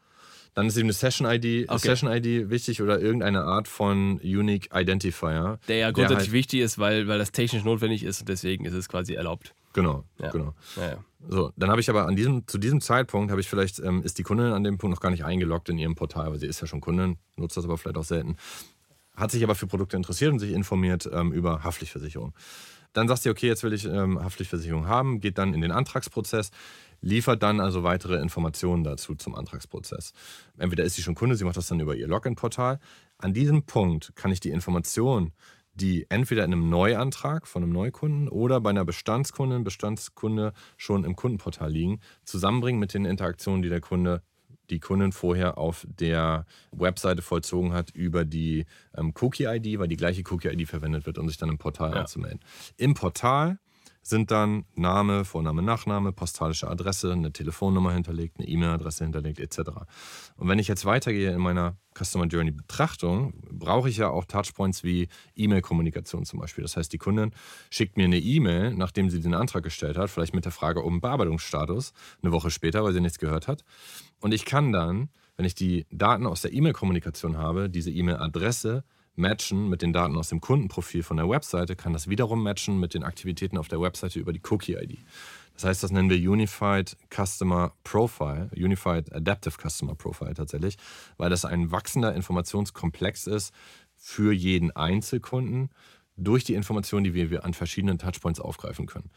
Dann 0.54 0.66
ist 0.66 0.76
eben 0.76 0.86
eine 0.86 0.92
Session-ID 0.92 1.68
okay. 1.68 1.78
Session 1.78 2.10
wichtig 2.10 2.82
oder 2.82 3.00
irgendeine 3.00 3.44
Art 3.44 3.68
von 3.68 4.20
Unique 4.22 4.68
Identifier. 4.74 5.58
Der 5.66 5.76
ja 5.76 5.90
grundsätzlich 5.90 6.28
halt 6.28 6.32
wichtig 6.32 6.60
ist, 6.60 6.78
weil, 6.78 7.08
weil 7.08 7.18
das 7.18 7.32
technisch 7.32 7.64
notwendig 7.64 8.04
ist 8.04 8.20
und 8.20 8.28
deswegen 8.28 8.66
ist 8.66 8.74
es 8.74 8.88
quasi 8.88 9.14
erlaubt. 9.14 9.54
Genau, 9.72 10.04
ja. 10.18 10.30
genau. 10.30 10.54
Ja, 10.76 10.90
ja. 10.90 11.04
So, 11.28 11.52
dann 11.56 11.70
habe 11.70 11.80
ich 11.80 11.88
aber 11.88 12.06
an 12.06 12.16
diesem, 12.16 12.46
zu 12.46 12.58
diesem 12.58 12.80
Zeitpunkt 12.80 13.30
habe 13.30 13.40
ich 13.40 13.48
vielleicht, 13.48 13.78
ähm, 13.78 14.02
ist 14.02 14.18
die 14.18 14.22
Kundin 14.22 14.52
an 14.52 14.64
dem 14.64 14.76
Punkt 14.76 14.94
noch 14.94 15.00
gar 15.00 15.10
nicht 15.10 15.24
eingeloggt 15.24 15.68
in 15.68 15.78
ihrem 15.78 15.94
Portal, 15.94 16.30
weil 16.30 16.38
sie 16.38 16.46
ist 16.46 16.60
ja 16.60 16.66
schon 16.66 16.80
Kundin, 16.80 17.16
nutzt 17.36 17.56
das 17.56 17.64
aber 17.64 17.78
vielleicht 17.78 17.96
auch 17.96 18.04
selten. 18.04 18.36
Hat 19.16 19.30
sich 19.30 19.42
aber 19.44 19.54
für 19.54 19.66
Produkte 19.66 19.96
interessiert 19.96 20.32
und 20.32 20.38
sich 20.38 20.52
informiert 20.52 21.08
ähm, 21.12 21.32
über 21.32 21.64
Haftpflichtversicherung. 21.64 22.34
Dann 22.92 23.08
sagst 23.08 23.24
du, 23.24 23.30
okay, 23.30 23.46
jetzt 23.46 23.62
will 23.62 23.72
ich 23.72 23.84
ähm, 23.84 24.22
Haftpflichtversicherung 24.22 24.86
haben, 24.86 25.20
geht 25.20 25.38
dann 25.38 25.54
in 25.54 25.60
den 25.60 25.70
Antragsprozess, 25.70 26.50
liefert 27.00 27.42
dann 27.42 27.60
also 27.60 27.82
weitere 27.82 28.16
Informationen 28.16 28.84
dazu 28.84 29.14
zum 29.14 29.34
Antragsprozess. 29.34 30.12
Entweder 30.58 30.84
ist 30.84 30.94
sie 30.94 31.02
schon 31.02 31.14
Kunde, 31.14 31.36
sie 31.36 31.44
macht 31.44 31.56
das 31.56 31.68
dann 31.68 31.80
über 31.80 31.96
ihr 31.96 32.06
Login-Portal. 32.06 32.78
An 33.18 33.32
diesem 33.32 33.64
Punkt 33.64 34.12
kann 34.14 34.30
ich 34.30 34.40
die 34.40 34.50
Informationen, 34.50 35.32
die 35.74 36.06
entweder 36.10 36.44
in 36.44 36.52
einem 36.52 36.68
Neuantrag 36.68 37.46
von 37.46 37.62
einem 37.62 37.72
Neukunden 37.72 38.28
oder 38.28 38.60
bei 38.60 38.70
einer 38.70 38.84
Bestandskundin, 38.84 39.64
Bestandskunde 39.64 40.52
schon 40.76 41.04
im 41.04 41.16
Kundenportal 41.16 41.70
liegen, 41.70 42.00
zusammenbringen 42.24 42.78
mit 42.78 42.92
den 42.94 43.04
Interaktionen, 43.04 43.62
die 43.62 43.70
der 43.70 43.80
Kunde 43.80 44.22
die 44.72 44.80
Kundin 44.80 45.12
vorher 45.12 45.58
auf 45.58 45.86
der 45.88 46.46
Webseite 46.72 47.22
vollzogen 47.22 47.72
hat 47.72 47.90
über 47.90 48.24
die 48.24 48.64
ähm, 48.96 49.12
Cookie-ID, 49.20 49.78
weil 49.78 49.88
die 49.88 49.96
gleiche 49.96 50.22
Cookie-ID 50.30 50.66
verwendet 50.66 51.06
wird, 51.06 51.18
um 51.18 51.28
sich 51.28 51.36
dann 51.36 51.50
im 51.50 51.58
Portal 51.58 51.92
ja. 51.92 52.00
anzumelden. 52.00 52.40
Im 52.78 52.94
Portal 52.94 53.58
sind 54.02 54.32
dann 54.32 54.64
Name, 54.74 55.24
Vorname, 55.24 55.62
Nachname, 55.62 56.12
postalische 56.12 56.68
Adresse, 56.68 57.12
eine 57.12 57.32
Telefonnummer 57.32 57.92
hinterlegt, 57.92 58.38
eine 58.38 58.48
E-Mail-Adresse 58.48 59.04
hinterlegt, 59.04 59.38
etc. 59.38 59.70
Und 60.36 60.48
wenn 60.48 60.58
ich 60.58 60.66
jetzt 60.66 60.84
weitergehe 60.84 61.30
in 61.30 61.40
meiner 61.40 61.76
Customer 61.94 62.26
Journey 62.26 62.50
Betrachtung, 62.50 63.32
brauche 63.50 63.88
ich 63.88 63.98
ja 63.98 64.08
auch 64.08 64.24
Touchpoints 64.24 64.82
wie 64.82 65.08
E-Mail-Kommunikation 65.36 66.24
zum 66.24 66.40
Beispiel. 66.40 66.62
Das 66.62 66.76
heißt, 66.76 66.92
die 66.92 66.98
Kundin 66.98 67.32
schickt 67.70 67.96
mir 67.96 68.04
eine 68.04 68.18
E-Mail, 68.18 68.74
nachdem 68.74 69.08
sie 69.08 69.20
den 69.20 69.34
Antrag 69.34 69.62
gestellt 69.62 69.96
hat, 69.96 70.10
vielleicht 70.10 70.34
mit 70.34 70.44
der 70.44 70.52
Frage 70.52 70.80
um 70.80 71.00
Bearbeitungsstatus, 71.00 71.92
eine 72.22 72.32
Woche 72.32 72.50
später, 72.50 72.82
weil 72.82 72.92
sie 72.92 73.00
nichts 73.00 73.18
gehört 73.18 73.46
hat. 73.46 73.64
Und 74.22 74.32
ich 74.32 74.44
kann 74.44 74.72
dann, 74.72 75.10
wenn 75.36 75.44
ich 75.44 75.54
die 75.54 75.84
Daten 75.90 76.26
aus 76.26 76.42
der 76.42 76.52
E-Mail-Kommunikation 76.52 77.36
habe, 77.36 77.68
diese 77.68 77.90
E-Mail-Adresse 77.90 78.84
matchen 79.16 79.68
mit 79.68 79.82
den 79.82 79.92
Daten 79.92 80.16
aus 80.16 80.28
dem 80.28 80.40
Kundenprofil 80.40 81.02
von 81.02 81.16
der 81.16 81.28
Webseite, 81.28 81.76
kann 81.76 81.92
das 81.92 82.08
wiederum 82.08 82.42
matchen 82.42 82.78
mit 82.78 82.94
den 82.94 83.02
Aktivitäten 83.02 83.58
auf 83.58 83.68
der 83.68 83.80
Webseite 83.80 84.20
über 84.20 84.32
die 84.32 84.40
Cookie-ID. 84.48 84.98
Das 85.54 85.64
heißt, 85.64 85.82
das 85.82 85.90
nennen 85.90 86.08
wir 86.08 86.30
Unified 86.30 86.96
Customer 87.10 87.72
Profile, 87.84 88.48
Unified 88.56 89.12
Adaptive 89.12 89.56
Customer 89.60 89.94
Profile 89.94 90.34
tatsächlich, 90.34 90.76
weil 91.18 91.28
das 91.28 91.44
ein 91.44 91.72
wachsender 91.72 92.14
Informationskomplex 92.14 93.26
ist 93.26 93.52
für 93.96 94.32
jeden 94.32 94.70
Einzelkunden 94.70 95.70
durch 96.16 96.44
die 96.44 96.54
Informationen, 96.54 97.04
die 97.04 97.14
wir 97.14 97.44
an 97.44 97.54
verschiedenen 97.54 97.98
Touchpoints 97.98 98.40
aufgreifen 98.40 98.86
können. 98.86 99.10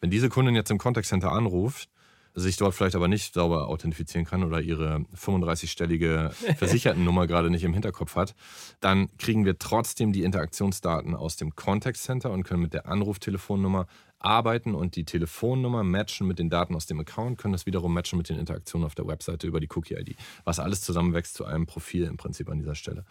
Wenn 0.00 0.10
diese 0.10 0.28
Kundin 0.28 0.54
jetzt 0.54 0.70
im 0.70 0.78
Contact 0.78 1.06
Center 1.06 1.30
anruft, 1.32 1.88
sich 2.36 2.56
dort 2.56 2.74
vielleicht 2.74 2.94
aber 2.94 3.08
nicht 3.08 3.34
sauber 3.34 3.68
authentifizieren 3.68 4.26
kann 4.26 4.44
oder 4.44 4.60
ihre 4.60 5.04
35-stellige 5.16 6.30
Versichertennummer 6.58 7.26
gerade 7.26 7.50
nicht 7.50 7.64
im 7.64 7.72
Hinterkopf 7.72 8.14
hat, 8.14 8.34
dann 8.80 9.08
kriegen 9.16 9.44
wir 9.44 9.58
trotzdem 9.58 10.12
die 10.12 10.22
Interaktionsdaten 10.22 11.14
aus 11.14 11.36
dem 11.36 11.56
Contact 11.56 11.96
Center 11.96 12.30
und 12.30 12.44
können 12.44 12.62
mit 12.62 12.74
der 12.74 12.86
Anruftelefonnummer 12.86 13.86
arbeiten 14.18 14.74
und 14.74 14.96
die 14.96 15.04
Telefonnummer 15.04 15.82
matchen 15.82 16.26
mit 16.26 16.38
den 16.38 16.50
Daten 16.50 16.74
aus 16.74 16.86
dem 16.86 17.00
Account, 17.00 17.38
können 17.38 17.52
das 17.52 17.66
wiederum 17.66 17.92
matchen 17.92 18.18
mit 18.18 18.28
den 18.28 18.38
Interaktionen 18.38 18.86
auf 18.86 18.94
der 18.94 19.06
Webseite 19.06 19.46
über 19.46 19.60
die 19.60 19.68
Cookie-ID, 19.74 20.16
was 20.44 20.58
alles 20.58 20.82
zusammenwächst 20.82 21.34
zu 21.34 21.44
einem 21.44 21.66
Profil 21.66 22.04
im 22.04 22.16
Prinzip 22.16 22.48
an 22.48 22.58
dieser 22.58 22.74
Stelle. 22.74 23.04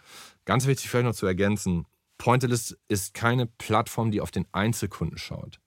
Ganz 0.44 0.66
wichtig 0.66 0.88
vielleicht 0.88 1.06
noch 1.06 1.14
zu 1.14 1.26
ergänzen, 1.26 1.86
Pointerlist 2.18 2.78
ist 2.88 3.14
keine 3.14 3.46
Plattform, 3.46 4.10
die 4.10 4.20
auf 4.20 4.30
den 4.30 4.46
Einzelkunden 4.52 5.18
schaut. 5.18 5.60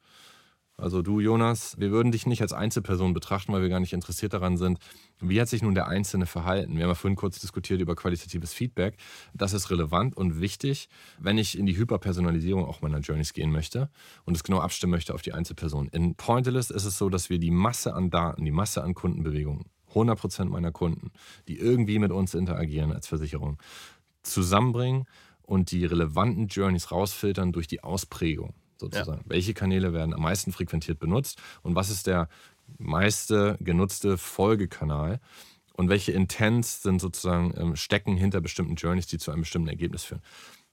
Also 0.80 1.02
du, 1.02 1.20
Jonas, 1.20 1.78
wir 1.78 1.92
würden 1.92 2.12
dich 2.12 2.26
nicht 2.26 2.42
als 2.42 2.54
Einzelperson 2.54 3.14
betrachten, 3.14 3.52
weil 3.52 3.62
wir 3.62 3.70
gar 3.70 3.82
nicht 3.82 3.92
interessiert 3.92 4.34
daran 4.34 4.58
sind, 4.58 4.80
wie 5.20 5.40
hat 5.40 5.50
sich 5.50 5.62
nun 5.62 5.76
der 5.76 5.88
Einzelne 5.88 6.26
verhalten. 6.26 6.76
Wir 6.76 6.84
haben 6.84 6.92
ja 6.92 6.96
vorhin 6.96 7.18
kurz 7.18 7.40
diskutiert 7.40 7.82
über 7.82 7.96
qualitatives 7.96 8.54
Feedback. 8.54 8.96
Das 9.34 9.54
ist 9.54 9.70
relevant 9.72 10.16
und 10.16 10.40
wichtig, 10.40 10.88
wenn 11.20 11.38
ich 11.38 11.58
in 11.58 11.66
die 11.66 11.76
Hyperpersonalisierung 11.76 12.66
auch 12.66 12.82
meiner 12.82 13.00
Journeys 13.00 13.34
gehen 13.34 13.52
möchte 13.52 13.90
und 14.24 14.36
es 14.36 14.44
genau 14.44 14.60
abstimmen 14.60 14.92
möchte 14.92 15.14
auf 15.14 15.22
die 15.22 15.34
Einzelperson. 15.34 15.90
In 15.90 16.16
Pointerlist 16.16 16.72
ist 16.72 16.86
es 16.86 16.98
so, 16.98 17.10
dass 17.10 17.30
wir 17.30 17.40
die 17.40 17.52
Masse 17.52 17.94
an 17.94 18.10
Daten, 18.10 18.46
die 18.46 18.52
Masse 18.52 18.82
an 18.82 18.94
Kundenbewegungen 18.94 19.66
100% 19.94 20.46
meiner 20.46 20.72
Kunden, 20.72 21.12
die 21.48 21.58
irgendwie 21.58 22.00
mit 22.00 22.12
uns 22.12 22.34
interagieren 22.34 22.94
als 22.94 23.08
Versicherung, 23.08 23.58
zusammenbringen 24.24 25.06
und 25.42 25.72
die 25.72 25.84
relevanten 25.84 26.48
Journeys 26.48 26.92
rausfiltern 26.92 27.52
durch 27.52 27.68
die 27.68 27.84
Ausprägung 27.84 28.54
sozusagen. 28.80 29.22
Ja. 29.24 29.26
Welche 29.26 29.54
Kanäle 29.54 29.94
werden 29.94 30.14
am 30.14 30.22
meisten 30.22 30.52
frequentiert 30.52 31.00
benutzt 31.00 31.42
und 31.62 31.76
was 31.76 31.90
ist 31.90 32.08
der 32.08 32.30
meiste 32.78 33.58
genutzte 33.60 34.18
Folgekanal 34.18 35.20
und 35.74 35.90
welche 35.90 36.12
Intents 36.12 36.82
sind 36.84 37.00
sozusagen 37.00 37.54
ähm, 37.58 37.76
stecken 37.76 38.18
hinter 38.18 38.42
bestimmten 38.42 38.76
Journeys, 38.76 39.08
die 39.08 39.18
zu 39.18 39.32
einem 39.32 39.42
bestimmten 39.42 39.70
Ergebnis 39.70 40.04
führen. 40.04 40.22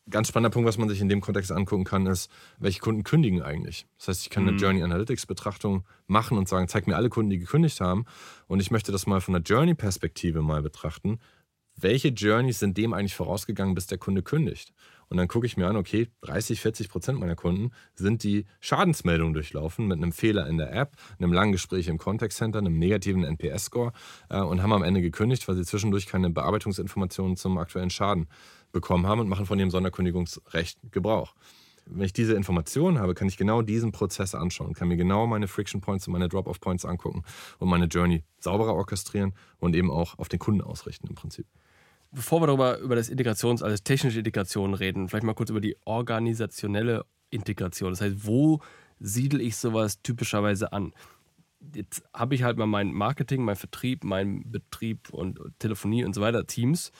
Ganz 0.08 0.28
spannender 0.28 0.50
Punkt, 0.50 0.68
was 0.68 0.78
man 0.78 0.88
sich 0.88 1.00
in 1.00 1.08
dem 1.08 1.20
Kontext 1.20 1.50
angucken 1.50 1.84
kann, 1.84 2.06
ist, 2.06 2.30
welche 2.58 2.78
Kunden 2.78 3.02
kündigen 3.02 3.42
eigentlich. 3.42 3.86
Das 3.98 4.08
heißt, 4.08 4.22
ich 4.22 4.30
kann 4.30 4.44
eine 4.44 4.52
mhm. 4.52 4.58
Journey 4.58 4.82
Analytics 4.82 5.26
Betrachtung 5.26 5.84
machen 6.06 6.38
und 6.38 6.48
sagen, 6.48 6.68
zeig 6.68 6.86
mir 6.86 6.94
alle 6.94 7.08
Kunden, 7.08 7.30
die 7.30 7.38
gekündigt 7.38 7.80
haben. 7.80 8.04
Und 8.46 8.60
ich 8.60 8.70
möchte 8.70 8.92
das 8.92 9.06
mal 9.06 9.20
von 9.20 9.34
der 9.34 9.42
Journey-Perspektive 9.42 10.42
mal 10.42 10.62
betrachten. 10.62 11.18
Welche 11.74 12.08
Journeys 12.08 12.60
sind 12.60 12.76
dem 12.76 12.92
eigentlich 12.92 13.16
vorausgegangen, 13.16 13.74
bis 13.74 13.88
der 13.88 13.98
Kunde 13.98 14.22
kündigt? 14.22 14.72
Und 15.08 15.18
dann 15.18 15.28
gucke 15.28 15.46
ich 15.46 15.56
mir 15.56 15.68
an, 15.68 15.76
okay, 15.76 16.08
30, 16.22 16.60
40 16.60 16.88
Prozent 16.88 17.20
meiner 17.20 17.36
Kunden 17.36 17.70
sind 17.94 18.22
die 18.24 18.44
Schadensmeldung 18.60 19.34
durchlaufen 19.34 19.86
mit 19.86 19.98
einem 19.98 20.12
Fehler 20.12 20.48
in 20.48 20.58
der 20.58 20.72
App, 20.72 20.96
einem 21.18 21.32
langen 21.32 21.52
Gespräch 21.52 21.88
im 21.88 21.98
Contact 21.98 22.32
Center, 22.32 22.58
einem 22.58 22.78
negativen 22.78 23.24
NPS-Score 23.24 23.92
äh, 24.30 24.40
und 24.40 24.62
haben 24.62 24.72
am 24.72 24.82
Ende 24.82 25.00
gekündigt, 25.00 25.46
weil 25.46 25.54
sie 25.54 25.64
zwischendurch 25.64 26.06
keine 26.06 26.30
Bearbeitungsinformationen 26.30 27.36
zum 27.36 27.58
aktuellen 27.58 27.90
Schaden 27.90 28.26
bekommen 28.72 29.06
haben 29.06 29.20
und 29.20 29.28
machen 29.28 29.46
von 29.46 29.58
ihrem 29.58 29.70
Sonderkündigungsrecht 29.70 30.78
Gebrauch. 30.90 31.34
Wenn 31.88 32.04
ich 32.04 32.12
diese 32.12 32.34
Informationen 32.34 32.98
habe, 32.98 33.14
kann 33.14 33.28
ich 33.28 33.36
genau 33.36 33.62
diesen 33.62 33.92
Prozess 33.92 34.34
anschauen, 34.34 34.74
kann 34.74 34.88
mir 34.88 34.96
genau 34.96 35.28
meine 35.28 35.46
Friction 35.46 35.80
Points 35.80 36.08
und 36.08 36.12
meine 36.12 36.28
Drop-off 36.28 36.60
Points 36.60 36.84
angucken 36.84 37.22
und 37.58 37.68
meine 37.68 37.86
Journey 37.86 38.24
sauberer 38.40 38.74
orchestrieren 38.74 39.34
und 39.58 39.76
eben 39.76 39.92
auch 39.92 40.18
auf 40.18 40.28
den 40.28 40.40
Kunden 40.40 40.62
ausrichten 40.62 41.06
im 41.06 41.14
Prinzip 41.14 41.46
bevor 42.16 42.40
wir 42.40 42.46
darüber 42.46 42.78
über 42.78 42.96
das 42.96 43.10
Integrations-, 43.10 43.62
also 43.62 43.76
technische 43.82 44.18
Integration 44.18 44.72
reden, 44.72 45.08
vielleicht 45.08 45.24
mal 45.24 45.34
kurz 45.34 45.50
über 45.50 45.60
die 45.60 45.76
organisationelle 45.84 47.04
Integration. 47.28 47.90
Das 47.90 48.00
heißt, 48.00 48.26
wo 48.26 48.60
siedle 48.98 49.42
ich 49.42 49.56
sowas 49.56 50.00
typischerweise 50.02 50.72
an? 50.72 50.94
Jetzt 51.74 52.02
habe 52.14 52.34
ich 52.34 52.42
halt 52.42 52.56
mal 52.56 52.66
mein 52.66 52.92
Marketing, 52.92 53.42
mein 53.42 53.56
Vertrieb, 53.56 54.02
mein 54.02 54.50
Betrieb 54.50 55.10
und 55.10 55.38
Telefonie 55.58 56.04
und 56.04 56.14
so 56.14 56.22
weiter, 56.22 56.46
Teams. 56.46 56.90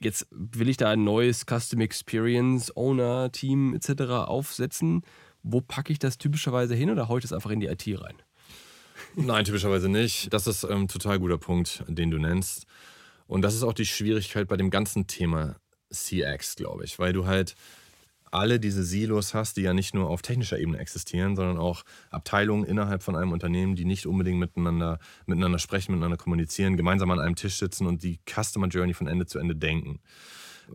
Jetzt 0.00 0.26
will 0.30 0.68
ich 0.68 0.76
da 0.76 0.90
ein 0.90 1.02
neues 1.02 1.46
Custom 1.46 1.80
Experience 1.80 2.76
Owner 2.76 3.32
Team 3.32 3.74
etc. 3.74 4.02
aufsetzen. 4.26 5.02
Wo 5.42 5.60
packe 5.62 5.92
ich 5.92 5.98
das 5.98 6.18
typischerweise 6.18 6.74
hin 6.74 6.90
oder 6.90 7.08
haue 7.08 7.20
ich 7.20 7.22
das 7.22 7.32
einfach 7.32 7.50
in 7.50 7.60
die 7.60 7.68
IT 7.68 7.86
rein? 8.00 8.16
Nein, 9.14 9.44
typischerweise 9.44 9.88
nicht. 9.88 10.32
Das 10.32 10.46
ist 10.46 10.64
ein 10.64 10.82
ähm, 10.82 10.88
total 10.88 11.18
guter 11.18 11.38
Punkt, 11.38 11.84
den 11.88 12.10
du 12.10 12.18
nennst. 12.18 12.66
Und 13.32 13.40
das 13.40 13.54
ist 13.54 13.62
auch 13.62 13.72
die 13.72 13.86
Schwierigkeit 13.86 14.46
bei 14.46 14.58
dem 14.58 14.68
ganzen 14.68 15.06
Thema 15.06 15.56
CX, 15.90 16.54
glaube 16.54 16.84
ich, 16.84 16.98
weil 16.98 17.14
du 17.14 17.24
halt 17.24 17.54
alle 18.30 18.60
diese 18.60 18.84
Silos 18.84 19.32
hast, 19.32 19.56
die 19.56 19.62
ja 19.62 19.72
nicht 19.72 19.94
nur 19.94 20.10
auf 20.10 20.20
technischer 20.20 20.58
Ebene 20.58 20.76
existieren, 20.76 21.34
sondern 21.34 21.56
auch 21.56 21.82
Abteilungen 22.10 22.66
innerhalb 22.66 23.02
von 23.02 23.16
einem 23.16 23.32
Unternehmen, 23.32 23.74
die 23.74 23.86
nicht 23.86 24.04
unbedingt 24.04 24.38
miteinander, 24.38 24.98
miteinander 25.24 25.58
sprechen, 25.58 25.92
miteinander 25.92 26.18
kommunizieren, 26.18 26.76
gemeinsam 26.76 27.10
an 27.10 27.20
einem 27.20 27.34
Tisch 27.34 27.56
sitzen 27.56 27.86
und 27.86 28.02
die 28.02 28.20
Customer 28.28 28.68
Journey 28.68 28.92
von 28.92 29.06
Ende 29.06 29.24
zu 29.24 29.38
Ende 29.38 29.56
denken. 29.56 30.00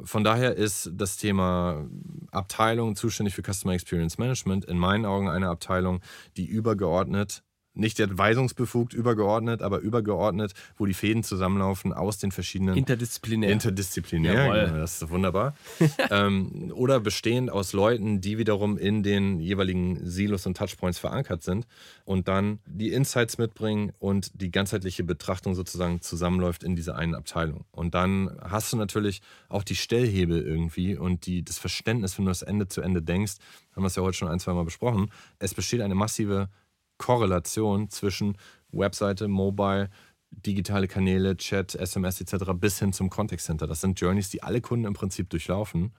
Von 0.04 0.24
daher 0.24 0.56
ist 0.56 0.90
das 0.96 1.18
Thema 1.18 1.88
Abteilung 2.32 2.96
zuständig 2.96 3.36
für 3.36 3.44
Customer 3.44 3.76
Experience 3.76 4.18
Management 4.18 4.66
in 4.66 4.80
meinen 4.80 5.06
Augen 5.06 5.30
eine 5.30 5.50
Abteilung, 5.50 6.02
die 6.38 6.48
übergeordnet 6.48 7.44
nicht 7.78 8.00
der 8.00 8.18
weisungsbefugt 8.18 8.94
übergeordnet, 8.94 9.62
aber 9.62 9.80
übergeordnet, 9.80 10.54
wo 10.78 10.86
die 10.86 10.94
Fäden 10.94 11.24
zusammenlaufen 11.24 11.94
aus 11.94 12.18
den 12.18 12.32
verschiedenen. 12.32 12.76
Interdisziplinär. 12.76 13.52
Interdisziplinär, 13.52 14.66
genau, 14.66 14.78
das 14.80 15.02
ist 15.02 15.10
wunderbar. 15.10 15.56
ähm, 16.12 16.72
oder 16.74 17.00
bestehend 17.00 17.52
aus 17.52 17.74
Leuten, 17.74 18.22
die 18.22 18.38
wiederum 18.38 18.78
in 18.78 19.04
den 19.04 19.40
jeweiligen 19.40 20.00
Silos 20.06 20.46
und 20.46 20.58
Touchpoints 20.58 21.00
verankert 21.00 21.44
sind 21.44 21.68
und 22.06 22.28
dann 22.28 22.60
die 22.66 22.92
Insights 22.92 23.38
mitbringen 23.38 23.92
und 24.00 24.32
die 24.42 24.52
ganzheitliche 24.52 25.04
Betrachtung 25.04 25.56
sozusagen 25.56 26.02
zusammenläuft 26.02 26.64
in 26.64 26.76
dieser 26.76 26.96
einen 26.96 27.16
Abteilung. 27.16 27.66
Und 27.72 27.94
dann 27.94 28.38
hast 28.42 28.74
du 28.74 28.78
natürlich 28.78 29.22
auch 29.50 29.64
die 29.64 29.76
Stellhebel 29.76 30.42
irgendwie 30.42 30.98
und 30.98 31.26
die, 31.26 31.44
das 31.44 31.58
Verständnis, 31.58 32.18
wenn 32.18 32.26
du 32.26 32.32
das 32.32 32.42
Ende 32.42 32.68
zu 32.68 32.82
Ende 32.82 33.02
denkst, 33.02 33.36
haben 33.76 33.84
wir 33.84 33.88
es 33.88 33.96
ja 33.96 34.04
heute 34.04 34.18
schon 34.18 34.28
ein, 34.28 34.40
zwei 34.40 34.54
Mal 34.54 34.66
besprochen. 34.66 35.12
Es 35.40 35.54
besteht 35.54 35.82
eine 35.82 35.96
massive 35.96 36.50
Korrelation 36.98 37.90
zwischen 37.90 38.38
Webseite, 38.72 39.28
Mobile, 39.28 39.90
digitale 40.32 40.88
Kanäle, 40.88 41.38
Chat, 41.38 41.76
SMS 41.76 42.22
etc. 42.22 42.52
bis 42.56 42.80
hin 42.80 42.94
zum 42.94 43.10
Contact 43.10 43.42
Center. 43.42 43.68
Das 43.68 43.82
sind 43.82 44.00
Journeys, 44.00 44.30
die 44.30 44.44
alle 44.44 44.62
Kunden 44.62 44.86
im 44.86 44.94
Prinzip 44.94 45.30
durchlaufen, 45.30 45.94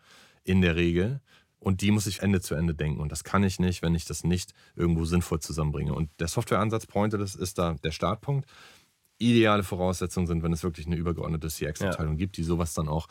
in 0.45 0.61
der 0.61 0.77
Regel. 0.77 1.21
Und 1.61 1.81
die 1.81 1.91
muss 1.91 2.07
ich 2.07 2.23
Ende 2.23 2.41
zu 2.41 2.55
Ende 2.55 2.75
denken. 2.75 3.01
Und 3.01 3.11
das 3.11 3.25
kann 3.25 3.43
ich 3.43 3.59
nicht, 3.59 3.83
wenn 3.83 3.95
ich 3.95 4.05
das 4.05 4.23
nicht 4.23 4.55
irgendwo 4.77 5.05
sinnvoll 5.05 5.41
zusammenbringe. 5.41 5.93
Und 5.93 6.11
der 6.21 6.29
Softwareansatz 6.29 6.87
Pointer, 6.87 7.19
das 7.19 7.35
ist 7.35 7.59
da 7.59 7.75
der 7.83 7.91
Startpunkt. 7.91 8.49
Ideale 9.19 9.65
Voraussetzungen 9.65 10.29
sind, 10.29 10.45
wenn 10.45 10.53
es 10.53 10.63
wirklich 10.63 10.87
eine 10.87 10.95
übergeordnete 10.95 11.49
CX-Abteilung 11.49 12.13
ja. 12.13 12.19
gibt, 12.19 12.37
die 12.37 12.45
sowas 12.45 12.75
dann 12.75 12.89
auch 12.89 13.09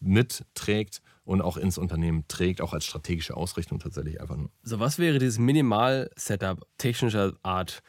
mitträgt 0.00 1.00
und 1.24 1.42
auch 1.42 1.56
ins 1.56 1.78
Unternehmen 1.78 2.24
trägt, 2.28 2.60
auch 2.60 2.72
als 2.72 2.84
strategische 2.84 3.36
Ausrichtung 3.36 3.78
tatsächlich 3.78 4.20
einfach 4.20 4.36
nur. 4.36 4.50
So, 4.62 4.80
was 4.80 4.98
wäre 4.98 5.18
dieses 5.18 5.38
Minimal-Setup 5.38 6.66
technischer 6.78 7.34
Art? 7.42 7.82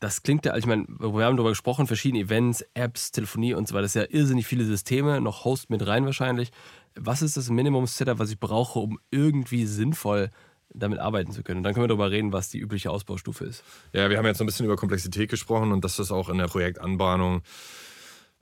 Das 0.00 0.22
klingt 0.22 0.44
ja, 0.44 0.52
also 0.52 0.64
ich 0.64 0.66
meine, 0.66 0.86
wir 0.88 1.24
haben 1.24 1.36
darüber 1.36 1.50
gesprochen, 1.50 1.86
verschiedene 1.86 2.24
Events, 2.24 2.64
Apps, 2.74 3.12
Telefonie 3.12 3.54
und 3.54 3.68
so 3.68 3.74
weiter. 3.74 3.82
Das 3.82 3.94
ist 3.94 4.02
ja 4.02 4.08
irrsinnig 4.10 4.46
viele 4.46 4.64
Systeme, 4.64 5.20
noch 5.20 5.44
Host 5.44 5.70
mit 5.70 5.86
rein 5.86 6.04
wahrscheinlich. 6.04 6.50
Was 6.96 7.22
ist 7.22 7.36
das 7.36 7.48
Minimum-Setup, 7.48 8.18
was 8.18 8.30
ich 8.30 8.38
brauche, 8.38 8.80
um 8.80 8.98
irgendwie 9.10 9.66
sinnvoll 9.66 10.30
damit 10.74 10.98
arbeiten 10.98 11.30
zu 11.30 11.42
können. 11.42 11.58
Und 11.58 11.62
dann 11.62 11.72
können 11.72 11.84
wir 11.84 11.88
darüber 11.88 12.10
reden, 12.10 12.32
was 12.32 12.48
die 12.48 12.58
übliche 12.58 12.90
Ausbaustufe 12.90 13.44
ist. 13.44 13.62
Ja, 13.92 14.10
wir 14.10 14.18
haben 14.18 14.26
jetzt 14.26 14.40
ein 14.40 14.46
bisschen 14.46 14.66
über 14.66 14.76
Komplexität 14.76 15.30
gesprochen 15.30 15.72
und 15.72 15.84
das 15.84 15.98
ist 15.98 16.10
auch 16.10 16.28
in 16.28 16.38
der 16.38 16.48
Projektanbahnung 16.48 17.42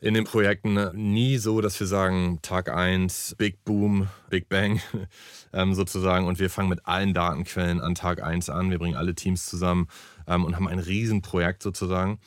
in 0.02 0.14
den 0.14 0.24
Projekten 0.24 0.90
nie 0.94 1.38
so, 1.38 1.60
dass 1.60 1.78
wir 1.78 1.86
sagen, 1.86 2.40
Tag 2.42 2.68
1, 2.68 3.36
Big 3.38 3.64
Boom, 3.64 4.08
Big 4.30 4.48
Bang 4.48 4.80
ähm, 5.52 5.74
sozusagen. 5.74 6.26
Und 6.26 6.40
wir 6.40 6.50
fangen 6.50 6.68
mit 6.68 6.86
allen 6.86 7.14
Datenquellen 7.14 7.80
an 7.80 7.94
Tag 7.94 8.20
1 8.20 8.50
an, 8.50 8.72
wir 8.72 8.80
bringen 8.80 8.96
alle 8.96 9.14
Teams 9.14 9.46
zusammen 9.46 9.86
ähm, 10.26 10.44
und 10.44 10.56
haben 10.56 10.66
ein 10.66 10.80
Riesenprojekt 10.80 11.62
sozusagen 11.62 12.18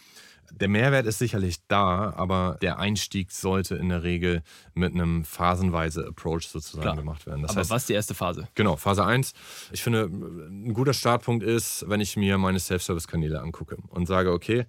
der 0.59 0.69
Mehrwert 0.69 1.05
ist 1.05 1.19
sicherlich 1.19 1.57
da, 1.67 2.13
aber 2.15 2.57
der 2.61 2.79
Einstieg 2.79 3.31
sollte 3.31 3.75
in 3.75 3.89
der 3.89 4.03
Regel 4.03 4.41
mit 4.73 4.93
einem 4.93 5.25
phasenweise 5.25 6.07
Approach 6.07 6.47
sozusagen 6.47 6.81
Klar. 6.81 6.95
gemacht 6.95 7.25
werden. 7.25 7.41
Das 7.41 7.51
aber 7.51 7.61
heißt, 7.61 7.69
was 7.71 7.83
ist 7.83 7.89
die 7.89 7.93
erste 7.93 8.13
Phase? 8.13 8.47
Genau, 8.55 8.75
Phase 8.77 9.05
1. 9.05 9.33
Ich 9.71 9.83
finde, 9.83 10.05
ein 10.05 10.73
guter 10.73 10.93
Startpunkt 10.93 11.43
ist, 11.43 11.85
wenn 11.87 11.99
ich 11.99 12.15
mir 12.15 12.37
meine 12.37 12.59
Self-Service-Kanäle 12.59 13.41
angucke 13.41 13.77
und 13.89 14.05
sage, 14.05 14.31
okay, 14.31 14.65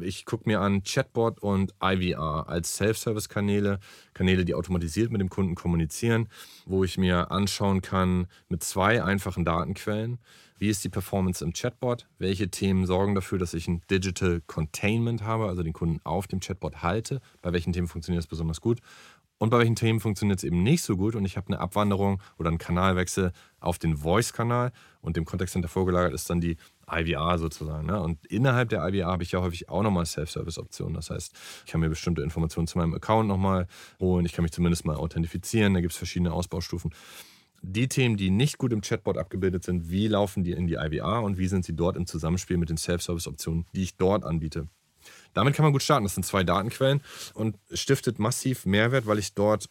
ich 0.00 0.24
gucke 0.24 0.48
mir 0.48 0.60
an 0.60 0.82
Chatbot 0.82 1.40
und 1.40 1.74
IVR 1.82 2.48
als 2.48 2.76
Self-Service-Kanäle, 2.76 3.80
Kanäle, 4.14 4.44
die 4.44 4.54
automatisiert 4.54 5.10
mit 5.10 5.20
dem 5.20 5.28
Kunden 5.28 5.54
kommunizieren, 5.54 6.28
wo 6.64 6.84
ich 6.84 6.96
mir 6.96 7.30
anschauen 7.30 7.82
kann 7.82 8.26
mit 8.48 8.62
zwei 8.62 9.02
einfachen 9.02 9.44
Datenquellen, 9.44 10.18
wie 10.58 10.68
ist 10.68 10.82
die 10.84 10.88
Performance 10.88 11.44
im 11.44 11.52
Chatbot? 11.52 12.06
Welche 12.18 12.50
Themen 12.50 12.86
sorgen 12.86 13.14
dafür, 13.14 13.38
dass 13.38 13.54
ich 13.54 13.68
ein 13.68 13.82
Digital 13.90 14.42
Containment 14.46 15.22
habe, 15.22 15.46
also 15.46 15.62
den 15.62 15.72
Kunden 15.72 16.00
auf 16.04 16.26
dem 16.26 16.40
Chatbot 16.40 16.82
halte? 16.82 17.20
Bei 17.42 17.52
welchen 17.52 17.72
Themen 17.72 17.88
funktioniert 17.88 18.24
es 18.24 18.28
besonders 18.28 18.60
gut? 18.60 18.80
Und 19.38 19.50
bei 19.50 19.58
welchen 19.58 19.76
Themen 19.76 20.00
funktioniert 20.00 20.38
es 20.38 20.44
eben 20.44 20.64
nicht 20.64 20.82
so 20.82 20.96
gut 20.96 21.14
und 21.14 21.24
ich 21.24 21.36
habe 21.36 21.46
eine 21.46 21.60
Abwanderung 21.60 22.20
oder 22.38 22.48
einen 22.48 22.58
Kanalwechsel 22.58 23.30
auf 23.60 23.78
den 23.78 23.96
Voice-Kanal 23.96 24.72
und 25.00 25.16
dem 25.16 25.24
Contact 25.24 25.52
Center 25.52 25.68
vorgelagert 25.68 26.12
ist 26.12 26.28
dann 26.28 26.40
die 26.40 26.56
IVR 26.90 27.38
sozusagen. 27.38 27.86
Ne? 27.86 28.00
Und 28.00 28.26
innerhalb 28.26 28.68
der 28.70 28.84
IVR 28.88 29.06
habe 29.06 29.22
ich 29.22 29.30
ja 29.30 29.40
häufig 29.40 29.68
auch 29.68 29.84
nochmal 29.84 30.06
Self-Service-Optionen. 30.06 30.94
Das 30.94 31.10
heißt, 31.10 31.32
ich 31.64 31.70
kann 31.70 31.80
mir 31.80 31.88
bestimmte 31.88 32.22
Informationen 32.22 32.66
zu 32.66 32.78
meinem 32.78 32.94
Account 32.94 33.28
nochmal 33.28 33.68
holen, 34.00 34.26
ich 34.26 34.32
kann 34.32 34.42
mich 34.42 34.52
zumindest 34.52 34.84
mal 34.84 34.96
authentifizieren, 34.96 35.72
da 35.74 35.80
gibt 35.80 35.92
es 35.92 35.98
verschiedene 35.98 36.32
Ausbaustufen 36.32 36.90
die 37.62 37.88
Themen, 37.88 38.16
die 38.16 38.30
nicht 38.30 38.58
gut 38.58 38.72
im 38.72 38.80
Chatbot 38.80 39.18
abgebildet 39.18 39.64
sind, 39.64 39.90
wie 39.90 40.08
laufen 40.08 40.44
die 40.44 40.52
in 40.52 40.66
die 40.66 40.74
IVR 40.74 41.22
und 41.22 41.38
wie 41.38 41.48
sind 41.48 41.64
sie 41.64 41.74
dort 41.74 41.96
im 41.96 42.06
Zusammenspiel 42.06 42.56
mit 42.56 42.70
den 42.70 42.76
Self-Service-Optionen, 42.76 43.66
die 43.74 43.82
ich 43.82 43.96
dort 43.96 44.24
anbiete. 44.24 44.68
Damit 45.34 45.54
kann 45.54 45.64
man 45.64 45.72
gut 45.72 45.82
starten. 45.82 46.04
Das 46.04 46.14
sind 46.14 46.24
zwei 46.24 46.44
Datenquellen 46.44 47.00
und 47.34 47.56
stiftet 47.72 48.18
massiv 48.18 48.66
Mehrwert, 48.66 49.06
weil 49.06 49.18
ich 49.18 49.34
dort 49.34 49.68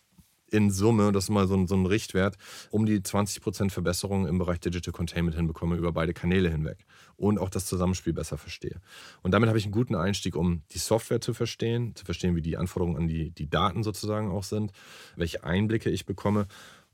in 0.50 0.72
Summe, 0.72 1.12
das 1.12 1.26
ist 1.26 1.30
mal 1.30 1.48
so 1.48 1.56
ein, 1.56 1.68
so 1.68 1.76
ein 1.76 1.86
Richtwert, 1.86 2.38
um 2.72 2.86
die 2.86 3.00
20% 3.00 3.70
Verbesserung 3.70 4.28
im 4.28 4.38
Bereich 4.38 4.60
Digital 4.60 4.94
Containment 4.94 5.36
hinbekomme 5.36 5.76
über 5.76 5.92
beide 5.92 6.14
Kanäle 6.14 6.50
hinweg 6.50 6.86
und 7.18 7.38
auch 7.38 7.50
das 7.50 7.66
Zusammenspiel 7.66 8.14
besser 8.14 8.38
verstehe. 8.38 8.80
Und 9.24 9.32
damit 9.32 9.50
habe 9.50 9.58
ich 9.58 9.66
einen 9.66 9.74
guten 9.74 9.96
Einstieg, 9.96 10.36
um 10.36 10.64
die 10.72 10.78
Software 10.78 11.20
zu 11.20 11.34
verstehen, 11.34 11.96
zu 11.96 12.06
verstehen, 12.06 12.36
wie 12.36 12.42
die 12.42 12.58
Anforderungen 12.58 12.98
an 12.98 13.08
die, 13.08 13.32
die 13.32 13.50
Daten 13.50 13.84
sozusagen 13.84 14.32
auch 14.32 14.44
sind, 14.44 14.72
welche 15.16 15.44
Einblicke 15.44 15.90
ich 15.90 16.06
bekomme 16.06 16.48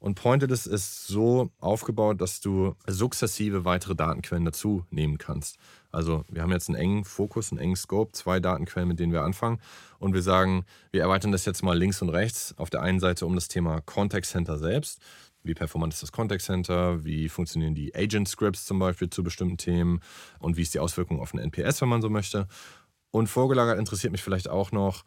Und 0.04 0.16
Pointedest 0.16 0.68
ist 0.68 1.08
so 1.08 1.49
aufgebaut, 1.62 2.20
dass 2.20 2.41
du 2.41 2.76
sukzessive 2.86 3.64
weitere 3.64 3.95
Datenquellen 3.95 4.43
dazu 4.43 4.86
nehmen 4.89 5.18
kannst. 5.18 5.58
Also 5.93 6.26
wir 6.30 6.41
haben 6.41 6.51
jetzt 6.51 6.68
einen 6.68 6.78
engen 6.78 7.06
Fokus, 7.06 7.54
einen 7.54 7.62
engen 7.62 7.78
Scope, 7.78 8.12
zwei 8.12 8.41
Datenquellen, 8.41 8.89
mit 8.89 8.99
denen 8.99 9.14
wir 9.14 9.22
anfangen. 9.22 9.62
Und 9.99 10.14
wir 10.14 10.22
sagen, 10.22 10.66
wir 10.91 10.99
erweitern 10.99 11.32
das 11.32 11.45
jetzt 11.45 11.64
mal 11.64 11.78
links 11.78 12.01
und 12.01 12.10
rechts. 12.10 12.54
Auf 12.58 12.70
der 12.70 12.82
einen 12.82 12.99
Seite 12.99 13.26
um 13.26 13.34
das 13.34 13.47
Thema 13.47 13.80
Contact 13.80 14.26
Center 14.26 14.58
selbst. 14.58 14.99
Wie 15.41 15.54
performant 15.54 15.93
ist 15.93 16.04
das 16.04 16.12
Contact 16.12 16.41
Center? 16.41 17.06
Wie 17.06 17.30
funktionieren 17.30 17.74
die 17.74 17.95
Agent 17.95 18.28
Scripts 18.28 18.66
zum 18.66 18.80
Beispiel 18.80 19.10
zu 19.10 19.24
bestimmten 19.24 19.56
Themen? 19.56 20.01
Und 20.39 20.58
wie 20.58 20.64
ist 20.64 20.74
die 20.74 20.80
Auswirkung 20.80 21.22
auf 21.22 21.34
einen 21.34 21.45
NPS, 21.45 21.80
wenn 21.80 21.88
man 21.88 22.01
so 22.01 22.10
möchte? 22.10 22.49
Und 23.12 23.28
vorgelagert 23.28 23.80
interessiert 23.80 24.12
mich 24.12 24.22
vielleicht 24.22 24.49
auch 24.49 24.74
noch 24.74 25.06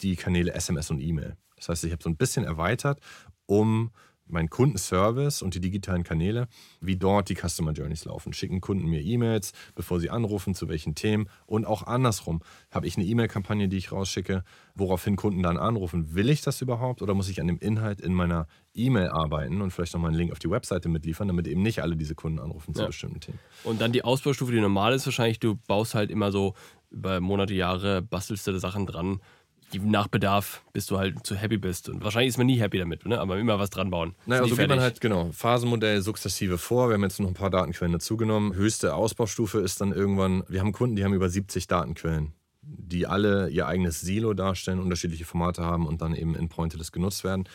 die 0.00 0.14
Kanäle 0.14 0.54
SMS 0.54 0.92
und 0.92 1.00
E-Mail. 1.00 1.36
Das 1.56 1.70
heißt, 1.70 1.82
ich 1.82 1.90
habe 1.90 2.04
so 2.04 2.08
ein 2.08 2.16
bisschen 2.16 2.44
erweitert, 2.44 3.00
um 3.46 3.90
meinen 4.30 4.50
Kundenservice 4.50 5.42
und 5.42 5.54
die 5.54 5.60
digitalen 5.60 6.04
Kanäle, 6.04 6.48
wie 6.80 6.96
dort 6.96 7.28
die 7.28 7.34
Customer 7.34 7.72
Journeys 7.72 8.04
laufen. 8.04 8.32
Schicken 8.32 8.60
Kunden 8.60 8.86
mir 8.86 9.00
E-Mails, 9.00 9.52
bevor 9.74 10.00
sie 10.00 10.10
anrufen, 10.10 10.54
zu 10.54 10.68
welchen 10.68 10.94
Themen. 10.94 11.28
Und 11.46 11.66
auch 11.66 11.84
andersrum. 11.86 12.40
Habe 12.70 12.86
ich 12.86 12.96
eine 12.96 13.06
E-Mail-Kampagne, 13.06 13.68
die 13.68 13.76
ich 13.76 13.92
rausschicke, 13.92 14.44
woraufhin 14.74 15.16
Kunden 15.16 15.42
dann 15.42 15.56
anrufen. 15.56 16.14
Will 16.14 16.30
ich 16.30 16.42
das 16.42 16.60
überhaupt 16.60 17.02
oder 17.02 17.14
muss 17.14 17.28
ich 17.28 17.40
an 17.40 17.46
dem 17.46 17.58
Inhalt 17.58 18.00
in 18.00 18.14
meiner 18.14 18.46
E-Mail 18.74 19.08
arbeiten 19.08 19.60
und 19.60 19.70
vielleicht 19.70 19.94
nochmal 19.94 20.10
einen 20.10 20.18
Link 20.18 20.32
auf 20.32 20.38
die 20.38 20.50
Webseite 20.50 20.88
mitliefern, 20.88 21.28
damit 21.28 21.46
eben 21.48 21.62
nicht 21.62 21.82
alle 21.82 21.96
diese 21.96 22.14
Kunden 22.14 22.38
anrufen 22.38 22.74
zu 22.74 22.82
ja. 22.82 22.86
bestimmten 22.86 23.20
Themen. 23.20 23.38
Und 23.64 23.80
dann 23.80 23.92
die 23.92 24.04
Ausbaustufe, 24.04 24.52
die 24.52 24.60
normal 24.60 24.92
ist, 24.92 25.06
wahrscheinlich, 25.06 25.40
du 25.40 25.56
baust 25.66 25.94
halt 25.94 26.10
immer 26.10 26.30
so 26.30 26.54
über 26.90 27.20
Monate, 27.20 27.54
Jahre, 27.54 28.02
bastelst 28.02 28.46
du 28.46 28.58
Sachen 28.58 28.86
dran 28.86 29.20
nach 29.74 30.08
Bedarf, 30.08 30.62
bis 30.72 30.86
du 30.86 30.98
halt 30.98 31.26
zu 31.26 31.34
happy 31.34 31.58
bist. 31.58 31.88
Und 31.88 32.02
wahrscheinlich 32.02 32.28
ist 32.28 32.38
man 32.38 32.46
nie 32.46 32.58
happy 32.58 32.78
damit, 32.78 33.04
ne? 33.06 33.20
aber 33.20 33.38
immer 33.38 33.58
was 33.58 33.70
dran 33.70 33.90
bauen. 33.90 34.14
Naja, 34.26 34.42
also 34.42 34.56
geht 34.56 34.68
man 34.68 34.80
halt, 34.80 35.00
genau, 35.00 35.30
Phasenmodell 35.32 36.02
sukzessive 36.02 36.58
vor. 36.58 36.88
Wir 36.88 36.94
haben 36.94 37.02
jetzt 37.02 37.20
noch 37.20 37.28
ein 37.28 37.34
paar 37.34 37.50
Datenquellen 37.50 37.92
dazugenommen. 37.92 38.54
Höchste 38.54 38.94
Ausbaustufe 38.94 39.60
ist 39.60 39.80
dann 39.80 39.92
irgendwann, 39.92 40.42
wir 40.48 40.60
haben 40.60 40.72
Kunden, 40.72 40.96
die 40.96 41.04
haben 41.04 41.14
über 41.14 41.28
70 41.28 41.66
Datenquellen 41.66 42.32
die 42.68 43.06
alle 43.06 43.48
ihr 43.48 43.66
eigenes 43.66 44.00
Silo 44.00 44.34
darstellen, 44.34 44.78
unterschiedliche 44.80 45.24
Formate 45.24 45.64
haben 45.64 45.86
und 45.86 46.02
dann 46.02 46.14
eben 46.14 46.34
in 46.34 46.48
Pointless 46.48 46.92
genutzt 46.92 47.24
werden. 47.24 47.48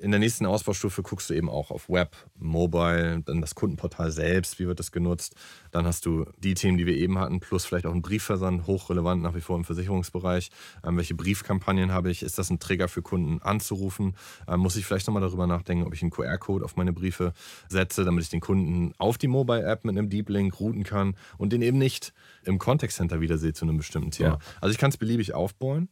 In 0.00 0.12
der 0.12 0.20
nächsten 0.20 0.46
Ausbaustufe 0.46 1.02
guckst 1.02 1.28
du 1.28 1.34
eben 1.34 1.50
auch 1.50 1.70
auf 1.70 1.90
Web, 1.90 2.16
Mobile, 2.38 3.20
dann 3.22 3.42
das 3.42 3.54
Kundenportal 3.54 4.10
selbst, 4.10 4.58
wie 4.58 4.66
wird 4.66 4.78
das 4.78 4.92
genutzt. 4.92 5.34
Dann 5.72 5.84
hast 5.84 6.06
du 6.06 6.24
die 6.38 6.54
Themen, 6.54 6.78
die 6.78 6.86
wir 6.86 6.96
eben 6.96 7.18
hatten, 7.18 7.38
plus 7.38 7.66
vielleicht 7.66 7.84
auch 7.84 7.92
einen 7.92 8.00
Briefversand, 8.00 8.66
hochrelevant 8.66 9.22
nach 9.22 9.34
wie 9.34 9.42
vor 9.42 9.56
im 9.56 9.64
Versicherungsbereich. 9.64 10.50
Ähm, 10.86 10.96
welche 10.96 11.14
Briefkampagnen 11.14 11.92
habe 11.92 12.10
ich? 12.10 12.22
Ist 12.22 12.38
das 12.38 12.48
ein 12.48 12.58
Trigger 12.58 12.88
für 12.88 13.02
Kunden 13.02 13.42
anzurufen? 13.42 14.16
Ähm, 14.48 14.60
muss 14.60 14.76
ich 14.76 14.86
vielleicht 14.86 15.06
nochmal 15.06 15.22
darüber 15.22 15.46
nachdenken, 15.46 15.86
ob 15.86 15.92
ich 15.92 16.00
einen 16.00 16.10
QR-Code 16.10 16.64
auf 16.64 16.76
meine 16.76 16.94
Briefe 16.94 17.34
setze, 17.68 18.04
damit 18.04 18.24
ich 18.24 18.30
den 18.30 18.40
Kunden 18.40 18.94
auf 18.96 19.18
die 19.18 19.28
Mobile-App 19.28 19.84
mit 19.84 19.98
einem 19.98 20.08
Deep 20.08 20.30
Link 20.30 20.58
routen 20.60 20.82
kann 20.82 21.14
und 21.36 21.52
den 21.52 21.60
eben 21.60 21.76
nicht 21.76 22.14
im 22.44 22.58
Contact 22.58 22.94
Center 22.94 23.20
wiedersehe 23.20 23.52
zu 23.52 23.66
einem 23.66 23.76
bestimmten 23.76 24.12
Thema. 24.12 24.30
Ja. 24.30 24.38
Also 24.62 24.72
ich 24.72 24.78
kann 24.78 24.90
es 24.90 24.96
beliebig 24.96 25.34
aufbauen. 25.34 25.90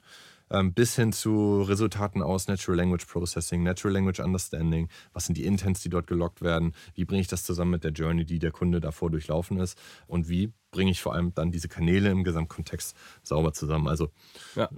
Ähm, 0.50 0.72
bis 0.72 0.96
hin 0.96 1.12
zu 1.12 1.62
Resultaten 1.62 2.22
aus 2.22 2.48
Natural 2.48 2.76
Language 2.76 3.06
Processing, 3.06 3.62
Natural 3.62 3.92
Language 3.92 4.20
Understanding. 4.20 4.88
Was 5.12 5.26
sind 5.26 5.36
die 5.36 5.44
Intents, 5.44 5.82
die 5.82 5.88
dort 5.88 6.06
gelockt 6.06 6.42
werden? 6.42 6.74
Wie 6.94 7.04
bringe 7.04 7.20
ich 7.20 7.28
das 7.28 7.44
zusammen 7.44 7.72
mit 7.72 7.84
der 7.84 7.92
Journey, 7.92 8.24
die 8.24 8.38
der 8.38 8.50
Kunde 8.50 8.80
davor 8.80 9.10
durchlaufen 9.10 9.58
ist? 9.58 9.78
Und 10.06 10.28
wie 10.28 10.52
bringe 10.70 10.90
ich 10.90 11.00
vor 11.00 11.14
allem 11.14 11.34
dann 11.34 11.50
diese 11.50 11.68
Kanäle 11.68 12.10
im 12.10 12.24
Gesamtkontext 12.24 12.96
sauber 13.22 13.52
zusammen? 13.52 13.88
Also, 13.88 14.10
ja. 14.54 14.68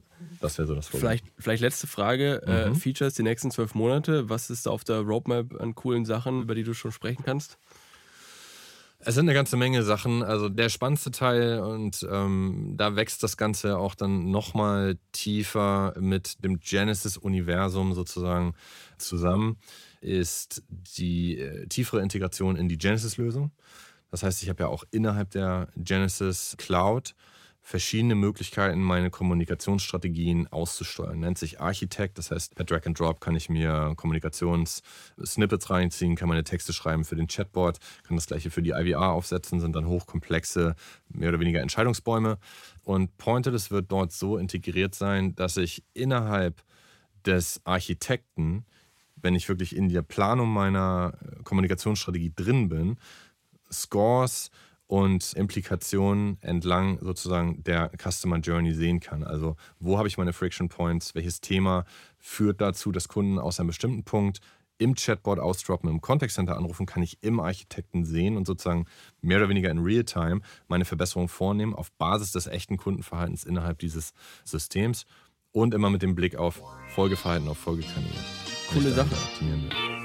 das 0.40 0.58
wäre 0.58 0.68
so 0.68 0.74
das 0.74 0.86
Problem. 0.86 1.00
Vielleicht, 1.00 1.24
vielleicht 1.38 1.62
letzte 1.62 1.86
Frage: 1.86 2.42
äh, 2.46 2.68
mhm. 2.68 2.72
äh, 2.72 2.74
Features 2.74 3.14
die 3.14 3.22
nächsten 3.22 3.50
zwölf 3.50 3.74
Monate. 3.74 4.28
Was 4.28 4.50
ist 4.50 4.68
auf 4.68 4.84
der 4.84 5.00
Roadmap 5.00 5.60
an 5.60 5.74
coolen 5.74 6.04
Sachen, 6.04 6.42
über 6.42 6.54
die 6.54 6.64
du 6.64 6.74
schon 6.74 6.92
sprechen 6.92 7.24
kannst? 7.24 7.58
Es 9.02 9.14
sind 9.14 9.24
eine 9.24 9.34
ganze 9.34 9.56
Menge 9.56 9.82
Sachen. 9.82 10.22
Also 10.22 10.50
der 10.50 10.68
spannendste 10.68 11.10
Teil 11.10 11.60
und 11.60 12.06
ähm, 12.10 12.74
da 12.76 12.96
wächst 12.96 13.22
das 13.22 13.38
Ganze 13.38 13.78
auch 13.78 13.94
dann 13.94 14.30
nochmal 14.30 14.98
tiefer 15.12 15.94
mit 15.98 16.44
dem 16.44 16.60
Genesis-Universum 16.60 17.94
sozusagen 17.94 18.54
zusammen, 18.98 19.56
ist 20.02 20.62
die 20.70 21.38
äh, 21.38 21.66
tiefere 21.66 22.02
Integration 22.02 22.56
in 22.56 22.68
die 22.68 22.76
Genesis-Lösung. 22.76 23.52
Das 24.10 24.22
heißt, 24.22 24.42
ich 24.42 24.50
habe 24.50 24.64
ja 24.64 24.68
auch 24.68 24.84
innerhalb 24.90 25.30
der 25.30 25.68
Genesis 25.76 26.56
Cloud 26.58 27.14
verschiedene 27.62 28.14
Möglichkeiten, 28.14 28.80
meine 28.82 29.10
Kommunikationsstrategien 29.10 30.48
auszusteuern. 30.48 31.20
Nennt 31.20 31.38
sich 31.38 31.60
Architekt, 31.60 32.18
das 32.18 32.30
heißt, 32.30 32.54
per 32.54 32.64
Drag 32.64 32.86
and 32.86 32.98
Drop 32.98 33.20
kann 33.20 33.36
ich 33.36 33.48
mir 33.48 33.92
Kommunikationssnippets 33.96 35.70
reinziehen, 35.70 36.16
kann 36.16 36.28
meine 36.28 36.44
Texte 36.44 36.72
schreiben 36.72 37.04
für 37.04 37.16
den 37.16 37.28
Chatbot, 37.28 37.78
kann 38.02 38.16
das 38.16 38.26
gleiche 38.26 38.50
für 38.50 38.62
die 38.62 38.70
IVR 38.70 39.10
aufsetzen, 39.10 39.60
sind 39.60 39.76
dann 39.76 39.86
hochkomplexe, 39.86 40.74
mehr 41.10 41.28
oder 41.28 41.40
weniger 41.40 41.60
Entscheidungsbäume. 41.60 42.38
Und 42.82 43.16
Pointerless 43.18 43.70
wird 43.70 43.92
dort 43.92 44.12
so 44.12 44.36
integriert 44.38 44.94
sein, 44.94 45.34
dass 45.34 45.56
ich 45.56 45.84
innerhalb 45.92 46.62
des 47.26 47.60
Architekten, 47.64 48.64
wenn 49.16 49.34
ich 49.34 49.48
wirklich 49.48 49.76
in 49.76 49.90
der 49.90 50.02
Planung 50.02 50.48
meiner 50.48 51.12
Kommunikationsstrategie 51.44 52.32
drin 52.34 52.68
bin, 52.68 52.96
Scores, 53.70 54.50
und 54.90 55.34
Implikationen 55.34 56.36
entlang 56.40 56.98
sozusagen 57.00 57.62
der 57.62 57.92
Customer 57.96 58.38
Journey 58.38 58.74
sehen 58.74 58.98
kann. 58.98 59.22
Also 59.22 59.54
wo 59.78 59.98
habe 59.98 60.08
ich 60.08 60.18
meine 60.18 60.32
Friction 60.32 60.68
Points, 60.68 61.14
welches 61.14 61.40
Thema 61.40 61.84
führt 62.18 62.60
dazu, 62.60 62.90
dass 62.90 63.06
Kunden 63.06 63.38
aus 63.38 63.60
einem 63.60 63.68
bestimmten 63.68 64.02
Punkt 64.02 64.40
im 64.78 64.96
Chatbot 64.96 65.38
ausdroppen, 65.38 65.88
im 65.88 66.00
Contact 66.00 66.32
Center 66.32 66.56
anrufen, 66.56 66.86
kann 66.86 67.04
ich 67.04 67.18
im 67.20 67.38
Architekten 67.38 68.04
sehen 68.04 68.36
und 68.36 68.48
sozusagen 68.48 68.86
mehr 69.20 69.38
oder 69.38 69.48
weniger 69.48 69.70
in 69.70 69.78
Real-Time 69.78 70.40
meine 70.66 70.84
Verbesserung 70.84 71.28
vornehmen 71.28 71.72
auf 71.72 71.92
Basis 71.92 72.32
des 72.32 72.48
echten 72.48 72.76
Kundenverhaltens 72.76 73.44
innerhalb 73.44 73.78
dieses 73.78 74.12
Systems 74.42 75.06
und 75.52 75.72
immer 75.72 75.90
mit 75.90 76.02
dem 76.02 76.16
Blick 76.16 76.34
auf 76.34 76.60
Folgeverhalten, 76.88 77.46
auf 77.46 77.58
Folgekanäle. 77.58 78.59
Coole 78.72 78.92
Sache. 78.92 79.08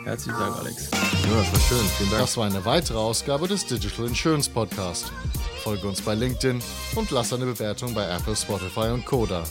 Herzlichen 0.06 0.40
Dank, 0.40 0.58
Alex. 0.58 0.90
Ja, 0.92 1.38
das 1.38 1.52
war 1.52 1.60
schön. 1.60 1.88
Vielen 1.98 2.10
Dank. 2.10 2.22
Das 2.22 2.38
war 2.38 2.46
eine 2.46 2.64
weitere 2.66 2.98
Ausgabe 2.98 3.48
des 3.48 3.66
Digital 3.66 4.08
Insurance 4.08 4.50
Podcast. 4.50 5.12
Folge 5.64 5.88
uns 5.88 6.02
bei 6.02 6.14
LinkedIn 6.14 6.62
und 6.96 7.12
lass 7.12 7.34
eine 7.34 7.46
Bewertung 7.46 7.94
bei 7.94 8.08
Apple, 8.08 8.36
Spotify 8.36 8.92
und 8.92 9.06
Koda. 9.06 9.44